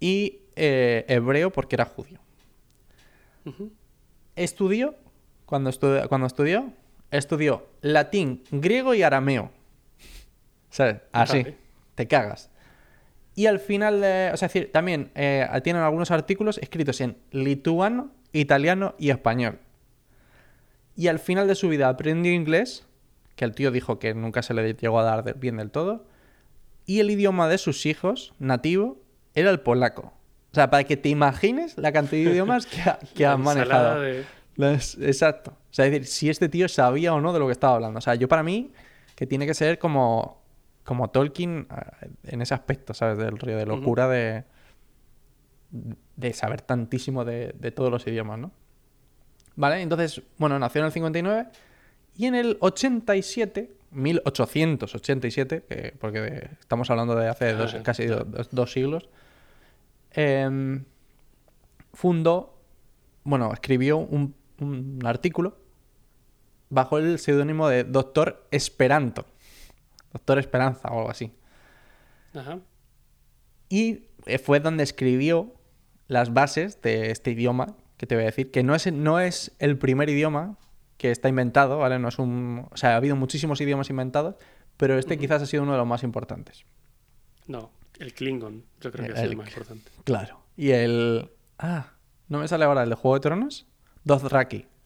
y 0.00 0.40
eh, 0.56 1.04
hebreo 1.08 1.50
porque 1.52 1.76
era 1.76 1.84
judío. 1.84 2.18
Estudió, 4.36 4.94
cuando, 5.46 5.70
estu- 5.70 6.06
cuando 6.08 6.26
estudió, 6.26 6.72
estudió 7.10 7.68
latín, 7.80 8.42
griego 8.50 8.94
y 8.94 9.02
arameo. 9.02 9.50
¿Sabes? 10.70 10.96
Así. 11.12 11.38
Vale. 11.42 11.56
Te 11.94 12.06
cagas. 12.06 12.50
Y 13.34 13.46
al 13.46 13.60
final 13.60 14.00
de. 14.00 14.30
O 14.32 14.36
sea, 14.36 14.46
es 14.46 14.52
decir, 14.52 14.72
también 14.72 15.10
eh, 15.14 15.46
tienen 15.62 15.82
algunos 15.82 16.10
artículos 16.10 16.58
escritos 16.58 17.00
en 17.00 17.16
lituano, 17.30 18.10
italiano 18.32 18.94
y 18.98 19.10
español. 19.10 19.58
Y 20.96 21.06
al 21.08 21.18
final 21.20 21.46
de 21.46 21.54
su 21.54 21.68
vida 21.68 21.88
aprendió 21.88 22.32
inglés, 22.32 22.84
que 23.36 23.44
el 23.44 23.54
tío 23.54 23.70
dijo 23.70 23.98
que 24.00 24.14
nunca 24.14 24.42
se 24.42 24.54
le 24.54 24.74
llegó 24.74 24.98
a 24.98 25.04
dar 25.04 25.22
de- 25.24 25.32
bien 25.34 25.56
del 25.58 25.70
todo. 25.70 26.06
Y 26.86 27.00
el 27.00 27.10
idioma 27.10 27.48
de 27.48 27.58
sus 27.58 27.86
hijos, 27.86 28.34
nativo, 28.38 29.00
era 29.34 29.50
el 29.50 29.60
polaco. 29.60 30.12
O 30.50 30.54
sea, 30.54 30.70
para 30.70 30.82
que 30.84 30.96
te 30.96 31.08
imagines 31.10 31.76
la 31.78 31.92
cantidad 31.92 32.24
de 32.24 32.30
idiomas 32.32 32.66
que 32.66 32.80
ha, 32.82 32.98
que 33.14 33.26
manejado. 33.44 34.00
de- 34.00 34.24
Exacto. 35.02 35.56
O 35.70 35.74
sea, 35.74 35.84
es 35.86 35.90
decir, 35.92 36.06
si 36.06 36.30
este 36.30 36.48
tío 36.48 36.68
sabía 36.68 37.12
o 37.14 37.20
no 37.20 37.32
de 37.32 37.38
lo 37.38 37.46
que 37.46 37.52
estaba 37.52 37.74
hablando. 37.74 37.98
O 37.98 38.00
sea, 38.02 38.14
yo 38.14 38.26
para 38.28 38.42
mí, 38.42 38.72
que 39.14 39.26
tiene 39.26 39.46
que 39.46 39.54
ser 39.54 39.78
como, 39.78 40.40
como 40.84 41.10
Tolkien 41.10 41.66
eh, 41.70 42.08
en 42.24 42.42
ese 42.42 42.54
aspecto, 42.54 42.94
¿sabes? 42.94 43.18
Del 43.18 43.38
río 43.38 43.56
de 43.56 43.66
locura 43.66 44.08
de, 44.08 44.44
de 46.16 46.32
saber 46.32 46.62
tantísimo 46.62 47.24
de, 47.24 47.54
de 47.58 47.70
todos 47.70 47.90
los 47.90 48.06
idiomas, 48.06 48.38
¿no? 48.38 48.50
Vale, 49.56 49.82
entonces, 49.82 50.22
bueno, 50.38 50.58
nació 50.58 50.80
en 50.80 50.86
el 50.86 50.92
59 50.92 51.46
y 52.16 52.26
en 52.26 52.34
el 52.34 52.56
87, 52.60 53.72
1887, 53.90 55.64
que- 55.68 55.94
porque 55.98 56.48
estamos 56.60 56.88
hablando 56.90 57.14
de 57.14 57.28
hace 57.28 57.52
dos- 57.54 57.74
Ah, 57.74 57.82
casi 57.82 58.06
do- 58.06 58.24
dos, 58.24 58.48
dos 58.52 58.72
siglos, 58.72 59.08
em, 60.12 60.84
fundó, 61.92 62.58
bueno, 63.24 63.52
escribió 63.52 63.98
un, 63.98 64.34
un 64.60 65.00
artículo 65.04 65.58
bajo 66.70 66.98
el 66.98 67.18
seudónimo 67.18 67.68
de 67.68 67.84
Doctor 67.84 68.46
Esperanto. 68.50 69.24
Doctor 70.12 70.38
Esperanza 70.38 70.88
o 70.90 70.98
algo 70.98 71.10
así. 71.10 71.32
Ajá. 72.34 72.58
Y 73.68 74.04
eh, 74.26 74.38
fue 74.38 74.60
donde 74.60 74.82
escribió 74.82 75.54
las 76.06 76.32
bases 76.32 76.80
de 76.82 77.10
este 77.10 77.32
idioma 77.32 77.76
que 77.96 78.06
te 78.06 78.14
voy 78.14 78.22
a 78.22 78.26
decir, 78.26 78.50
que 78.50 78.62
no 78.62 78.74
es, 78.74 78.90
no 78.92 79.18
es 79.20 79.52
el 79.58 79.76
primer 79.76 80.08
idioma 80.08 80.56
que 80.96 81.10
está 81.10 81.28
inventado, 81.28 81.78
¿vale? 81.78 81.98
No 81.98 82.08
es 82.08 82.18
un, 82.18 82.66
o 82.70 82.76
sea, 82.76 82.94
ha 82.94 82.96
habido 82.96 83.16
muchísimos 83.16 83.60
idiomas 83.60 83.90
inventados, 83.90 84.36
pero 84.76 84.98
este 84.98 85.18
quizás 85.18 85.42
ha 85.42 85.46
sido 85.46 85.62
uno 85.64 85.72
de 85.72 85.78
los 85.78 85.86
más 85.86 86.02
importantes. 86.04 86.64
No, 87.46 87.70
el 87.98 88.14
Klingon, 88.14 88.64
yo 88.80 88.92
creo 88.92 89.06
que 89.06 89.12
es 89.12 89.18
El- 89.18 89.30
el 89.30 89.36
más 89.36 89.48
importante. 89.48 89.90
Claro. 90.04 90.40
Y 90.56 90.70
el... 90.70 91.30
Ah, 91.58 91.92
¿no 92.28 92.38
me 92.38 92.48
sale 92.48 92.64
ahora 92.64 92.84
el 92.84 92.90
de 92.90 92.94
Juego 92.94 93.14
de 93.16 93.20
Tronos? 93.20 93.66
Dothraki. 94.04 94.66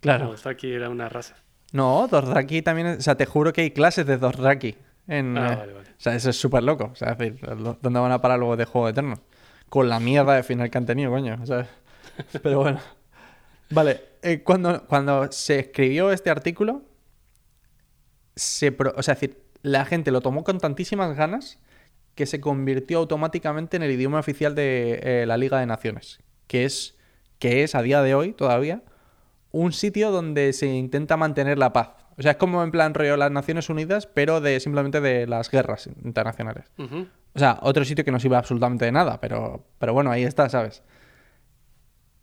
Claro. 0.00 0.34
No, 0.44 0.50
aquí 0.50 0.72
era 0.72 0.88
una 0.88 1.08
raza. 1.08 1.34
No, 1.72 2.06
Dothraki 2.08 2.62
también... 2.62 2.86
es- 2.88 2.98
O 2.98 3.02
sea, 3.02 3.16
te 3.16 3.26
juro 3.26 3.52
que 3.52 3.62
hay 3.62 3.70
clases 3.72 4.06
de 4.06 4.18
Dothraki. 4.18 4.76
En, 5.08 5.36
Ah, 5.36 5.52
eh, 5.52 5.56
vale, 5.56 5.72
vale. 5.72 5.88
O 5.88 5.94
sea, 6.00 6.14
eso 6.14 6.30
es 6.30 6.36
súper 6.38 6.62
loco. 6.62 6.90
O 6.92 6.94
sea, 6.94 7.12
es 7.12 7.18
decir, 7.18 7.40
¿dónde 7.80 7.98
van 7.98 8.12
a 8.12 8.20
parar 8.20 8.38
luego 8.38 8.56
de 8.56 8.66
Juego 8.66 8.88
Eterno? 8.88 9.20
Con 9.68 9.88
la 9.88 9.98
mierda 9.98 10.34
de 10.34 10.42
final 10.44 10.70
que 10.70 10.78
han 10.78 10.86
tenido, 10.86 11.10
coño. 11.10 11.44
¿sabes? 11.46 11.66
Pero 12.42 12.60
bueno. 12.60 12.78
Vale, 13.70 14.00
eh, 14.22 14.42
cuando, 14.44 14.84
cuando 14.86 15.32
se 15.32 15.58
escribió 15.60 16.12
este 16.12 16.30
artículo, 16.30 16.82
se 18.36 18.70
pro- 18.72 18.94
o 18.96 19.02
sea, 19.02 19.14
es 19.14 19.20
decir, 19.20 19.42
la 19.62 19.84
gente 19.86 20.10
lo 20.12 20.20
tomó 20.20 20.44
con 20.44 20.58
tantísimas 20.58 21.16
ganas 21.16 21.58
que 22.14 22.26
se 22.26 22.40
convirtió 22.40 22.98
automáticamente 22.98 23.76
en 23.76 23.82
el 23.82 23.90
idioma 23.90 24.20
oficial 24.20 24.54
de 24.54 25.00
eh, 25.02 25.26
la 25.26 25.36
Liga 25.36 25.58
de 25.58 25.66
Naciones, 25.66 26.20
que 26.46 26.64
es, 26.64 26.95
que 27.38 27.62
es 27.62 27.74
a 27.74 27.82
día 27.82 28.02
de 28.02 28.14
hoy 28.14 28.32
todavía 28.32 28.82
un 29.52 29.72
sitio 29.72 30.10
donde 30.10 30.52
se 30.52 30.66
intenta 30.66 31.16
mantener 31.16 31.58
la 31.58 31.72
paz. 31.72 31.90
O 32.18 32.22
sea, 32.22 32.32
es 32.32 32.36
como 32.36 32.62
en 32.62 32.70
plan 32.70 32.94
rollo 32.94 33.16
las 33.16 33.30
Naciones 33.30 33.68
Unidas, 33.68 34.06
pero 34.06 34.40
de 34.40 34.60
simplemente 34.60 35.00
de 35.00 35.26
las 35.26 35.50
guerras 35.50 35.88
internacionales. 36.04 36.64
O 37.34 37.38
sea, 37.38 37.58
otro 37.62 37.84
sitio 37.84 38.04
que 38.04 38.12
no 38.12 38.20
sirve 38.20 38.36
absolutamente 38.36 38.86
de 38.86 38.92
nada, 38.92 39.20
pero, 39.20 39.66
pero 39.78 39.92
bueno, 39.92 40.10
ahí 40.10 40.24
está, 40.24 40.48
¿sabes? 40.48 40.82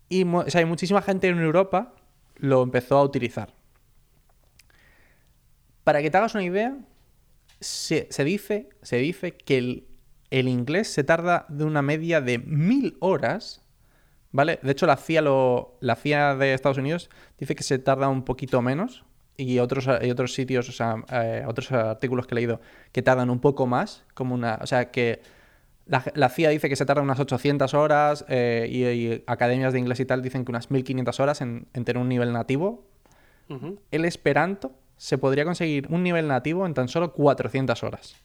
Y 0.08 0.24
o 0.24 0.48
sea, 0.48 0.60
hay 0.60 0.64
muchísima 0.64 1.02
gente 1.02 1.28
en 1.28 1.38
Europa 1.40 1.94
lo 2.36 2.62
empezó 2.62 2.98
a 2.98 3.04
utilizar. 3.04 3.54
Para 5.84 6.02
que 6.02 6.10
te 6.10 6.16
hagas 6.16 6.34
una 6.34 6.44
idea, 6.44 6.76
se, 7.60 8.08
se 8.10 8.24
dice, 8.24 8.68
se 8.82 8.96
dice 8.96 9.36
que 9.36 9.58
el, 9.58 9.86
el 10.30 10.48
inglés 10.48 10.92
se 10.92 11.04
tarda 11.04 11.46
de 11.48 11.64
una 11.64 11.82
media 11.82 12.20
de 12.20 12.38
mil 12.38 12.96
horas, 13.00 13.63
¿vale? 14.34 14.58
De 14.62 14.72
hecho, 14.72 14.84
la 14.86 14.96
CIA, 14.96 15.22
lo, 15.22 15.76
la 15.80 15.94
CIA 15.96 16.34
de 16.34 16.52
Estados 16.52 16.76
Unidos 16.76 17.08
dice 17.38 17.54
que 17.54 17.62
se 17.62 17.78
tarda 17.78 18.08
un 18.08 18.24
poquito 18.24 18.60
menos 18.60 19.04
y 19.36 19.60
otros, 19.60 19.88
y 20.02 20.10
otros 20.10 20.34
sitios, 20.34 20.68
o 20.68 20.72
sea, 20.72 20.96
eh, 21.10 21.44
otros 21.46 21.70
artículos 21.72 22.26
que 22.26 22.34
he 22.34 22.36
leído 22.36 22.60
que 22.92 23.00
tardan 23.00 23.30
un 23.30 23.38
poco 23.38 23.66
más, 23.66 24.04
como 24.12 24.34
una, 24.34 24.58
o 24.60 24.66
sea, 24.66 24.90
que 24.90 25.22
la, 25.86 26.02
la 26.14 26.28
CIA 26.30 26.50
dice 26.50 26.68
que 26.68 26.76
se 26.76 26.84
tarda 26.84 27.00
unas 27.02 27.20
800 27.20 27.72
horas 27.74 28.24
eh, 28.28 28.66
y, 28.70 28.84
y 28.84 29.24
academias 29.26 29.72
de 29.72 29.78
inglés 29.78 30.00
y 30.00 30.04
tal 30.04 30.20
dicen 30.20 30.44
que 30.44 30.50
unas 30.50 30.70
1500 30.70 31.20
horas 31.20 31.40
en, 31.40 31.66
en 31.72 31.84
tener 31.84 32.00
un 32.02 32.08
nivel 32.08 32.32
nativo. 32.32 32.84
El 33.90 34.04
Esperanto 34.04 34.72
se 34.96 35.18
podría 35.18 35.44
conseguir 35.44 35.86
un 35.90 36.02
nivel 36.02 36.26
nativo 36.28 36.64
en 36.66 36.72
tan 36.74 36.88
solo 36.88 37.12
400 37.12 37.82
horas. 37.82 38.16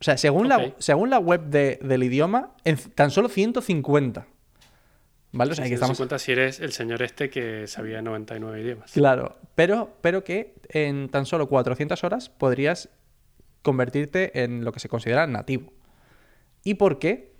O 0.00 0.04
sea, 0.04 0.16
según, 0.16 0.48
la, 0.48 0.56
según 0.78 1.08
la 1.10 1.18
web 1.18 1.44
de- 1.46 1.78
del 1.82 2.02
idioma, 2.02 2.50
en 2.64 2.76
tan 2.76 3.10
solo 3.10 3.28
150. 3.28 4.26
¿Vale? 5.34 5.52
O 5.52 5.54
sea, 5.54 5.66
que 5.66 5.74
estamos... 5.74 5.96
150 5.96 6.18
si 6.20 6.32
eres 6.32 6.60
el 6.60 6.72
señor 6.72 7.02
este 7.02 7.28
que 7.28 7.66
sabía 7.66 8.00
99 8.02 8.60
idiomas. 8.60 8.92
Claro, 8.92 9.36
pero, 9.56 9.96
pero 10.00 10.22
que 10.22 10.54
en 10.68 11.08
tan 11.08 11.26
solo 11.26 11.48
400 11.48 12.04
horas 12.04 12.28
podrías 12.28 12.88
convertirte 13.62 14.44
en 14.44 14.64
lo 14.64 14.70
que 14.70 14.78
se 14.78 14.88
considera 14.88 15.26
nativo. 15.26 15.72
¿Y 16.62 16.74
por 16.74 17.00
qué? 17.00 17.34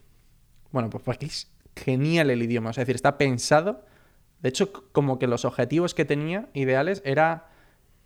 Bueno, 0.72 0.90
pues 0.90 1.04
porque 1.04 1.26
es 1.26 1.52
genial 1.76 2.30
el 2.30 2.42
idioma. 2.42 2.70
Es 2.70 2.76
decir, 2.76 2.96
está 2.96 3.16
pensado. 3.16 3.85
De 4.40 4.48
hecho, 4.48 4.72
como 4.90 5.20
que 5.20 5.28
los 5.28 5.44
objetivos 5.44 5.94
que 5.94 6.04
tenía 6.04 6.48
ideales 6.52 7.00
era 7.04 7.46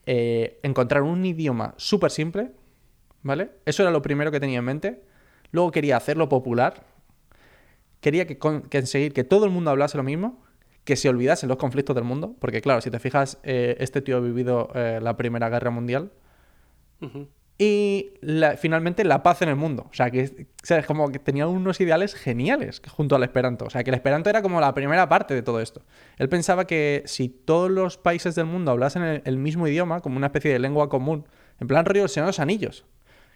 eh, 0.05 0.61
encontrar 0.63 1.03
un 1.03 1.25
idioma 1.25 1.75
súper 1.79 2.11
simple, 2.11 2.53
¿vale? 3.23 3.53
Eso 3.65 3.83
era 3.83 3.91
lo 3.91 4.03
primero 4.03 4.31
que 4.31 4.39
tenía 4.39 4.59
en 4.59 4.65
mente. 4.65 5.03
Luego 5.51 5.71
quería 5.71 5.97
hacerlo 5.97 6.29
popular. 6.29 6.85
Quería 8.01 8.27
que 8.27 8.39
con- 8.39 8.63
conseguir 8.63 9.13
que 9.13 9.25
todo 9.25 9.45
el 9.45 9.51
mundo 9.51 9.71
hablase 9.71 9.97
lo 9.97 10.03
mismo, 10.05 10.43
que 10.85 10.97
se 10.97 11.09
olvidasen 11.09 11.49
los 11.49 11.59
conflictos 11.59 11.95
del 11.95 12.05
mundo, 12.05 12.35
porque 12.39 12.61
claro, 12.63 12.81
si 12.81 12.91
te 12.91 12.99
fijas, 12.99 13.39
eh, 13.43 13.77
este 13.81 14.01
tío 14.01 14.17
ha 14.17 14.21
vivido 14.21 14.71
eh, 14.75 15.01
la 15.03 15.17
Primera 15.17 15.49
Guerra 15.51 15.71
Mundial 15.71 16.11
y 17.59 18.11
la- 18.21 18.57
finalmente 18.57 19.05
la 19.05 19.23
paz 19.23 19.43
en 19.43 19.49
el 19.49 19.57
mundo. 19.57 19.87
O 19.91 19.95
sea, 19.95 20.11
que 20.11 20.47
¿sabes? 20.63 20.87
como 20.87 21.11
que 21.11 21.19
tenía 21.19 21.47
unos 21.49 21.81
ideales 21.81 22.15
geniales 22.15 22.81
junto 22.89 23.17
al 23.17 23.23
Esperanto. 23.25 23.65
O 23.67 23.71
sea, 23.71 23.83
que 23.85 23.91
el 23.91 23.95
Esperanto 23.95 24.31
era 24.31 24.43
como 24.43 24.61
la 24.61 24.73
primera 24.75 25.09
parte 25.09 25.35
de 25.35 25.43
todo 25.43 25.61
esto. 25.61 25.83
Él 26.19 26.29
pensaba 26.29 26.67
que 26.67 27.03
si 27.07 27.29
todos 27.29 27.71
los 27.71 27.99
países 27.99 28.35
del 28.35 28.47
mundo 28.47 28.71
hablasen 28.71 29.03
el, 29.03 29.23
el 29.25 29.37
mismo 29.39 29.67
idioma, 29.67 30.01
como 30.01 30.17
una 30.17 30.27
especie 30.29 30.53
de 30.53 30.59
lengua 30.61 30.89
común, 30.89 31.27
en 31.61 31.67
plan 31.67 31.85
rollo 31.85 32.05
El 32.05 32.09
Señor 32.09 32.27
de 32.27 32.29
los 32.31 32.41
Anillos. 32.41 32.85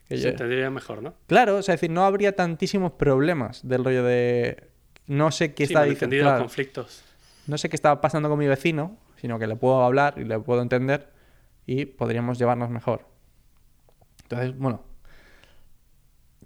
Que 0.09 0.17
Se 0.17 0.23
yo- 0.25 0.29
entendería 0.31 0.71
mejor, 0.71 1.03
¿no? 1.03 1.15
Claro, 1.27 1.57
o 1.57 1.63
sea, 1.63 1.75
es 1.75 1.81
decir, 1.81 1.91
no 1.95 2.05
habría 2.05 2.35
tantísimos 2.37 2.93
problemas 2.93 3.67
del 3.67 3.85
rollo 3.85 4.03
de... 4.05 4.69
No 5.07 5.31
sé 5.31 5.55
qué 5.55 5.67
Sí, 5.67 5.73
está 5.73 5.85
diciendo. 5.85 6.39
conflictos. 6.39 7.03
No 7.47 7.59
sé 7.59 7.69
qué 7.69 7.77
está 7.77 8.01
pasando 8.01 8.29
con 8.29 8.39
mi 8.39 8.47
vecino, 8.47 8.97
sino 9.17 9.39
que 9.39 9.47
le 9.47 9.57
puedo 9.57 9.83
hablar 9.83 10.15
y 10.17 10.25
le 10.25 10.39
puedo 10.39 10.63
entender 10.63 11.11
y 11.67 11.87
podríamos 11.87 12.39
llevarnos 12.39 12.71
mejor. 12.71 13.07
Entonces, 14.25 14.57
bueno, 14.57 14.85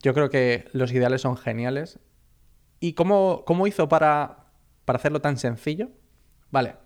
yo 0.03 0.15
creo 0.15 0.31
que 0.31 0.69
los 0.73 0.93
ideales 0.93 1.21
son 1.23 1.37
geniales. 1.37 1.99
¿Y 2.81 2.93
cómo, 2.95 3.45
cómo 3.47 3.67
hizo 3.67 3.89
para, 3.89 4.45
para 4.85 4.99
hacerlo 4.99 5.21
tan 5.21 5.37
sencillo? 5.39 5.89
Vale, 6.51 6.77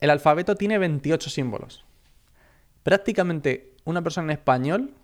el 0.00 0.10
alfabeto 0.10 0.54
tiene 0.54 0.78
28 0.78 1.30
símbolos. 1.30 1.84
Prácticamente 2.82 3.74
una 3.84 4.02
persona 4.02 4.32
en 4.32 4.38
español 4.38 4.94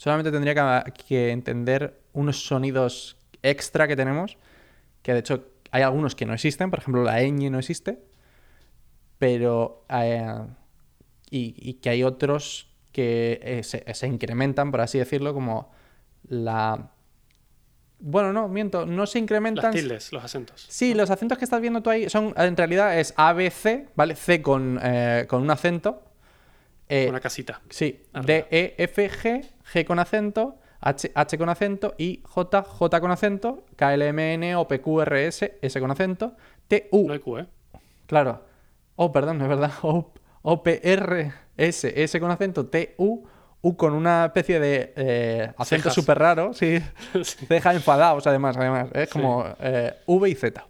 solamente 0.00 0.32
tendría 0.32 0.54
que, 0.54 0.92
que 1.06 1.30
entender 1.30 2.00
unos 2.14 2.46
sonidos 2.46 3.18
extra 3.42 3.86
que 3.86 3.96
tenemos, 3.96 4.38
que 5.02 5.12
de 5.12 5.18
hecho 5.18 5.44
hay 5.70 5.82
algunos 5.82 6.14
que 6.14 6.24
no 6.24 6.32
existen, 6.32 6.70
por 6.70 6.78
ejemplo 6.78 7.04
la 7.04 7.20
ñ 7.20 7.50
no 7.50 7.58
existe, 7.58 8.00
pero 9.18 9.84
eh, 9.90 10.46
y, 11.30 11.54
y 11.58 11.74
que 11.74 11.90
hay 11.90 12.02
otros 12.02 12.70
que 12.92 13.40
eh, 13.42 13.62
se, 13.62 13.84
se 13.92 14.06
incrementan, 14.06 14.70
por 14.70 14.80
así 14.80 14.98
decirlo, 14.98 15.34
como 15.34 15.70
la... 16.28 16.90
Bueno, 18.02 18.32
no, 18.32 18.48
miento, 18.48 18.86
no 18.86 19.06
se 19.06 19.18
incrementan... 19.18 19.66
Las 19.66 19.74
tildes, 19.74 20.12
los 20.12 20.24
acentos. 20.24 20.66
Sí, 20.70 20.94
los 20.94 21.10
acentos 21.10 21.36
que 21.36 21.44
estás 21.44 21.60
viendo 21.60 21.82
tú 21.82 21.90
ahí 21.90 22.08
son, 22.08 22.32
en 22.36 22.56
realidad 22.56 22.98
es 22.98 23.12
A, 23.18 23.34
B, 23.34 23.50
C, 23.50 23.88
¿vale? 23.94 24.16
C 24.16 24.40
con, 24.40 24.80
eh, 24.82 25.26
con 25.28 25.42
un 25.42 25.50
acento. 25.50 26.02
eh, 26.88 27.06
Una 27.10 27.20
casita. 27.20 27.60
Sí, 27.68 28.02
Arriba. 28.14 28.26
D, 28.26 28.46
E, 28.50 28.74
F, 28.78 29.10
G, 29.10 29.44
G 29.72 29.84
con 29.84 29.98
acento, 29.98 30.58
H, 30.80 31.12
H 31.14 31.38
con 31.38 31.48
acento, 31.48 31.94
I, 31.98 32.22
J, 32.24 32.62
J 32.62 33.00
con 33.00 33.10
acento, 33.10 33.64
K, 33.76 33.94
L, 33.94 34.08
M, 34.08 34.34
N, 34.34 34.56
O, 34.56 34.66
P, 34.66 34.80
Q, 34.80 35.00
R, 35.02 35.26
S, 35.26 35.58
S 35.60 35.80
con 35.80 35.90
acento, 35.90 36.36
T, 36.68 36.88
U, 36.92 37.06
No 37.06 37.12
hay 37.12 37.18
Q, 37.18 37.38
¿eh? 37.38 37.46
claro, 38.06 38.42
O, 38.96 39.12
perdón, 39.12 39.40
es 39.42 39.48
verdad. 39.48 39.72
O, 39.82 40.12
O-P-R-S, 40.42 42.02
S 42.02 42.20
con 42.20 42.30
acento, 42.30 42.66
T-U, 42.66 43.26
U 43.62 43.76
con 43.76 43.92
una 43.92 44.26
especie 44.26 44.58
de 44.58 44.92
eh, 44.96 45.52
acento 45.58 45.90
súper 45.90 46.18
raro, 46.18 46.54
sí. 46.54 46.80
Sí. 47.22 47.46
Ceja 47.46 47.74
enfadados, 47.74 48.26
además, 48.26 48.56
además. 48.56 48.88
Es 48.94 49.10
como 49.10 49.44
eh, 49.60 49.94
V 50.06 50.30
y 50.30 50.34
Z. 50.34 50.66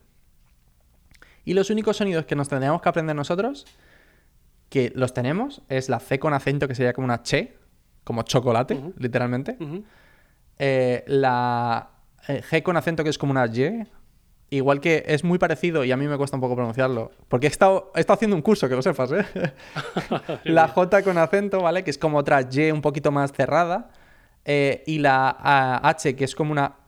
Y 1.44 1.54
los 1.54 1.70
únicos 1.70 1.96
sonidos 1.96 2.26
que 2.26 2.34
nos 2.34 2.48
tendríamos 2.48 2.82
que 2.82 2.88
aprender 2.88 3.14
nosotros, 3.14 3.64
que 4.68 4.92
los 4.94 5.14
tenemos, 5.14 5.62
es 5.68 5.88
la 5.88 6.00
C 6.00 6.18
con 6.18 6.34
acento, 6.34 6.66
que 6.66 6.74
sería 6.74 6.92
como 6.92 7.04
una 7.04 7.22
che, 7.22 7.56
como 8.10 8.22
chocolate, 8.24 8.76
literalmente. 8.98 9.56
Eh, 10.58 11.04
la 11.06 11.90
eh, 12.26 12.42
G 12.42 12.60
con 12.64 12.76
acento, 12.76 13.04
que 13.04 13.10
es 13.10 13.18
como 13.18 13.30
una 13.30 13.46
Y. 13.46 13.86
Igual 14.52 14.80
que 14.80 15.04
es 15.06 15.22
muy 15.22 15.38
parecido 15.38 15.84
y 15.84 15.92
a 15.92 15.96
mí 15.96 16.08
me 16.08 16.16
cuesta 16.16 16.36
un 16.36 16.40
poco 16.40 16.56
pronunciarlo. 16.56 17.12
Porque 17.28 17.46
he 17.46 17.50
estado, 17.50 17.92
he 17.94 18.00
estado 18.00 18.16
haciendo 18.16 18.34
un 18.34 18.42
curso, 18.42 18.68
que 18.68 18.74
lo 18.74 18.82
sepas, 18.82 19.12
¿eh? 19.12 19.24
la 20.42 20.66
J 20.66 21.04
con 21.04 21.18
acento, 21.18 21.62
¿vale? 21.62 21.84
Que 21.84 21.92
es 21.92 21.98
como 21.98 22.18
otra 22.18 22.40
Y 22.50 22.72
un 22.72 22.82
poquito 22.82 23.12
más 23.12 23.30
cerrada. 23.30 23.90
Eh, 24.44 24.82
y 24.88 24.98
la 24.98 25.78
H, 25.84 26.16
que 26.16 26.24
es 26.24 26.34
como 26.34 26.50
una 26.50 26.78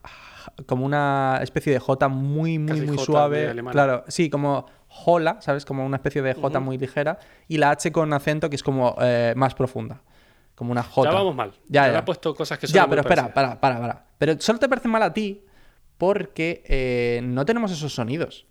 como 0.67 0.85
una 0.85 1.39
especie 1.41 1.73
de 1.73 1.79
J 1.79 2.09
muy, 2.09 2.59
muy, 2.59 2.67
Casi 2.67 2.81
muy 2.81 2.97
J 2.97 3.07
suave. 3.07 3.55
Claro, 3.71 4.03
sí, 4.09 4.29
como 4.29 4.67
hola, 5.07 5.37
¿sabes? 5.41 5.65
Como 5.65 5.87
una 5.87 5.99
especie 5.99 6.21
de 6.21 6.35
J 6.35 6.59
muy 6.59 6.79
ligera. 6.79 7.21
Y 7.47 7.59
la 7.59 7.71
H 7.71 7.93
con 7.93 8.13
acento, 8.13 8.51
que 8.51 8.57
es 8.57 8.65
como 8.65 8.97
eh, 9.01 9.35
más 9.37 9.55
profunda. 9.55 10.03
Como 10.63 10.71
una 10.71 10.85
J. 10.85 11.11
Ya 11.11 11.17
vamos 11.17 11.35
mal. 11.35 11.51
Ya, 11.69 11.91
Ya, 11.91 11.99
he 11.99 12.03
puesto 12.05 12.33
cosas 12.37 12.57
que 12.57 12.69
son 12.69 12.75
Ya, 12.77 12.87
pero 12.89 13.01
espera, 13.01 13.35
para, 13.35 13.61
para, 13.61 13.81
para. 13.81 14.07
Pero 14.17 14.41
solo 14.41 14.61
te 14.61 14.69
parece 14.69 14.87
mal 14.87 15.03
a 15.03 15.13
ti 15.13 15.45
porque 15.99 16.63
eh, 16.69 17.21
no 17.25 17.45
tenemos 17.45 17.73
esos 17.73 17.93
sonidos. 17.93 18.47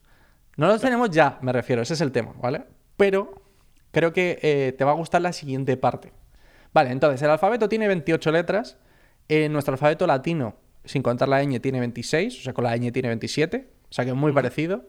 No 0.58 0.68
los 0.68 0.82
tenemos 0.82 1.10
ya, 1.10 1.40
me 1.42 1.54
refiero, 1.54 1.82
ese 1.82 1.94
es 1.94 2.02
el 2.02 2.12
tema, 2.12 2.34
¿vale? 2.42 2.66
Pero 2.98 3.32
creo 3.92 4.12
que 4.12 4.40
eh, 4.42 4.74
te 4.78 4.84
va 4.84 4.92
a 4.92 4.96
gustar 4.96 5.22
la 5.22 5.32
siguiente 5.32 5.78
parte. 5.78 6.12
Vale, 6.74 6.92
entonces 6.92 7.22
el 7.22 7.30
alfabeto 7.30 7.70
tiene 7.70 7.88
28 7.88 8.30
letras. 8.34 8.78
eh, 9.30 9.48
nuestro 9.48 9.74
alfabeto 9.76 10.06
latino, 10.06 10.56
sin 10.84 11.02
contar 11.02 11.30
la 11.30 11.42
ñ, 11.42 11.62
tiene 11.62 11.80
26, 11.80 12.40
o 12.40 12.44
sea, 12.44 12.54
con 12.54 12.66
la 12.66 12.76
ñ 12.76 12.92
tiene 12.92 13.08
27, 13.08 13.70
o 13.90 13.94
sea 13.94 14.04
que 14.04 14.12
es 14.12 14.18
muy 14.18 14.34
parecido. 14.34 14.84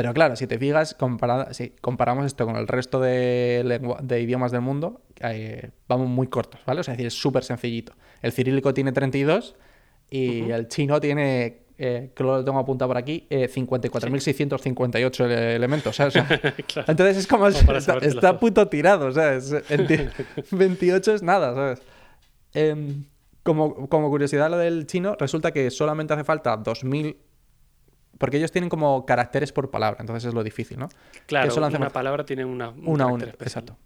Pero 0.00 0.14
claro, 0.14 0.34
si 0.36 0.46
te 0.46 0.58
fijas, 0.58 0.94
comparada- 0.94 1.52
si 1.52 1.70
comparamos 1.80 2.24
esto 2.24 2.46
con 2.46 2.56
el 2.56 2.66
resto 2.66 3.00
de, 3.00 3.62
lengua- 3.66 3.98
de 4.02 4.20
idiomas 4.22 4.50
del 4.50 4.62
mundo, 4.62 5.02
eh, 5.20 5.70
vamos 5.88 6.08
muy 6.08 6.26
cortos, 6.28 6.60
¿vale? 6.64 6.80
O 6.80 6.82
sea, 6.82 6.92
es 6.94 6.98
decir, 6.98 7.06
es 7.08 7.14
súper 7.14 7.44
sencillito. 7.44 7.92
El 8.22 8.32
cirílico 8.32 8.72
tiene 8.72 8.92
32 8.92 9.56
y 10.10 10.42
Ujú. 10.42 10.52
el 10.52 10.68
chino 10.68 11.00
tiene, 11.00 11.58
eh, 11.76 12.12
que 12.14 12.22
lo 12.24 12.42
tengo 12.44 12.58
apuntado 12.58 12.88
por 12.88 12.96
aquí, 12.96 13.26
eh, 13.28 13.46
54.658 13.48 15.24
ele- 15.24 15.54
elementos. 15.56 15.98
O 16.00 16.10
sea, 16.10 16.24
Claro. 16.66 16.86
entonces 16.90 17.16
es 17.18 17.26
como, 17.26 17.44
Como 17.50 17.72
está, 17.76 17.98
está 17.98 18.38
puto 18.38 18.66
tirado, 18.68 19.12
¿sabes? 19.12 19.52
Enti- 19.70 20.08
28 20.50 21.14
es 21.14 21.22
nada, 21.22 21.54
¿sabes? 21.54 21.82
Em, 22.54 23.04
como, 23.42 23.88
como 23.88 24.08
curiosidad 24.10 24.50
lo 24.50 24.58
del 24.58 24.86
chino, 24.86 25.16
resulta 25.18 25.52
que 25.52 25.70
solamente 25.70 26.12
hace 26.14 26.24
falta 26.24 26.56
2000... 26.56 27.16
Porque 28.20 28.36
ellos 28.36 28.52
tienen 28.52 28.68
como 28.68 29.06
caracteres 29.06 29.50
por 29.50 29.70
palabra, 29.70 29.96
entonces 30.00 30.28
es 30.28 30.34
lo 30.34 30.44
difícil, 30.44 30.78
¿no? 30.78 30.90
Claro, 31.26 31.50
solo 31.50 31.64
hace 31.66 31.76
una 31.76 31.86
falta- 31.86 31.94
palabra 31.94 32.24
tiene 32.26 32.44
una, 32.44 32.68
un 32.68 32.86
Una 32.86 33.06
especial. 33.06 33.36
exacto. 33.40 33.78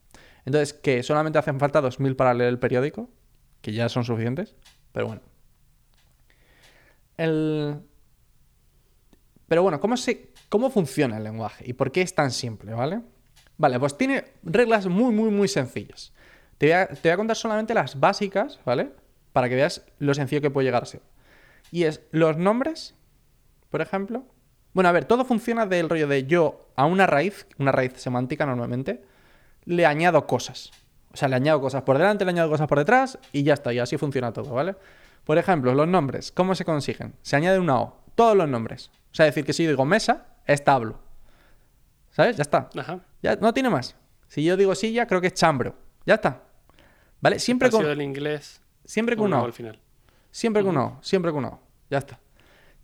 Entonces, 0.44 0.72
que 0.74 1.02
solamente 1.04 1.38
hacen 1.38 1.60
falta 1.60 1.80
2000 1.80 2.16
para 2.16 2.34
leer 2.34 2.50
el 2.50 2.58
periódico, 2.58 3.08
que 3.62 3.72
ya 3.72 3.88
son 3.88 4.02
suficientes, 4.04 4.56
pero 4.92 5.06
bueno. 5.06 5.22
El... 7.16 7.80
Pero 9.46 9.62
bueno, 9.62 9.78
¿cómo, 9.80 9.96
se... 9.96 10.32
¿cómo 10.48 10.68
funciona 10.70 11.16
el 11.18 11.24
lenguaje? 11.24 11.64
¿Y 11.68 11.74
por 11.74 11.92
qué 11.92 12.02
es 12.02 12.14
tan 12.14 12.30
simple, 12.30 12.74
¿vale? 12.74 13.02
Vale, 13.56 13.78
pues 13.78 13.96
tiene 13.96 14.24
reglas 14.42 14.86
muy, 14.86 15.14
muy, 15.14 15.30
muy 15.30 15.46
sencillas. 15.48 16.12
Te 16.58 16.66
voy 16.66 16.72
a, 16.72 16.86
te 16.88 17.08
voy 17.08 17.10
a 17.12 17.16
contar 17.16 17.36
solamente 17.36 17.72
las 17.72 18.00
básicas, 18.00 18.58
¿vale? 18.64 18.90
Para 19.32 19.48
que 19.48 19.54
veas 19.54 19.86
lo 19.98 20.12
sencillo 20.14 20.40
que 20.42 20.50
puede 20.50 20.64
llegar 20.66 20.82
a 20.82 20.86
ser. 20.86 21.02
Y 21.70 21.84
es 21.84 22.02
los 22.10 22.36
nombres, 22.36 22.94
por 23.74 23.82
ejemplo. 23.82 24.24
Bueno, 24.72 24.88
a 24.88 24.92
ver, 24.92 25.04
todo 25.04 25.24
funciona 25.24 25.66
del 25.66 25.90
rollo 25.90 26.06
de 26.06 26.26
yo 26.26 26.68
a 26.76 26.86
una 26.86 27.08
raíz, 27.08 27.44
una 27.58 27.72
raíz 27.72 27.94
semántica 27.96 28.46
normalmente, 28.46 29.02
le 29.64 29.84
añado 29.84 30.28
cosas. 30.28 30.70
O 31.12 31.16
sea, 31.16 31.26
le 31.26 31.34
añado 31.34 31.60
cosas 31.60 31.82
por 31.82 31.98
delante, 31.98 32.24
le 32.24 32.30
añado 32.30 32.48
cosas 32.48 32.68
por 32.68 32.78
detrás 32.78 33.18
y 33.32 33.42
ya 33.42 33.54
está, 33.54 33.72
y 33.72 33.80
así 33.80 33.96
funciona 33.96 34.32
todo, 34.32 34.54
¿vale? 34.54 34.76
Por 35.24 35.38
ejemplo, 35.38 35.74
los 35.74 35.88
nombres, 35.88 36.30
¿cómo 36.30 36.54
se 36.54 36.64
consiguen? 36.64 37.16
Se 37.22 37.34
añade 37.34 37.58
una 37.58 37.80
O, 37.80 37.96
todos 38.14 38.36
los 38.36 38.48
nombres. 38.48 38.92
O 39.10 39.14
sea, 39.16 39.26
decir 39.26 39.44
que 39.44 39.52
si 39.52 39.64
yo 39.64 39.70
digo 39.70 39.84
mesa, 39.84 40.24
es 40.46 40.62
tablo. 40.62 41.00
¿Sabes? 42.12 42.36
Ya 42.36 42.42
está. 42.42 42.70
Ajá. 42.78 43.00
Ya 43.24 43.34
no 43.34 43.52
tiene 43.52 43.70
más. 43.70 43.96
Si 44.28 44.44
yo 44.44 44.56
digo 44.56 44.76
silla, 44.76 45.08
creo 45.08 45.20
que 45.20 45.26
es 45.26 45.34
chambro. 45.34 45.74
Ya 46.06 46.14
está. 46.14 46.44
¿Vale? 47.20 47.40
Siempre 47.40 47.70
con, 47.70 47.84
del 47.84 48.02
inglés. 48.02 48.60
siempre 48.84 49.16
con 49.16 49.26
una 49.26 49.42
O. 49.42 49.46
al 49.46 49.52
final. 49.52 49.80
Siempre 50.30 50.62
con 50.62 50.76
una 50.76 50.84
O, 50.84 50.98
siempre 51.02 51.32
con 51.32 51.44
una 51.44 51.54
O. 51.54 51.60
Ya 51.90 51.98
está. 51.98 52.20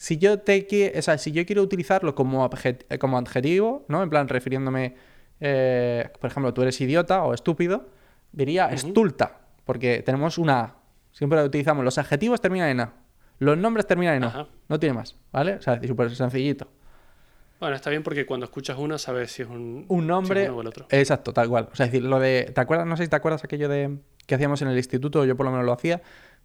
Si 0.00 0.16
yo 0.16 0.38
te 0.40 0.66
qui- 0.66 0.90
o 0.98 1.02
sea, 1.02 1.18
si 1.18 1.30
yo 1.30 1.44
quiero 1.44 1.60
utilizarlo 1.62 2.14
como, 2.14 2.48
objet- 2.48 2.86
eh, 2.88 2.96
como 2.98 3.18
adjetivo, 3.18 3.84
¿no? 3.88 4.02
En 4.02 4.08
plan, 4.08 4.28
refiriéndome, 4.28 4.94
eh, 5.40 6.08
por 6.18 6.30
ejemplo, 6.30 6.54
tú 6.54 6.62
eres 6.62 6.80
idiota 6.80 7.22
o 7.22 7.34
estúpido, 7.34 7.86
diría 8.32 8.64
Ujú. 8.68 8.74
estulta, 8.76 9.40
porque 9.66 10.02
tenemos 10.02 10.38
una 10.38 10.60
A. 10.60 10.76
Siempre 11.12 11.38
lo 11.38 11.44
utilizamos. 11.44 11.84
Los 11.84 11.98
adjetivos 11.98 12.40
terminan 12.40 12.70
en 12.70 12.80
A. 12.80 12.92
Los 13.40 13.58
nombres 13.58 13.86
terminan 13.86 14.14
en. 14.14 14.24
Ajá. 14.24 14.46
No 14.70 14.80
tiene 14.80 14.94
más, 14.94 15.16
¿vale? 15.32 15.56
O 15.56 15.60
sea, 15.60 15.78
súper 15.86 16.14
sencillito. 16.16 16.66
Bueno, 17.58 17.76
está 17.76 17.90
bien 17.90 18.02
porque 18.02 18.24
cuando 18.24 18.44
escuchas 18.44 18.78
uno 18.78 18.96
sabes 18.96 19.32
si 19.32 19.42
es 19.42 19.48
un, 19.48 19.84
Un 19.86 20.00
si 20.00 20.06
nombre. 20.06 20.44
es 20.44 20.48
uno 20.48 20.58
o 20.58 20.60
el 20.62 20.68
otro. 20.68 20.86
Exacto, 20.88 21.34
tal 21.34 21.46
cual. 21.50 21.68
O 21.70 21.76
sea, 21.76 21.84
es 21.84 21.92
decir, 21.92 22.08
lo 22.08 22.18
de. 22.18 22.50
¿Te 22.54 22.60
acuerdas? 22.62 22.86
No 22.86 22.96
sé 22.96 23.02
si 23.04 23.10
te 23.10 23.16
acuerdas 23.16 23.44
aquello 23.44 23.68
de 23.68 23.98
que 24.26 24.34
hacíamos 24.34 24.62
en 24.62 24.68
el 24.68 24.76
instituto, 24.78 25.26
yo 25.26 25.36
por 25.36 25.44
lo 25.44 25.52
menos 25.52 25.66
lo 25.66 25.72
hacía. 25.74 26.00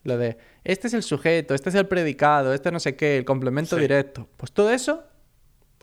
Lo 0.06 0.18
de 0.18 0.38
este 0.64 0.88
es 0.88 0.94
el 0.94 1.04
sujeto, 1.04 1.54
este 1.54 1.68
es 1.70 1.76
el 1.76 1.88
predicado, 1.88 2.54
este 2.54 2.72
no 2.72 2.80
sé 2.80 2.96
qué, 2.96 3.18
el 3.18 3.26
complemento 3.26 3.76
Sí. 3.76 3.82
directo. 3.82 4.30
Pues 4.38 4.52
todo 4.54 4.72
eso, 4.72 5.04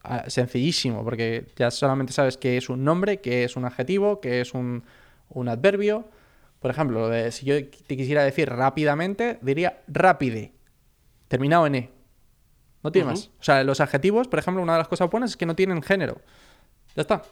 ah, 0.05 0.25
sencillísimo, 0.29 1.05
porque 1.05 1.47
ya 1.57 1.71
solamente 1.71 2.13
sabes 2.15 2.39
que 2.39 2.57
es 2.57 2.69
un 2.71 2.83
nombre, 2.85 3.21
que 3.21 3.45
es 3.45 3.57
un 3.57 3.65
adjetivo, 3.67 4.21
que 4.21 4.41
es 4.41 4.55
un, 4.55 4.85
un 5.29 5.49
adverbio. 5.49 6.09
Por 6.61 6.71
ejemplo, 6.71 7.01
lo 7.01 7.09
de, 7.09 7.31
si 7.33 7.45
yo 7.47 7.57
te 7.69 7.97
quisiera 7.97 8.23
decir 8.25 8.49
rápidamente, 8.49 9.39
diría 9.43 9.83
rápide, 9.89 10.53
terminado 11.29 11.67
en 11.67 11.75
E. 11.75 11.91
No 12.85 12.91
tiene 12.93 13.09
más. 13.11 13.31
O 13.41 13.43
sea, 13.43 13.63
los 13.65 13.81
adjetivos, 13.81 14.29
por 14.29 14.39
ejemplo, 14.39 14.63
una 14.63 14.73
de 14.75 14.79
las 14.79 14.89
cosas 14.89 15.11
buenas 15.11 15.31
es 15.31 15.37
que 15.37 15.47
no 15.47 15.55
tienen 15.57 15.83
género. 15.83 16.21
Ya 16.95 17.03
está. 17.03 17.23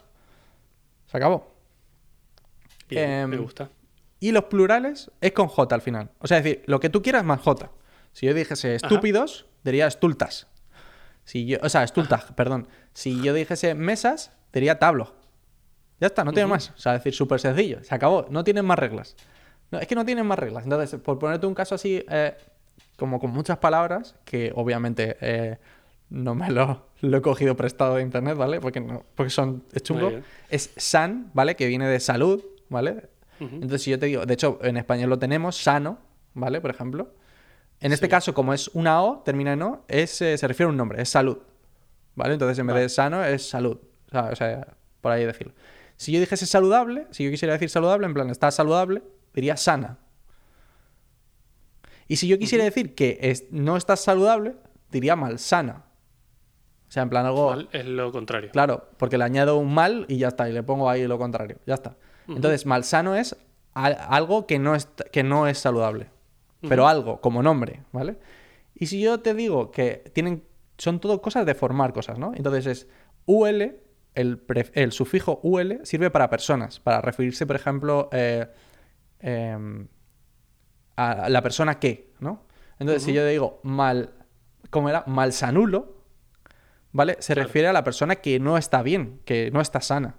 Se 1.06 1.16
acabó. 1.16 1.54
Bien, 2.88 3.10
Em, 3.10 3.30
me 3.30 3.36
gusta. 3.36 3.68
Y 4.20 4.32
los 4.32 4.44
plurales 4.44 5.10
es 5.20 5.32
con 5.32 5.48
J 5.48 5.74
al 5.74 5.80
final. 5.80 6.10
O 6.18 6.26
sea, 6.26 6.38
es 6.38 6.44
decir, 6.44 6.62
lo 6.66 6.78
que 6.78 6.90
tú 6.90 7.02
quieras 7.02 7.24
más 7.24 7.40
J. 7.40 7.70
Si 8.12 8.26
yo 8.26 8.34
dijese 8.34 8.74
estúpidos, 8.74 9.46
diría 9.64 9.86
estultas. 9.86 10.46
Si 11.24 11.46
yo, 11.46 11.58
o 11.62 11.68
sea, 11.68 11.84
estultas, 11.84 12.24
perdón. 12.36 12.68
Si 12.92 13.22
yo 13.22 13.32
dijese 13.32 13.74
mesas, 13.74 14.32
diría 14.52 14.78
tablo. 14.78 15.14
Ya 16.00 16.08
está, 16.08 16.24
no 16.24 16.32
tiene 16.32 16.46
Ujú. 16.46 16.54
más. 16.54 16.70
O 16.70 16.78
sea, 16.78 16.94
es 16.94 17.00
decir, 17.00 17.14
súper 17.14 17.40
sencillo. 17.40 17.82
Se 17.84 17.94
acabó. 17.94 18.26
No 18.30 18.44
tienen 18.44 18.64
más 18.64 18.78
reglas. 18.78 19.16
No, 19.70 19.78
es 19.78 19.86
que 19.86 19.94
no 19.94 20.04
tienen 20.04 20.26
más 20.26 20.38
reglas. 20.38 20.64
Entonces, 20.64 21.00
por 21.00 21.18
ponerte 21.18 21.46
un 21.46 21.54
caso 21.54 21.74
así, 21.74 22.04
eh, 22.08 22.36
como 22.96 23.20
con 23.20 23.30
muchas 23.30 23.58
palabras, 23.58 24.16
que 24.24 24.52
obviamente 24.54 25.16
eh, 25.20 25.58
no 26.08 26.34
me 26.34 26.50
lo, 26.50 26.88
lo 27.00 27.16
he 27.18 27.22
cogido 27.22 27.56
prestado 27.56 27.96
de 27.96 28.02
internet, 28.02 28.36
¿vale? 28.36 28.60
Porque, 28.60 28.80
no, 28.80 29.04
porque 29.14 29.30
son, 29.30 29.64
es 29.72 29.82
chungo. 29.82 30.08
bien. 30.08 30.24
Es 30.48 30.70
san, 30.76 31.30
¿vale? 31.34 31.54
Que 31.54 31.66
viene 31.66 31.86
de 31.86 32.00
salud, 32.00 32.42
¿vale? 32.68 33.08
Entonces, 33.40 33.82
si 33.82 33.90
yo 33.90 33.98
te 33.98 34.06
digo, 34.06 34.26
de 34.26 34.34
hecho, 34.34 34.58
en 34.62 34.76
español 34.76 35.08
lo 35.10 35.18
tenemos, 35.18 35.56
sano, 35.56 35.98
¿vale? 36.34 36.60
Por 36.60 36.70
ejemplo. 36.70 37.14
En 37.80 37.92
este 37.92 38.06
Sí. 38.06 38.10
caso, 38.10 38.34
como 38.34 38.52
es 38.52 38.68
una 38.74 39.02
O, 39.02 39.20
termina 39.20 39.54
en 39.54 39.62
O, 39.62 39.84
es, 39.88 40.20
eh, 40.20 40.36
se 40.36 40.46
refiere 40.46 40.66
a 40.66 40.70
un 40.70 40.76
nombre, 40.76 41.00
es 41.00 41.08
salud. 41.08 41.38
¿Vale? 42.14 42.34
Entonces, 42.34 42.58
en 42.58 42.66
vez 42.66 42.76
de 42.76 42.88
sano, 42.90 43.24
es 43.24 43.48
salud. 43.48 43.78
O 44.12 44.36
sea, 44.36 44.66
por 45.00 45.12
ahí 45.12 45.24
decirlo. 45.24 45.54
Si 45.96 46.12
yo 46.12 46.20
dijese 46.20 46.44
saludable, 46.46 47.06
si 47.10 47.24
yo 47.24 47.30
quisiera 47.30 47.54
decir 47.54 47.70
saludable, 47.70 48.06
en 48.06 48.12
plan, 48.14 48.28
está 48.28 48.50
saludable, 48.50 49.02
diría 49.32 49.56
sana. 49.56 49.98
Y 52.08 52.16
si 52.16 52.26
yo 52.28 52.38
quisiera 52.38 52.64
decir 52.64 52.94
que 52.94 53.18
es- 53.22 53.46
no 53.50 53.76
estás 53.76 54.00
saludable, 54.00 54.56
diría 54.90 55.14
malsana. 55.16 55.84
O 56.88 56.92
sea, 56.92 57.04
en 57.04 57.08
plan 57.10 57.24
algo... 57.24 57.50
Mal 57.50 57.68
es 57.72 57.86
lo 57.86 58.10
contrario. 58.10 58.50
Claro, 58.50 58.88
porque 58.98 59.16
le 59.16 59.24
añado 59.24 59.56
un 59.58 59.72
mal 59.72 60.06
y 60.08 60.18
ya 60.18 60.28
está, 60.28 60.48
y 60.48 60.52
le 60.52 60.64
pongo 60.64 60.90
ahí 60.90 61.06
lo 61.06 61.18
contrario, 61.18 61.58
ya 61.66 61.74
está. 61.74 61.96
Entonces, 62.28 62.66
malsano 62.66 63.14
es 63.16 63.36
al- 63.74 63.98
algo 64.08 64.46
que 64.46 64.58
no 64.58 64.74
es, 64.74 64.86
que 65.12 65.22
no 65.22 65.46
es 65.46 65.58
saludable, 65.58 66.08
pero 66.68 66.86
algo 66.88 67.20
como 67.20 67.42
nombre, 67.42 67.82
¿vale? 67.92 68.18
Y 68.74 68.86
si 68.86 69.00
yo 69.00 69.20
te 69.20 69.34
digo 69.34 69.70
que 69.70 70.10
tienen, 70.12 70.44
son 70.78 71.00
todo 71.00 71.20
cosas 71.22 71.44
de 71.46 71.54
formar 71.54 71.92
cosas, 71.92 72.18
¿no? 72.18 72.32
Entonces 72.34 72.66
es 72.66 72.88
UL, 73.26 73.76
el, 74.14 74.42
el 74.74 74.92
sufijo 74.92 75.40
UL 75.42 75.80
sirve 75.84 76.10
para 76.10 76.30
personas, 76.30 76.80
para 76.80 77.00
referirse, 77.00 77.46
por 77.46 77.56
ejemplo, 77.56 78.08
eh, 78.12 78.48
em, 79.20 79.86
a 80.96 81.28
la 81.28 81.42
persona 81.42 81.78
que, 81.78 82.12
¿no? 82.20 82.42
Entonces, 82.78 83.02
si 83.02 83.12
yo 83.12 83.26
digo 83.26 83.60
mal, 83.62 84.14
¿cómo 84.70 84.88
era? 84.88 85.04
Malsanulo, 85.06 85.96
¿vale? 86.92 87.16
Se 87.20 87.34
Claro. 87.34 87.46
refiere 87.48 87.68
a 87.68 87.72
la 87.72 87.84
persona 87.84 88.16
que 88.16 88.38
no 88.40 88.56
está 88.56 88.82
bien, 88.82 89.20
que 89.24 89.50
no 89.50 89.60
está 89.60 89.80
sana, 89.80 90.16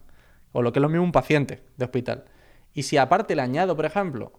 O 0.52 0.62
lo 0.62 0.72
que 0.74 0.80
es 0.80 0.82
lo 0.82 0.90
mismo 0.90 1.04
un 1.04 1.12
paciente 1.12 1.64
de 1.78 1.86
hospital. 1.86 2.26
Y 2.74 2.84
si 2.84 2.98
aparte 2.98 3.36
le 3.36 3.42
añado, 3.42 3.76
por 3.76 3.86
ejemplo, 3.86 4.34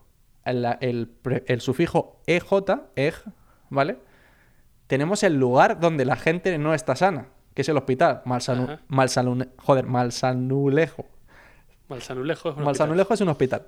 el, 0.44 1.10
el 1.46 1.60
sufijo 1.60 2.20
EJ, 2.26 2.52
EJ, 2.96 3.14
¿vale? 3.70 3.98
Tenemos 4.86 5.22
el 5.22 5.34
lugar 5.38 5.80
donde 5.80 6.04
la 6.04 6.16
gente 6.16 6.56
no 6.58 6.74
está 6.74 6.96
sana, 6.96 7.28
que 7.54 7.62
es 7.62 7.68
el 7.68 7.76
hospital. 7.76 8.22
Malsanu- 8.24 8.64
Ajá. 8.64 8.80
Malsanune- 8.88 9.48
joder, 9.56 9.86
Malsanulejo. 9.86 11.06
Malsanulejo 11.88 12.50
es 12.50 12.56
un 12.56 12.64
Malsanulejo 12.64 13.14
es 13.14 13.20
un 13.20 13.28
hospital. 13.28 13.66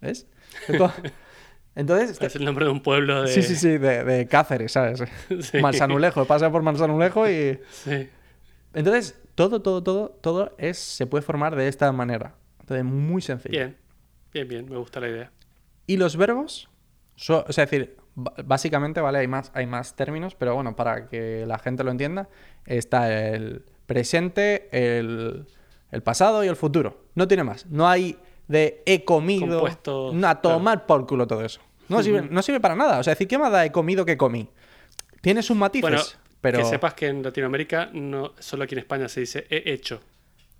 ¿Ves? 0.00 0.26
Entonces, 0.68 1.12
entonces, 1.74 2.10
hospital. 2.12 2.26
Es 2.28 2.36
el 2.36 2.44
nombre 2.44 2.64
de 2.64 2.70
un 2.70 2.80
pueblo 2.82 3.22
de... 3.22 3.28
sí, 3.28 3.42
sí, 3.42 3.54
sí, 3.56 3.78
de, 3.78 4.04
de 4.04 4.26
Cáceres, 4.26 4.72
¿sabes? 4.72 5.02
Sí. 5.40 5.58
Malsanulejo, 5.60 6.24
pasa 6.24 6.50
por 6.50 6.62
Malsanulejo 6.62 7.28
y... 7.28 7.58
Sí. 7.70 8.08
Entonces, 8.74 9.19
todo, 9.34 9.62
todo, 9.62 9.82
todo, 9.82 10.10
todo 10.20 10.54
es, 10.58 10.78
se 10.78 11.06
puede 11.06 11.22
formar 11.22 11.56
de 11.56 11.68
esta 11.68 11.90
manera. 11.92 12.34
Entonces, 12.60 12.84
muy 12.84 13.22
sencillo. 13.22 13.52
Bien, 13.58 13.76
bien, 14.32 14.48
bien, 14.48 14.68
me 14.68 14.76
gusta 14.76 15.00
la 15.00 15.08
idea. 15.08 15.32
Y 15.86 15.96
los 15.96 16.16
verbos, 16.16 16.68
so- 17.16 17.44
o 17.48 17.52
sea, 17.52 17.64
es 17.64 17.70
decir, 17.70 17.96
básicamente, 18.44 19.00
¿vale? 19.00 19.18
Hay 19.18 19.28
más, 19.28 19.50
hay 19.54 19.66
más 19.66 19.96
términos, 19.96 20.34
pero 20.34 20.54
bueno, 20.54 20.76
para 20.76 21.08
que 21.08 21.44
la 21.46 21.58
gente 21.58 21.84
lo 21.84 21.90
entienda, 21.90 22.28
está 22.66 23.12
el 23.30 23.64
presente, 23.86 24.68
el, 24.72 25.46
el 25.90 26.02
pasado 26.02 26.44
y 26.44 26.48
el 26.48 26.56
futuro. 26.56 27.04
No 27.14 27.26
tiene 27.26 27.44
más. 27.44 27.66
No 27.66 27.88
hay 27.88 28.18
de 28.48 28.82
he 28.86 29.04
comido. 29.04 29.48
Compuesto, 29.58 30.10
No, 30.12 30.28
a 30.28 30.40
tomar 30.40 30.86
por 30.86 31.06
culo 31.06 31.26
todo 31.26 31.44
eso. 31.44 31.60
No 31.88 32.02
sirve, 32.02 32.22
no 32.22 32.42
sirve 32.42 32.60
para 32.60 32.76
nada. 32.76 32.98
O 32.98 33.02
sea, 33.02 33.12
decir, 33.14 33.26
¿qué 33.28 33.38
más 33.38 33.50
da 33.50 33.64
he 33.64 33.72
comido 33.72 34.04
que 34.04 34.16
comí? 34.16 34.48
Tiene 35.22 35.42
sus 35.42 35.56
matices, 35.56 35.82
Bueno, 35.82 36.02
pero... 36.40 36.58
que 36.58 36.64
sepas 36.64 36.94
que 36.94 37.06
en 37.08 37.22
Latinoamérica, 37.22 37.90
no 37.92 38.32
solo 38.38 38.64
aquí 38.64 38.74
en 38.74 38.80
España 38.80 39.08
se 39.08 39.20
dice 39.20 39.46
he 39.50 39.72
hecho, 39.72 40.00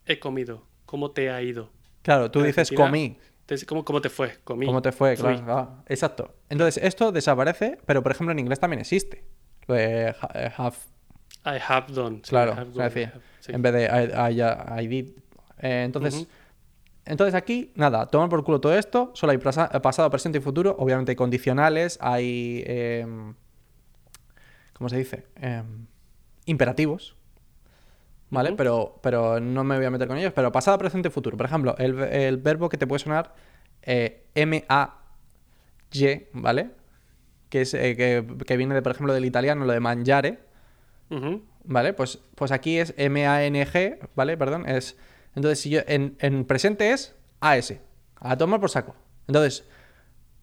he 0.07 0.19
comido, 0.19 0.67
¿cómo 0.87 1.11
te 1.11 1.31
ha 1.31 1.43
ido? 1.43 1.71
Claro, 2.03 2.31
tú 2.31 2.41
en 2.41 2.47
dices 2.47 2.71
Argentina, 2.71 2.87
comí. 2.89 3.19
Te 3.47 3.67
¿Cómo, 3.67 3.85
¿Cómo 3.85 4.01
te 4.01 4.09
fue? 4.11 4.39
Comí. 4.45 4.67
¿Cómo 4.67 4.81
te 4.81 4.93
fue? 4.93 5.17
Claro. 5.17 5.45
ah, 5.49 5.83
exacto. 5.89 6.35
Entonces, 6.49 6.83
esto 6.85 7.11
desaparece, 7.13 7.79
pero 7.85 8.03
por 8.03 8.13
ejemplo 8.13 8.33
en 8.33 8.39
inglés 8.39 8.61
también 8.61 8.81
existe. 8.81 9.25
Lo 9.67 9.75
de 9.75 10.09
eh, 10.35 10.53
have, 10.57 10.77
I 11.45 11.59
have 11.69 11.93
done. 11.93 12.21
sí, 12.23 12.31
claro. 12.31 12.53
I 12.53 12.59
have 12.59 12.71
done, 12.71 12.87
I 12.87 12.89
decir, 12.89 13.09
have- 13.13 13.21
sí. 13.41 13.53
En 13.53 13.63
vez 13.63 13.73
de 13.73 13.83
I, 13.85 14.41
I- 14.41 14.85
I 14.85 14.87
did. 14.87 15.09
Eh, 15.63 15.83
entonces, 15.85 16.27
entonces 17.05 17.35
aquí, 17.35 17.73
nada, 17.75 18.07
toman 18.07 18.29
por 18.29 18.45
culo 18.45 18.61
todo 18.61 18.77
esto. 18.79 19.11
Solo 19.15 19.33
hay 19.33 19.39
pasado, 19.39 20.11
presente 20.11 20.39
y 20.39 20.41
futuro. 20.41 20.77
Obviamente 20.79 21.13
hay 21.13 21.17
condicionales, 21.17 21.99
hay. 22.01 22.63
em, 22.67 23.35
¿Cómo 24.81 24.89
se 24.89 24.97
dice? 24.97 25.27
Em, 25.37 25.85
imperativos. 26.47 27.15
¿Vale? 28.31 28.55
Pero, 28.57 28.99
pero 29.03 29.41
no 29.41 29.63
me 29.63 29.77
voy 29.77 29.85
a 29.85 29.91
meter 29.91 30.09
con 30.09 30.17
ellos. 30.17 30.33
Pero 30.35 30.51
pasado, 30.53 30.79
presente 30.79 31.11
futuro. 31.11 31.37
Por 31.37 31.45
ejemplo, 31.45 31.75
el, 31.77 31.93
ve- 31.93 32.29
el 32.29 32.39
verbo 32.39 32.71
que 32.71 32.79
te 32.79 32.87
puede 32.87 33.01
sonar 33.01 33.35
eh, 33.83 34.25
M-A-Y, 34.35 36.29
¿vale? 36.33 36.71
Que, 37.51 37.61
es, 37.61 37.75
eh, 37.75 37.95
que, 37.95 38.25
que 38.47 38.57
viene, 38.57 38.75
de, 38.75 38.81
por 38.81 38.93
ejemplo, 38.93 39.13
del 39.13 39.27
italiano, 39.27 39.67
lo 39.67 39.73
de 39.75 39.81
mangiare. 39.81 40.39
¿Vale? 41.65 41.93
Pues, 41.93 42.21
pues 42.37 42.53
aquí 42.53 42.79
es 42.79 42.95
M-A-N-G, 42.97 43.99
¿vale? 44.15 44.39
Perdón, 44.39 44.67
es... 44.67 44.97
Entonces, 45.35 45.61
si 45.61 45.69
yo... 45.69 45.81
En, 45.87 46.17
en 46.21 46.47
presente 46.47 46.93
es 46.93 47.15
A-S. 47.41 47.83
A 48.17 48.39
tomar 48.39 48.61
por 48.61 48.71
saco. 48.71 48.97
Entonces, 49.27 49.69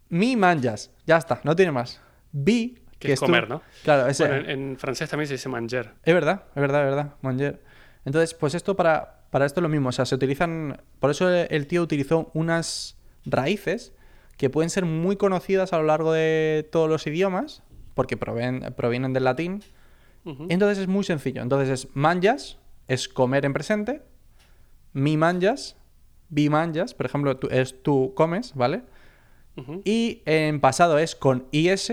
mi 0.09 0.35
manjas. 0.35 0.91
Ya 1.07 1.17
está, 1.17 1.41
no 1.43 1.55
tiene 1.55 1.71
más. 1.71 1.99
Bi, 2.31 2.77
Que 2.99 3.13
es 3.13 3.19
comer, 3.19 3.47
¿no? 3.49 3.61
Claro, 3.83 4.07
es, 4.07 4.17
Bueno, 4.19 4.35
en, 4.35 4.49
en 4.49 4.77
francés 4.77 5.09
también 5.09 5.27
se 5.27 5.33
dice 5.35 5.49
manger. 5.49 5.93
es 6.03 6.13
verdad, 6.13 6.43
es 6.55 6.61
verdad, 6.61 6.81
es 6.83 6.95
verdad. 6.95 7.13
Manger. 7.21 7.61
Entonces, 8.05 8.33
pues 8.33 8.55
esto 8.55 8.75
para, 8.75 9.21
para 9.29 9.45
esto 9.45 9.59
es 9.59 9.63
lo 9.63 9.69
mismo. 9.69 9.89
O 9.89 9.91
sea, 9.91 10.05
se 10.05 10.15
utilizan... 10.15 10.81
Por 10.99 11.11
eso 11.11 11.29
el 11.29 11.67
tío 11.67 11.81
utilizó 11.83 12.31
unas 12.33 12.97
raíces 13.25 13.93
que 14.37 14.49
pueden 14.49 14.69
ser 14.69 14.85
muy 14.85 15.15
conocidas 15.17 15.73
a 15.73 15.77
lo 15.77 15.83
largo 15.83 16.11
de 16.13 16.67
todos 16.71 16.89
los 16.89 17.05
idiomas, 17.07 17.63
porque 17.93 18.17
proven- 18.19 18.73
provienen 18.75 19.13
del 19.13 19.23
latín. 19.25 19.63
Entonces 20.49 20.77
es 20.79 20.87
muy 20.87 21.03
sencillo. 21.03 21.41
Entonces 21.41 21.69
es 21.69 21.95
manjas, 21.95 22.57
es 22.87 23.07
comer 23.07 23.45
en 23.45 23.53
presente. 23.53 24.01
Mi 24.93 25.17
manjas, 25.17 25.75
vi 26.29 26.49
manjas, 26.49 26.93
por 26.93 27.05
ejemplo, 27.05 27.37
tú- 27.37 27.47
es 27.51 27.81
tú 27.83 28.13
comes, 28.15 28.53
¿vale? 28.55 28.81
Y 29.85 30.21
en 30.25 30.59
pasado 30.61 30.97
es 30.99 31.15
con 31.15 31.45
is, 31.51 31.91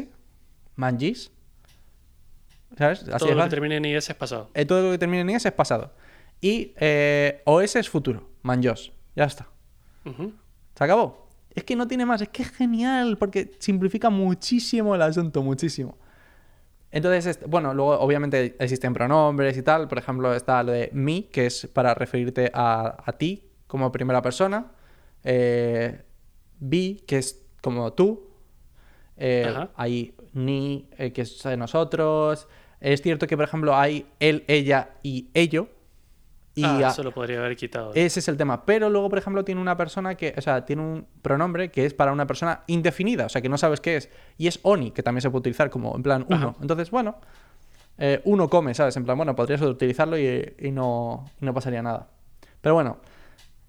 manjis. 0.77 1.31
¿Sabes? 2.77 3.01
Así 3.09 3.19
Todo 3.19 3.29
lo 3.35 3.45
que 3.45 3.51
termine 3.51 3.77
en 3.77 3.85
IS 3.85 4.11
es 4.11 4.17
pasado. 4.17 4.51
Eh, 4.55 4.65
todo 4.65 4.83
lo 4.83 4.91
que 4.91 4.99
termine 4.99 5.21
en 5.21 5.31
is 5.31 5.47
es 5.47 5.53
pasado. 5.53 5.93
Y 6.41 6.73
eh, 6.79 7.43
os 7.45 7.77
es 7.77 7.89
futuro, 7.89 8.29
manjos. 8.43 8.93
Ya 9.15 9.25
está. 9.25 9.49
Se 10.75 10.85
acabó. 10.85 11.29
Es 11.55 11.63
que 11.65 11.77
no 11.77 11.87
tiene 11.87 12.05
más, 12.05 12.21
es 12.21 12.29
que 12.31 12.43
es 12.43 12.51
genial, 12.51 13.17
porque 13.17 13.53
simplifica 13.61 14.11
muchísimo 14.11 14.95
el 14.97 15.03
asunto, 15.03 15.43
muchísimo. 15.43 15.97
Entonces, 16.91 17.27
este- 17.27 17.47
bueno, 17.47 17.73
luego 17.75 17.93
obviamente 18.01 18.57
existen 18.59 18.93
pronombres 18.93 19.57
y 19.57 19.63
tal. 19.63 19.87
Por 19.89 19.99
ejemplo, 19.99 20.35
está 20.35 20.63
lo 20.65 20.73
de 20.73 20.91
mi, 20.93 21.23
que 21.25 21.47
es 21.47 21.67
para 21.73 21.95
referirte 21.95 22.51
a, 22.53 23.03
a 23.05 23.13
ti 23.13 23.51
como 23.69 23.91
primera 23.93 24.21
persona. 24.21 24.73
Eh, 25.23 26.03
vi, 26.59 27.03
que 27.07 27.19
es 27.19 27.47
como 27.63 27.93
tú. 27.93 28.31
Eh, 29.17 29.47
Ajá. 29.49 29.71
Ni, 30.35 30.89
eh, 30.99 31.13
que 31.13 31.23
es 31.23 31.43
de 31.43 31.57
nosotros. 31.57 32.47
Es 32.81 33.01
cierto 33.01 33.27
que, 33.27 33.37
por 33.37 33.45
ejemplo, 33.47 33.75
hay 33.75 34.07
él, 34.21 34.45
ella 34.47 34.91
y 35.03 35.31
ello. 35.33 35.69
Y 36.57 36.63
ah, 36.65 36.77
a- 36.79 36.89
eso 36.91 37.03
lo 37.03 37.13
podría 37.13 37.39
haber 37.39 37.57
quitado. 37.57 37.93
ese 37.95 38.21
es 38.21 38.29
el 38.29 38.37
tema. 38.37 38.65
Pero 38.65 38.89
luego, 38.91 39.09
por 39.09 39.19
ejemplo, 39.19 39.45
tiene 39.45 39.61
una 39.61 39.77
persona 39.77 40.15
que, 40.17 40.35
o 40.37 40.41
sea, 40.41 40.65
tiene 40.65 40.83
un 40.83 41.07
pronombre 41.23 41.71
que 41.71 41.85
es 41.87 41.95
para 41.95 42.13
una 42.13 42.27
persona 42.27 42.63
indefinida, 42.69 43.27
o 43.27 43.29
sea, 43.29 43.41
que 43.43 43.49
no 43.49 43.59
sabes 43.59 43.81
qué 43.81 43.97
es. 43.97 44.11
Y 44.39 44.47
es 44.47 44.61
oni, 44.63 44.91
que 44.93 45.03
también 45.03 45.23
se 45.23 45.31
puede 45.31 45.41
utilizar 45.41 45.71
como 45.71 45.97
en 45.97 46.03
plan 46.03 46.25
uno. 46.29 46.37
Ajá. 46.37 46.55
Entonces, 46.61 46.91
bueno, 46.93 47.17
eh, 47.99 48.21
uno 48.25 48.49
come, 48.49 48.73
¿sabes? 48.75 48.97
En 48.97 49.05
plan, 49.05 49.17
bueno, 49.17 49.35
podrías 49.35 49.63
utilizarlo 49.63 50.17
y, 50.19 50.55
y 50.61 50.71
no, 50.71 51.25
y 51.41 51.45
no 51.45 51.53
pasaría 51.55 51.83
nada. 51.83 52.09
Pero 52.61 52.75
bueno, 52.75 52.99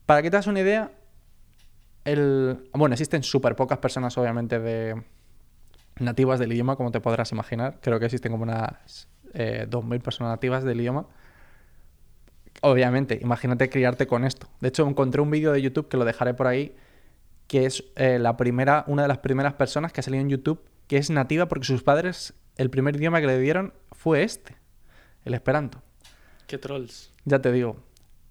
para 0.05 0.21
que 0.21 0.29
te 0.29 0.35
hagas 0.37 0.47
una 0.47 0.59
idea, 0.59 0.91
el... 2.03 2.69
bueno, 2.73 2.93
existen 2.93 3.23
súper 3.23 3.55
pocas 3.55 3.79
personas, 3.79 4.15
obviamente, 4.17 4.59
de 4.59 5.01
nativas 5.99 6.39
del 6.39 6.53
idioma, 6.53 6.75
como 6.75 6.91
te 6.91 7.01
podrás 7.01 7.31
imaginar. 7.31 7.79
Creo 7.81 7.99
que 7.99 8.05
existen 8.05 8.31
como 8.31 8.43
unas 8.43 9.07
eh, 9.33 9.67
2.000 9.69 10.01
personas 10.01 10.31
nativas 10.31 10.63
del 10.63 10.79
idioma. 10.79 11.07
Obviamente, 12.61 13.19
imagínate 13.21 13.69
criarte 13.69 14.07
con 14.07 14.23
esto. 14.23 14.47
De 14.61 14.69
hecho, 14.69 14.87
encontré 14.87 15.21
un 15.21 15.31
vídeo 15.31 15.51
de 15.51 15.61
YouTube 15.61 15.87
que 15.89 15.97
lo 15.97 16.05
dejaré 16.05 16.33
por 16.33 16.47
ahí, 16.47 16.75
que 17.47 17.65
es 17.65 17.83
eh, 17.95 18.17
la 18.19 18.37
primera, 18.37 18.83
una 18.87 19.03
de 19.03 19.07
las 19.07 19.19
primeras 19.19 19.53
personas 19.53 19.93
que 19.93 19.99
ha 20.01 20.03
salido 20.03 20.21
en 20.21 20.29
YouTube 20.29 20.61
que 20.87 20.97
es 20.97 21.09
nativa 21.09 21.47
porque 21.47 21.65
sus 21.65 21.83
padres, 21.83 22.33
el 22.57 22.69
primer 22.69 22.95
idioma 22.95 23.21
que 23.21 23.27
le 23.27 23.39
dieron 23.39 23.73
fue 23.91 24.23
este, 24.23 24.55
el 25.23 25.33
esperanto. 25.33 25.81
Qué 26.47 26.57
trolls. 26.57 27.13
Ya 27.25 27.39
te 27.39 27.51
digo. 27.51 27.77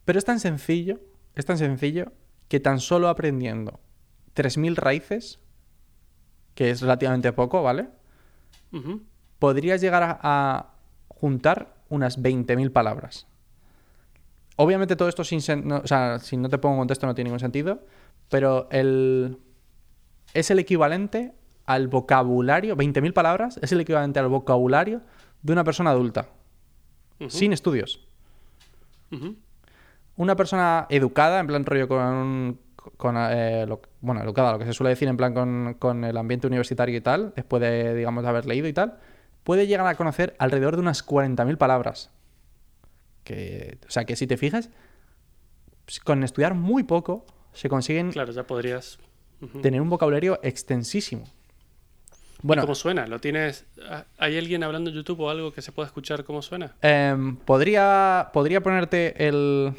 Pero 0.04 0.18
es 0.18 0.24
tan 0.24 0.38
sencillo, 0.38 1.00
es 1.34 1.46
tan 1.46 1.58
sencillo 1.58 2.12
que 2.48 2.60
tan 2.60 2.78
solo 2.78 3.08
aprendiendo 3.08 3.80
3.000 4.36 4.76
raíces, 4.76 5.40
que 6.54 6.70
es 6.70 6.80
relativamente 6.80 7.32
poco, 7.32 7.62
¿vale? 7.62 7.88
Podrías 9.38 9.80
llegar 9.80 10.02
a, 10.02 10.18
a 10.22 10.70
juntar 11.08 11.74
unas 11.88 12.20
20.000 12.20 12.72
palabras. 12.72 13.26
Obviamente 14.56 14.96
todo 14.96 15.08
esto 15.08 15.24
sin... 15.24 15.40
no- 15.66 15.78
o 15.78 15.86
sea, 15.86 16.18
si 16.18 16.36
no 16.36 16.48
te 16.48 16.58
pongo 16.58 16.74
en 16.76 16.80
contexto 16.80 17.06
no 17.06 17.14
tiene 17.14 17.28
ningún 17.28 17.40
sentido, 17.40 17.84
pero 18.28 18.68
el, 18.70 19.38
es 20.32 20.50
el 20.50 20.58
equivalente 20.60 21.32
al 21.66 21.88
vocabulario, 21.88 22.76
20.000 22.76 23.12
palabras, 23.12 23.58
es 23.62 23.72
el 23.72 23.80
equivalente 23.80 24.18
al 24.20 24.28
vocabulario 24.28 25.00
de 25.42 25.52
una 25.52 25.64
persona 25.64 25.90
adulta, 25.90 26.28
sin 27.30 27.52
estudios. 27.52 28.06
Una 30.16 30.36
persona 30.36 30.86
educada, 30.90 31.40
en 31.40 31.46
plan 31.46 31.64
rollo 31.64 31.88
con... 31.88 32.58
con 32.96 33.16
eh, 33.18 33.64
lo- 33.66 33.80
bueno, 34.00 34.22
educada, 34.22 34.52
lo 34.52 34.58
que 34.58 34.64
se 34.66 34.72
suele 34.72 34.90
decir 34.90 35.08
en 35.08 35.16
plan 35.16 35.32
con, 35.34 35.74
con 35.78 36.04
el 36.04 36.16
ambiente 36.16 36.46
universitario 36.46 36.96
y 36.96 37.00
tal, 37.00 37.32
después 37.36 37.60
de, 37.62 37.94
digamos, 37.94 38.22
de 38.22 38.28
haber 38.28 38.46
leído 38.46 38.68
y 38.68 38.72
tal, 38.72 38.98
puede 39.42 39.66
llegar 39.66 39.86
a 39.86 39.94
conocer 39.96 40.34
alrededor 40.38 40.74
de 40.76 40.82
unas 40.82 41.02
40.000 41.06 41.56
palabras. 41.56 42.10
Que, 43.24 43.78
o 43.86 43.90
sea, 43.90 44.04
que 44.04 44.16
si 44.16 44.26
te 44.26 44.36
fijas, 44.36 44.70
pues, 45.86 46.00
con 46.00 46.22
estudiar 46.24 46.54
muy 46.54 46.82
poco 46.82 47.24
se 47.52 47.68
consiguen 47.68 48.12
Claro, 48.12 48.32
ya 48.32 48.44
podrías. 48.46 48.98
Tener 49.62 49.80
un 49.80 49.90
vocabulario 49.90 50.38
extensísimo. 50.42 51.24
¿Y 52.42 52.46
Bueno, 52.46 52.62
¿Cómo 52.62 52.74
suena? 52.74 53.06
¿Lo 53.06 53.18
tienes? 53.20 53.64
ah, 53.88 54.04
¿Hay 54.18 54.36
alguien 54.38 54.62
hablando 54.62 54.90
en 54.90 54.96
YouTube 54.96 55.20
o 55.20 55.30
algo 55.30 55.52
que 55.52 55.62
se 55.62 55.72
pueda 55.72 55.86
escuchar 55.86 56.24
cómo 56.24 56.42
suena? 56.42 56.74
em, 56.82 57.36
podría, 57.36 58.30
podría 58.32 58.62
ponerte 58.62 59.26
el... 59.26 59.74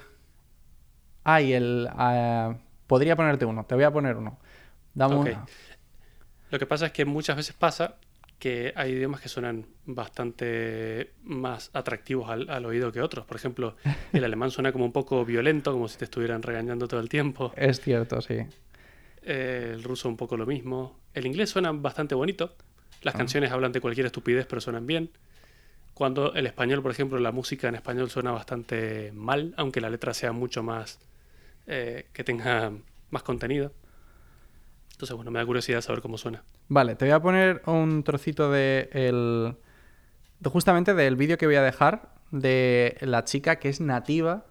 Ay, 1.23 1.53
el... 1.53 1.87
ah, 1.91 2.55
podría 2.87 3.15
ponerte 3.15 3.45
uno, 3.45 3.65
te 3.65 3.75
voy 3.75 3.83
a 3.83 3.91
poner 3.91 4.15
uno. 4.15 4.37
Dame 4.93 5.15
un- 5.15 5.27
Ok. 5.27 5.37
Lo 6.51 6.59
que 6.59 6.65
pasa 6.65 6.85
es 6.87 6.91
que 6.91 7.05
muchas 7.05 7.35
veces 7.35 7.55
pasa 7.55 7.95
que 8.39 8.73
hay 8.75 8.91
idiomas 8.91 9.21
que 9.21 9.29
suenan 9.29 9.65
bastante 9.85 11.11
más 11.23 11.69
atractivos 11.73 12.29
al, 12.29 12.49
al 12.49 12.65
oído 12.65 12.91
que 12.91 13.01
otros. 13.01 13.25
Por 13.25 13.37
ejemplo, 13.37 13.75
el 14.13 14.23
alemán 14.23 14.51
suena 14.51 14.71
como 14.71 14.85
un 14.85 14.91
poco 14.91 15.25
violento, 15.25 15.71
como 15.71 15.87
si 15.87 15.97
te 15.97 16.05
estuvieran 16.05 16.41
regañando 16.43 16.87
todo 16.87 16.99
el 16.99 17.09
tiempo. 17.09 17.51
Es 17.55 17.81
cierto, 17.81 18.21
sí. 18.21 18.37
Eh, 19.23 19.71
el 19.73 19.83
ruso 19.83 20.07
un 20.07 20.17
poco 20.17 20.37
lo 20.37 20.45
mismo. 20.45 20.99
El 21.13 21.25
inglés 21.25 21.49
suena 21.49 21.71
bastante 21.71 22.13
bonito. 22.15 22.55
Las 23.01 23.15
Ah. 23.15 23.17
canciones 23.17 23.51
hablan 23.51 23.71
de 23.71 23.81
cualquier 23.81 24.05
estupidez, 24.05 24.45
pero 24.45 24.61
suenan 24.61 24.85
bien. 24.85 25.09
Cuando 25.93 26.33
el 26.33 26.45
español, 26.45 26.81
por 26.81 26.91
ejemplo, 26.91 27.17
la 27.19 27.31
música 27.31 27.67
en 27.69 27.75
español 27.75 28.09
suena 28.09 28.31
bastante 28.31 29.11
mal, 29.13 29.53
aunque 29.57 29.81
la 29.81 29.89
letra 29.89 30.13
sea 30.13 30.31
mucho 30.33 30.61
más... 30.61 30.99
eh, 31.67 32.07
que 32.13 32.23
tenga 32.23 32.71
más 33.09 33.23
contenido. 33.23 33.71
Entonces, 34.91 35.15
bueno, 35.15 35.31
me 35.31 35.39
da 35.39 35.45
curiosidad 35.45 35.81
saber 35.81 36.01
cómo 36.01 36.17
suena. 36.17 36.43
Vale, 36.69 36.95
te 36.95 37.05
voy 37.05 37.13
a 37.13 37.21
poner 37.21 37.61
un 37.65 38.03
trocito 38.03 38.49
de 38.51 38.89
el 38.93 39.55
de 40.39 40.49
justamente 40.49 40.93
del 40.93 41.15
vídeo 41.15 41.37
que 41.37 41.45
voy 41.45 41.55
a 41.55 41.61
dejar 41.61 42.13
de 42.31 42.97
la 43.01 43.23
chica 43.23 43.57
que 43.57 43.69
es 43.69 43.79
nativa 43.81 44.45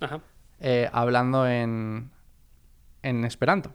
Ajá. 0.00 0.20
eh, 0.60 0.88
hablando 0.92 1.46
en 1.46 2.10
en 3.02 3.24
esperanto. 3.24 3.72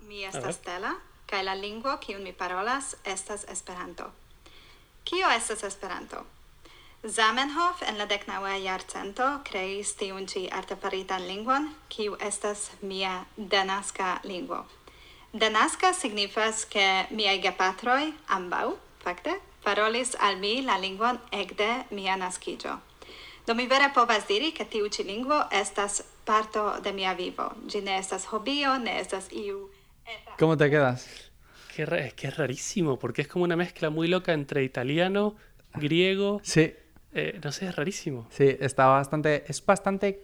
Mi 0.00 0.24
A 0.24 0.30
ver. 0.30 0.36
estas 0.38 0.56
Stella, 0.56 0.96
kaj 1.26 1.42
la 1.44 1.54
lingvo 1.54 1.98
kiun 2.00 2.22
mi 2.22 2.32
parolas 2.32 2.96
estas 3.04 3.44
Esperanto. 3.48 4.12
Kio 5.04 5.28
estas 5.30 5.64
Esperanto? 5.64 6.26
Zamenhof 7.04 7.82
en 7.86 7.98
la 7.98 8.06
deknaŭa 8.06 8.56
jarcento 8.64 9.26
kreis 9.44 9.92
tiun 10.00 10.26
ĉi 10.26 10.48
artefaritan 10.50 11.22
lingvon, 11.28 11.68
kiu 11.88 12.16
estas 12.20 12.70
mia 12.82 13.24
denaska 13.36 14.20
lingvo. 14.24 14.64
Denaska 15.32 15.92
signifas 15.92 16.64
ke 16.64 17.06
miaj 17.10 17.38
gepatroj 17.44 18.10
ambaŭ, 18.38 18.72
fakte, 19.04 19.36
parolis 19.62 20.16
al 20.18 20.40
mi 20.40 20.62
la 20.62 20.78
lingvon 20.80 21.20
ekde 21.30 21.68
mia 21.90 22.16
naskiĝo. 22.16 22.74
Do 23.46 23.54
mi 23.54 23.68
vere 23.70 23.92
povas 23.94 24.26
diri 24.26 24.50
ke 24.50 24.64
tiu 24.64 24.88
ĉi 24.88 25.04
lingvo 25.06 25.44
estas 25.52 26.02
parto 26.24 26.80
de 26.82 26.92
mia 26.92 27.12
vivo. 27.14 27.52
Ĝi 27.70 27.84
ne 27.86 28.00
estas 28.00 28.26
hobio, 28.32 28.78
ne 28.78 29.00
estas 29.00 29.30
iu 29.30 29.68
¿Cómo 30.38 30.56
te 30.56 30.70
quedas? 30.70 31.06
Qué 31.74 31.82
es 31.82 32.14
que 32.14 32.28
es 32.28 32.36
rarísimo, 32.36 32.98
porque 32.98 33.22
es 33.22 33.28
como 33.28 33.44
una 33.44 33.56
mezcla 33.56 33.90
muy 33.90 34.08
loca 34.08 34.32
entre 34.32 34.62
italiano, 34.62 35.36
griego. 35.74 36.40
Sí, 36.42 36.72
eh, 37.16 37.40
no 37.42 37.50
sé, 37.52 37.66
es 37.66 37.74
rarísimo. 37.76 38.26
sí, 38.30 38.56
está 38.60 38.86
bastante 38.86 39.44
es 39.48 39.64
bastante 39.64 40.20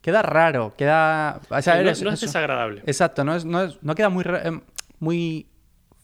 queda 0.00 0.22
raro, 0.22 0.74
queda 0.76 1.40
o 1.50 1.62
sea, 1.62 1.74
no, 1.74 1.80
eres- 1.80 2.02
no 2.02 2.10
es 2.10 2.20
desagradable. 2.20 2.82
Exacto, 2.86 3.24
no, 3.24 3.34
es, 3.36 3.44
no, 3.44 3.62
es- 3.64 3.78
no 3.82 3.94
queda 3.94 4.08
muy, 4.08 4.24
em, 4.44 4.60
muy 5.00 5.48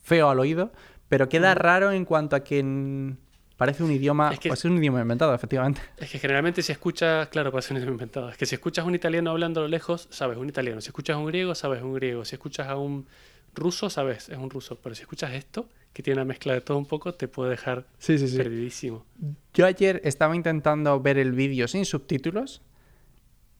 feo 0.03 0.29
al 0.29 0.39
oído, 0.39 0.71
pero 1.09 1.27
queda 1.29 1.55
raro 1.55 1.91
en 1.91 2.05
cuanto 2.05 2.35
a 2.35 2.43
que 2.43 2.61
mm, 2.63 3.17
parece 3.57 3.83
un 3.83 3.91
idioma, 3.91 4.31
Es 4.33 4.39
que- 4.39 4.49
pues 4.49 4.59
es 4.59 4.65
un 4.65 4.77
idioma 4.77 5.01
inventado, 5.01 5.33
efectivamente. 5.33 5.81
Es 5.97 6.11
que 6.11 6.19
generalmente 6.19 6.61
si 6.61 6.71
escuchas, 6.73 7.27
claro, 7.29 7.51
parece 7.51 7.73
un 7.73 7.77
idioma 7.77 7.93
inventado. 7.93 8.29
Es 8.29 8.37
que 8.37 8.45
si 8.45 8.55
escuchas 8.55 8.85
un 8.85 8.95
italiano 8.95 9.31
hablando 9.31 9.61
a 9.61 9.63
lo 9.63 9.69
lejos, 9.69 10.07
sabes 10.11 10.37
un 10.37 10.49
italiano. 10.49 10.81
Si 10.81 10.87
escuchas 10.89 11.15
un 11.17 11.25
griego, 11.25 11.55
sabes 11.55 11.81
un 11.81 11.93
griego. 11.93 12.25
Si 12.25 12.35
escuchas 12.35 12.67
a 12.67 12.75
un 12.75 13.07
ruso, 13.55 13.89
sabes, 13.89 14.27
es 14.29 14.37
un 14.37 14.49
ruso. 14.49 14.77
Pero 14.83 14.93
si 14.93 15.03
escuchas 15.03 15.31
esto, 15.31 15.69
que 15.95 16.03
tiene 16.03 16.19
una 16.19 16.25
mezcla 16.25 16.51
de 16.51 16.59
todo 16.59 16.77
un 16.77 16.85
poco, 16.85 17.13
te 17.13 17.29
puede 17.29 17.51
dejar 17.51 17.87
Sí, 17.99 18.19
sí, 18.19 18.27
sí. 18.27 18.35
perdidísimo. 18.35 19.05
Yo 19.53 19.65
ayer 19.65 20.01
estaba 20.03 20.35
intentando 20.35 20.99
ver 20.99 21.17
el 21.17 21.31
vídeo 21.31 21.69
sin 21.69 21.85
subtítulos 21.85 22.61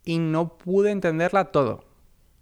y 0.03 0.17
no 0.17 0.57
pude 0.57 0.91
entenderla 0.91 1.45
todo. 1.45 1.85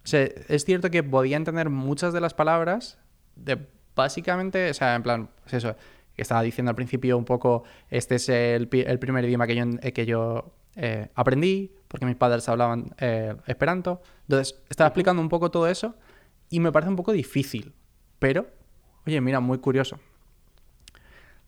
O 0.04 0.06
sea, 0.06 0.22
es 0.48 0.64
cierto 0.64 0.90
que 0.90 1.04
podía 1.04 1.36
entender 1.36 1.70
muchas 1.70 2.12
de 2.12 2.20
las 2.20 2.34
palabras 2.34 2.98
de 3.36 3.68
básicamente, 3.94 4.68
o 4.68 4.74
sea, 4.74 4.96
en 4.96 5.04
plan, 5.04 5.30
pues 5.44 5.54
eso, 5.54 5.76
que 6.16 6.22
estaba 6.22 6.42
diciendo 6.42 6.70
al 6.70 6.74
principio 6.76 7.16
un 7.16 7.24
poco, 7.24 7.62
este 7.88 8.16
es 8.16 8.28
el 8.28 8.66
primer 8.68 9.24
idioma 9.24 9.46
que 9.46 9.54
yo, 9.54 9.64
eh, 9.80 9.92
que 9.92 10.06
yo 10.06 10.56
eh, 10.74 11.08
aprendí, 11.14 11.70
porque 11.86 12.04
mis 12.04 12.16
padres 12.16 12.48
hablaban 12.48 12.92
eh, 12.98 13.36
esperanto. 13.46 14.02
Entonces, 14.22 14.60
estaba 14.68 14.88
explicando 14.88 15.22
un 15.22 15.28
poco 15.28 15.52
todo 15.52 15.68
eso 15.68 15.94
y 16.50 16.58
me 16.58 16.72
parece 16.72 16.90
un 16.90 16.96
poco 16.96 17.12
difícil, 17.12 17.72
pero, 18.18 18.48
oye, 19.06 19.20
mira, 19.20 19.40
muy 19.40 19.58
curioso. 19.58 19.98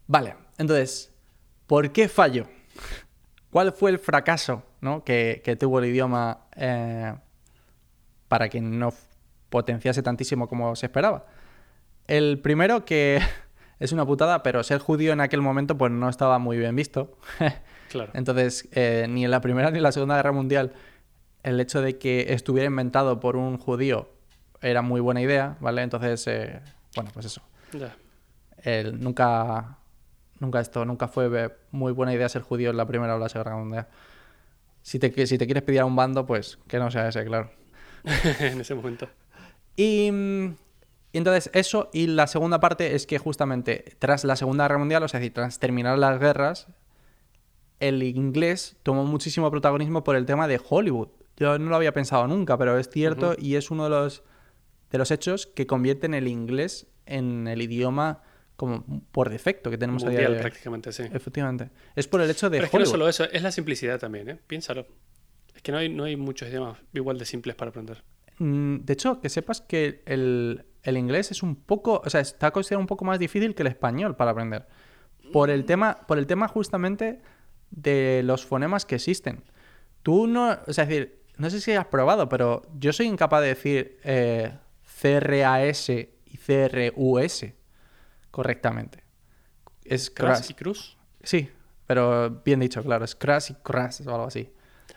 Vale, 0.07 0.37
entonces, 0.59 1.13
¿por 1.67 1.91
qué 1.91 2.09
falló? 2.09 2.47
¿Cuál 3.51 3.73
fue 3.73 3.91
el 3.91 3.99
fracaso 3.99 4.63
¿no? 4.81 5.03
que, 5.05 5.41
que 5.45 5.57
tuvo 5.57 5.79
el 5.79 5.87
idioma 5.87 6.47
eh, 6.57 7.15
para 8.29 8.49
que 8.49 8.61
no 8.61 8.93
potenciase 9.49 10.03
tantísimo 10.03 10.49
como 10.49 10.77
se 10.77 10.87
esperaba? 10.87 11.27
El 12.07 12.41
primero 12.41 12.85
que 12.85 13.21
es 13.79 13.93
una 13.93 14.07
putada, 14.07 14.43
pero 14.43 14.63
ser 14.63 14.79
judío 14.79 15.13
en 15.13 15.21
aquel 15.21 15.43
momento 15.43 15.77
pues 15.77 15.91
no 15.91 16.09
estaba 16.09 16.39
muy 16.39 16.59
bien 16.59 16.77
visto. 16.77 17.19
Claro. 17.89 18.11
Entonces, 18.15 18.69
eh, 18.73 19.07
ni 19.09 19.25
en 19.25 19.31
la 19.31 19.41
Primera 19.41 19.71
ni 19.71 19.77
en 19.77 19.85
la 19.85 19.93
Segunda 19.93 20.17
Guerra 20.17 20.33
Mundial 20.33 20.73
el 21.47 21.61
hecho 21.61 21.81
de 21.81 21.99
que 21.99 22.33
estuviera 22.33 22.67
inventado 22.67 23.21
por 23.21 23.37
un 23.37 23.57
judío 23.59 24.11
era 24.61 24.83
muy 24.83 25.01
buena 25.01 25.23
idea, 25.23 25.57
¿vale? 25.61 25.83
Entonces, 25.83 26.27
eh, 26.27 26.61
bueno, 26.97 27.11
pues 27.13 27.27
eso. 27.27 27.43
El- 28.63 29.01
nunca, 29.01 29.79
nunca 30.41 30.61
esto, 30.61 30.85
nunca 30.85 31.09
fue 31.09 31.57
muy 31.71 31.93
buena 31.93 32.13
idea 32.13 32.29
ser 32.29 32.43
judío 32.43 32.71
en 32.71 32.77
la 32.77 32.87
Primera 32.87 33.15
o 33.15 33.19
la 33.19 33.29
Segunda 33.29 33.51
Guerra 33.51 33.63
Mundial. 33.63 33.87
Si 34.83 34.99
te, 34.99 35.27
si 35.27 35.39
te 35.39 35.47
quieres 35.47 35.63
pedir 35.63 35.81
a 35.81 35.85
un 35.85 35.97
bando, 35.97 36.27
pues 36.27 36.59
que 36.69 36.79
no 36.79 36.91
sea 36.91 37.09
ese, 37.09 37.25
claro. 37.25 37.51
en 38.41 38.61
ese 38.61 38.75
momento. 38.75 39.09
Y, 39.77 40.09
y 41.13 41.19
entonces 41.19 41.51
eso, 41.53 41.91
y 41.93 42.07
la 42.07 42.27
segunda 42.27 42.61
parte 42.61 42.95
es 42.95 43.07
que 43.07 43.19
justamente 43.19 43.97
tras 43.99 44.25
la 44.25 44.37
Segunda 44.37 44.65
Guerra 44.65 44.79
Mundial, 44.79 45.03
o 45.03 45.09
sea, 45.09 45.19
es 45.19 45.23
decir, 45.23 45.35
tras 45.35 45.59
terminar 45.59 45.99
las 45.99 46.19
guerras, 46.21 46.69
el 47.81 48.03
inglés 48.03 48.77
tomó 48.83 49.05
muchísimo 49.05 49.51
protagonismo 49.51 50.03
por 50.05 50.17
el 50.17 50.25
tema 50.25 50.49
de 50.49 50.61
Hollywood. 50.67 51.09
Yo 51.37 51.59
no 51.59 51.69
lo 51.69 51.77
había 51.77 51.93
pensado 51.93 52.27
nunca, 52.27 52.57
pero 52.57 52.79
es 52.79 52.89
cierto 52.89 53.35
y 53.39 53.57
es 53.57 53.71
uno 53.71 53.85
de 53.85 53.91
los, 53.91 54.23
de 54.91 54.99
los 54.99 55.11
hechos 55.11 55.47
que 55.47 55.67
convierten 55.67 56.15
el 56.15 56.29
inglés 56.29 56.87
en 57.07 57.49
el 57.49 57.63
idioma 57.63 58.23
como 58.57 58.85
por 59.13 59.29
defecto 59.29 59.71
que 59.71 59.79
tenemos 59.79 60.03
a 60.05 60.09
día 60.09 60.19
Mundial 60.21 60.33
de 60.33 60.39
hoy. 60.39 60.43
prácticamente, 60.43 60.93
sí. 60.93 61.05
Efectivamente. 61.13 61.71
Es 61.95 62.09
por 62.09 62.21
el 62.21 62.31
hecho 62.31 62.49
de 62.49 62.59
Pero 62.59 62.65
es 62.67 62.71
que 62.71 62.79
no 62.79 62.87
solo 62.87 63.09
eso, 63.09 63.25
es 63.31 63.43
la 63.43 63.53
simplicidad 63.53 63.99
también, 63.99 64.31
¿eh? 64.31 64.39
Piénsalo. 64.47 64.87
Es 65.55 65.63
que 65.63 65.73
no 65.73 65.79
hay, 65.79 65.89
no 65.89 66.05
hay 66.05 66.17
muchos 66.17 66.49
idiomas 66.49 66.79
igual 66.95 67.19
de 67.19 67.25
simples 67.27 67.55
para 67.55 67.71
aprender. 67.71 68.03
Mm, 68.39 68.79
De 68.85 68.93
hecho, 68.93 69.21
que 69.21 69.29
sepas 69.29 69.61
que 69.61 70.03
el, 70.07 70.65
el 70.83 70.97
inglés 70.97 71.31
es 71.31 71.43
un 71.43 71.57
poco, 71.57 72.03
o 72.05 72.11
sea, 72.11 72.21
está 72.21 72.51
considerado 72.51 72.81
un 72.81 72.87
poco 72.87 73.05
más 73.05 73.19
difícil 73.19 73.55
que 73.55 73.63
el 73.63 73.69
español 73.69 74.17
para 74.17 74.31
aprender. 74.31 74.67
Por 75.33 75.51
el 75.51 75.65
tema, 75.65 76.07
por 76.07 76.19
el 76.19 76.27
tema 76.27 76.49
justamente 76.49 77.21
de 77.71 78.23
los 78.25 78.47
fonemas 78.47 78.87
que 78.87 78.95
existen. 78.95 79.43
Tú 80.03 80.27
no, 80.27 80.57
o 80.67 80.73
sea, 80.73 80.85
es 80.85 80.89
decir, 80.89 81.23
no 81.37 81.51
sé 81.51 81.61
si 81.61 81.73
has 81.73 81.87
probado, 81.87 82.29
pero 82.29 82.63
yo 82.79 82.93
soy 82.93 83.07
incapaz 83.07 83.43
de 83.43 83.49
decir 83.49 83.99
eh, 84.05 84.53
CRAS 85.15 85.89
y 85.91 86.09
CRUS 86.39 87.45
correctamente. 88.31 89.03
Es 89.85 90.11
Crash 90.11 90.51
y 90.51 90.55
Cruz. 90.55 90.97
Sí, 91.23 91.49
pero 91.87 92.43
bien 92.45 92.61
dicho, 92.61 92.83
claro, 92.83 93.05
es 93.05 93.15
crash 93.15 93.53
y 93.53 93.55
crash 93.55 94.01
o 94.07 94.11
algo 94.11 94.27
así. 94.27 94.51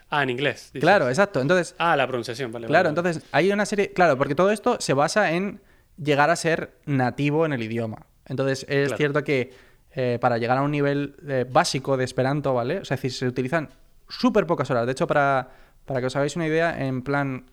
Ah, 0.08 0.22
en 0.24 0.30
inglés. 0.30 0.70
dices. 0.72 0.80
Claro, 0.80 1.08
exacto. 1.08 1.40
Entonces, 1.40 1.74
Ah, 1.78 1.96
la 1.96 2.06
pronunciación, 2.06 2.50
vale. 2.50 2.66
Claro, 2.66 2.88
vale. 2.88 3.00
entonces 3.00 3.22
hay 3.32 3.52
una 3.52 3.64
serie. 3.64 3.92
Claro, 3.92 4.18
porque 4.18 4.34
todo 4.34 4.50
esto 4.50 4.76
se 4.80 4.92
basa 4.92 5.32
en 5.32 5.60
llegar 5.96 6.30
a 6.30 6.36
ser 6.36 6.76
nativo 6.86 7.46
en 7.46 7.52
el 7.52 7.62
idioma. 7.62 8.06
Entonces 8.26 8.66
es 8.68 8.88
Claro. 8.88 8.96
cierto 8.96 9.24
que 9.24 9.52
eh, 9.92 10.18
para 10.20 10.38
llegar 10.38 10.58
a 10.58 10.62
un 10.62 10.70
nivel 10.72 11.16
eh, 11.28 11.46
básico 11.48 11.96
de 11.96 12.04
Esperanto, 12.04 12.54
¿vale? 12.54 12.78
O 12.78 12.84
sea, 12.84 12.96
es 12.96 13.02
decir, 13.02 13.12
se 13.16 13.26
utilizan 13.26 13.70
súper 14.08 14.46
pocas 14.46 14.70
horas. 14.70 14.86
De 14.86 14.92
hecho, 14.92 15.06
para, 15.06 15.48
para 15.84 16.00
que 16.00 16.06
os 16.06 16.16
hagáis 16.16 16.34
una 16.36 16.46
idea, 16.46 16.84
en 16.84 17.02
plan, 17.02 17.46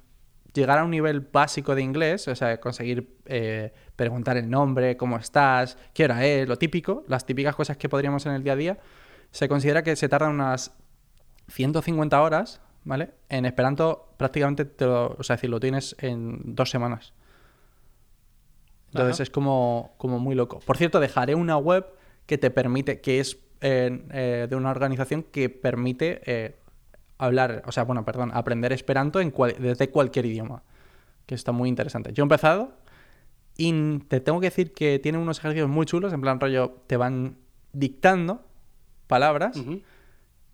llegar 0.57 0.79
a 0.79 0.83
un 0.83 0.91
nivel 0.91 1.21
básico 1.21 1.75
de 1.75 1.81
inglés, 1.81 2.27
o 2.27 2.35
sea, 2.35 2.59
conseguir 2.59 3.17
eh, 3.25 3.71
preguntar 3.95 4.37
el 4.37 4.49
nombre, 4.49 4.97
cómo 4.97 5.17
estás, 5.17 5.77
qué 5.93 6.05
hora 6.05 6.25
es, 6.25 6.47
lo 6.47 6.57
típico, 6.57 7.03
las 7.07 7.25
típicas 7.25 7.55
cosas 7.55 7.77
que 7.77 7.87
podríamos 7.87 8.25
en 8.25 8.33
el 8.33 8.43
día 8.43 8.53
a 8.53 8.55
día, 8.55 8.77
se 9.31 9.47
considera 9.47 9.83
que 9.83 9.95
se 9.95 10.09
tardan 10.09 10.31
unas 10.31 10.75
150 11.49 12.21
horas, 12.21 12.59
¿vale? 12.83 13.11
En 13.29 13.45
Esperanto 13.45 14.13
prácticamente 14.17 14.65
te 14.65 14.85
lo, 14.85 15.15
o 15.17 15.23
sea, 15.23 15.35
decir, 15.35 15.49
lo 15.49 15.59
tienes 15.59 15.95
en 15.99 16.55
dos 16.55 16.69
semanas. 16.69 17.13
Entonces 18.87 19.15
Ajá. 19.15 19.23
es 19.23 19.29
como, 19.29 19.93
como 19.97 20.19
muy 20.19 20.33
loco. 20.33 20.59
Por 20.65 20.77
cierto, 20.77 20.99
dejaré 20.99 21.35
una 21.35 21.57
web 21.57 21.85
que 22.25 22.37
te 22.37 22.49
permite, 22.49 22.99
que 23.01 23.19
es 23.19 23.37
eh, 23.61 24.05
eh, 24.11 24.47
de 24.49 24.55
una 24.55 24.71
organización 24.71 25.23
que 25.23 25.49
permite 25.49 26.55
hablar, 27.17 27.63
o 27.65 27.71
sea, 27.71 27.83
bueno, 27.83 28.05
perdón, 28.05 28.31
aprender 28.33 28.71
Esperanto 28.73 29.19
en 29.21 29.31
cual- 29.31 29.55
desde 29.59 29.89
cualquier 29.89 30.25
idioma. 30.25 30.63
Que 31.25 31.35
está 31.35 31.51
muy 31.51 31.67
interesante. 31.69 32.13
Yo 32.13 32.23
he 32.23 32.25
empezado 32.25 32.73
y 33.57 33.99
te 34.07 34.19
tengo 34.21 34.39
que 34.39 34.47
decir 34.47 34.71
que 34.73 34.99
tiene 34.99 35.17
unos 35.17 35.39
ejercicios 35.39 35.67
muy 35.69 35.85
chulos, 35.85 36.13
en 36.13 36.21
plan 36.21 36.39
rollo, 36.39 36.81
te 36.87 36.95
van 36.95 37.37
dictando 37.73 38.45
palabras. 39.07 39.57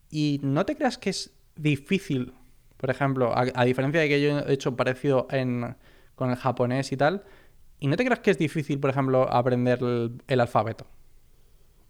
Y 0.10 0.40
no 0.44 0.66
te 0.66 0.76
creas 0.76 0.98
que 0.98 1.10
es 1.10 1.32
difícil, 1.56 2.34
por 2.78 2.90
ejemplo, 2.90 3.36
a, 3.36 3.46
a 3.54 3.66
diferencia 3.66 4.00
de 4.02 4.10
que 4.10 4.22
yo 4.22 4.40
he 4.40 4.54
hecho 4.54 4.76
parecido 4.76 5.28
en, 5.32 5.76
con 6.16 6.30
el 6.30 6.36
japonés 6.38 6.92
y 6.92 6.98
tal, 6.98 7.24
y 7.80 7.88
no 7.88 7.96
te 7.98 8.06
creas 8.06 8.20
que 8.20 8.32
es 8.32 8.38
difícil, 8.38 8.80
por 8.80 8.90
ejemplo, 8.90 9.32
aprender 9.32 9.80
el, 9.82 10.22
el 10.28 10.40
alfabeto. 10.40 10.88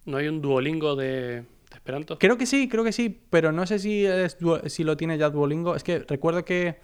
¿No 0.06 0.16
hay 0.18 0.28
un 0.28 0.40
Duolingo 0.42 0.96
de, 0.96 1.44
de 1.74 1.78
Esperanto? 1.78 2.18
Creo 2.18 2.36
que 2.38 2.46
sí, 2.46 2.68
creo 2.68 2.84
que 2.84 2.92
sí, 2.92 3.22
pero 3.30 3.52
no 3.52 3.66
sé 3.66 3.78
si, 3.78 4.04
es 4.06 4.36
si 4.66 4.84
lo 4.84 4.96
tiene 4.96 5.18
ya 5.18 5.30
Duolingo. 5.30 5.74
Es 5.76 5.84
que 5.84 6.00
recuerdo 6.00 6.44
que, 6.44 6.78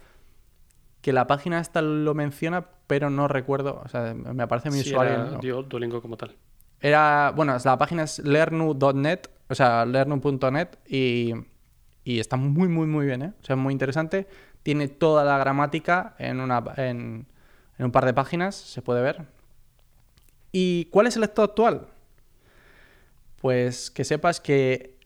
que 1.01 1.13
la 1.13 1.27
página 1.27 1.59
esta 1.59 1.81
lo 1.81 2.13
menciona, 2.13 2.65
pero 2.87 3.09
no 3.09 3.27
recuerdo. 3.27 3.81
O 3.83 3.87
sea, 3.89 4.13
me 4.13 4.43
aparece 4.43 4.69
mi 4.69 4.81
Sí, 4.81 4.89
usuario. 4.89 5.13
era 5.41 5.61
Duolingo 5.67 6.01
como 6.01 6.17
tal. 6.17 6.35
Era, 6.79 7.31
bueno, 7.35 7.55
la 7.63 7.77
página 7.77 8.03
es 8.03 8.19
learnu.net, 8.19 9.19
o 9.49 9.55
sea, 9.55 9.85
learnu.net 9.85 10.67
y, 10.87 11.33
y 12.03 12.19
está 12.19 12.37
muy, 12.37 12.67
muy, 12.67 12.87
muy 12.87 13.05
bien, 13.05 13.21
¿eh? 13.21 13.33
O 13.41 13.45
sea, 13.45 13.55
muy 13.55 13.71
interesante. 13.71 14.27
Tiene 14.63 14.87
toda 14.87 15.23
la 15.23 15.37
gramática 15.37 16.15
en, 16.17 16.39
una, 16.39 16.63
en, 16.77 17.27
en 17.77 17.85
un 17.85 17.91
par 17.91 18.05
de 18.05 18.13
páginas, 18.13 18.55
se 18.55 18.81
puede 18.81 19.01
ver. 19.01 19.25
¿Y 20.51 20.85
cuál 20.85 21.07
es 21.07 21.15
el 21.15 21.23
estado 21.23 21.45
actual? 21.47 21.87
Pues 23.41 23.89
que 23.89 24.03
sepas 24.03 24.39
que 24.39 24.97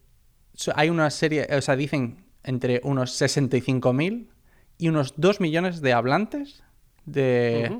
hay 0.75 0.89
una 0.89 1.09
serie, 1.09 1.47
o 1.55 1.61
sea, 1.61 1.75
dicen 1.75 2.25
entre 2.43 2.81
unos 2.83 3.19
65.000 3.19 4.27
y 4.77 4.89
unos 4.89 5.13
2 5.17 5.39
millones 5.39 5.81
de 5.81 5.93
hablantes 5.93 6.63
de, 7.05 7.79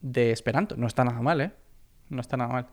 de 0.00 0.30
Esperanto. 0.30 0.76
No 0.76 0.86
está 0.86 1.04
nada 1.04 1.20
mal, 1.20 1.40
¿eh? 1.40 1.52
No 2.08 2.20
está 2.20 2.36
nada 2.36 2.52
mal. 2.52 2.66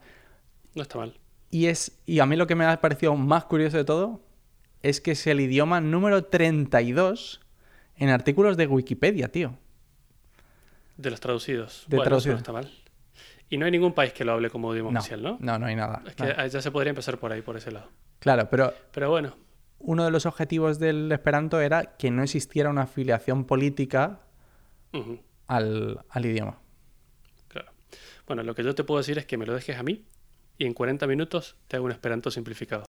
No 0.74 0.82
está 0.82 0.98
mal. 0.98 1.18
Y, 1.50 1.66
es, 1.66 2.00
y 2.06 2.20
a 2.20 2.26
mí 2.26 2.36
lo 2.36 2.46
que 2.46 2.54
me 2.54 2.64
ha 2.64 2.80
parecido 2.80 3.16
más 3.16 3.44
curioso 3.44 3.76
de 3.76 3.84
todo 3.84 4.22
es 4.82 5.00
que 5.00 5.12
es 5.12 5.26
el 5.26 5.40
idioma 5.40 5.80
número 5.80 6.24
32 6.24 7.40
en 7.96 8.08
artículos 8.08 8.56
de 8.56 8.66
Wikipedia, 8.66 9.28
tío. 9.28 9.58
De 10.96 11.10
los 11.10 11.20
traducidos. 11.20 11.84
De 11.88 11.96
bueno, 11.96 12.10
traducidos. 12.10 12.34
no 12.34 12.38
está 12.38 12.52
mal. 12.52 12.70
Y 13.52 13.58
no 13.58 13.66
hay 13.66 13.70
ningún 13.70 13.92
país 13.92 14.14
que 14.14 14.24
lo 14.24 14.32
hable 14.32 14.48
como 14.48 14.72
idioma 14.72 14.92
No, 14.92 15.00
oficial, 15.00 15.22
¿no? 15.22 15.36
no, 15.38 15.58
no 15.58 15.66
hay 15.66 15.76
nada. 15.76 16.02
Es 16.06 16.14
que 16.14 16.22
ah, 16.24 16.46
ya 16.46 16.62
se 16.62 16.70
podría 16.70 16.88
empezar 16.88 17.18
por 17.18 17.32
ahí, 17.32 17.42
por 17.42 17.54
ese 17.54 17.70
lado. 17.70 17.90
Claro, 18.18 18.48
pero 18.48 18.72
Pero 18.92 19.10
bueno, 19.10 19.36
uno 19.78 20.04
de 20.06 20.10
los 20.10 20.24
objetivos 20.24 20.78
del 20.78 21.12
Esperanto 21.12 21.60
era 21.60 21.96
que 21.98 22.10
no 22.10 22.22
existiera 22.22 22.70
una 22.70 22.82
afiliación 22.84 23.44
política 23.44 24.20
al, 25.48 26.00
al 26.08 26.24
idioma. 26.26 26.60
claro. 27.48 27.72
Bueno, 28.26 28.42
lo 28.42 28.54
que 28.54 28.62
yo 28.64 28.74
te 28.74 28.84
puedo 28.84 28.98
decir 29.00 29.18
es 29.18 29.26
que 29.26 29.36
me 29.36 29.44
lo 29.44 29.52
dejes 29.52 29.76
a 29.76 29.82
mí 29.82 30.02
y 30.56 30.64
en 30.64 30.72
40 30.72 31.06
minutos 31.06 31.56
te 31.68 31.76
hago 31.76 31.84
un 31.84 31.92
esperanto 31.92 32.30
simplificado. 32.30 32.86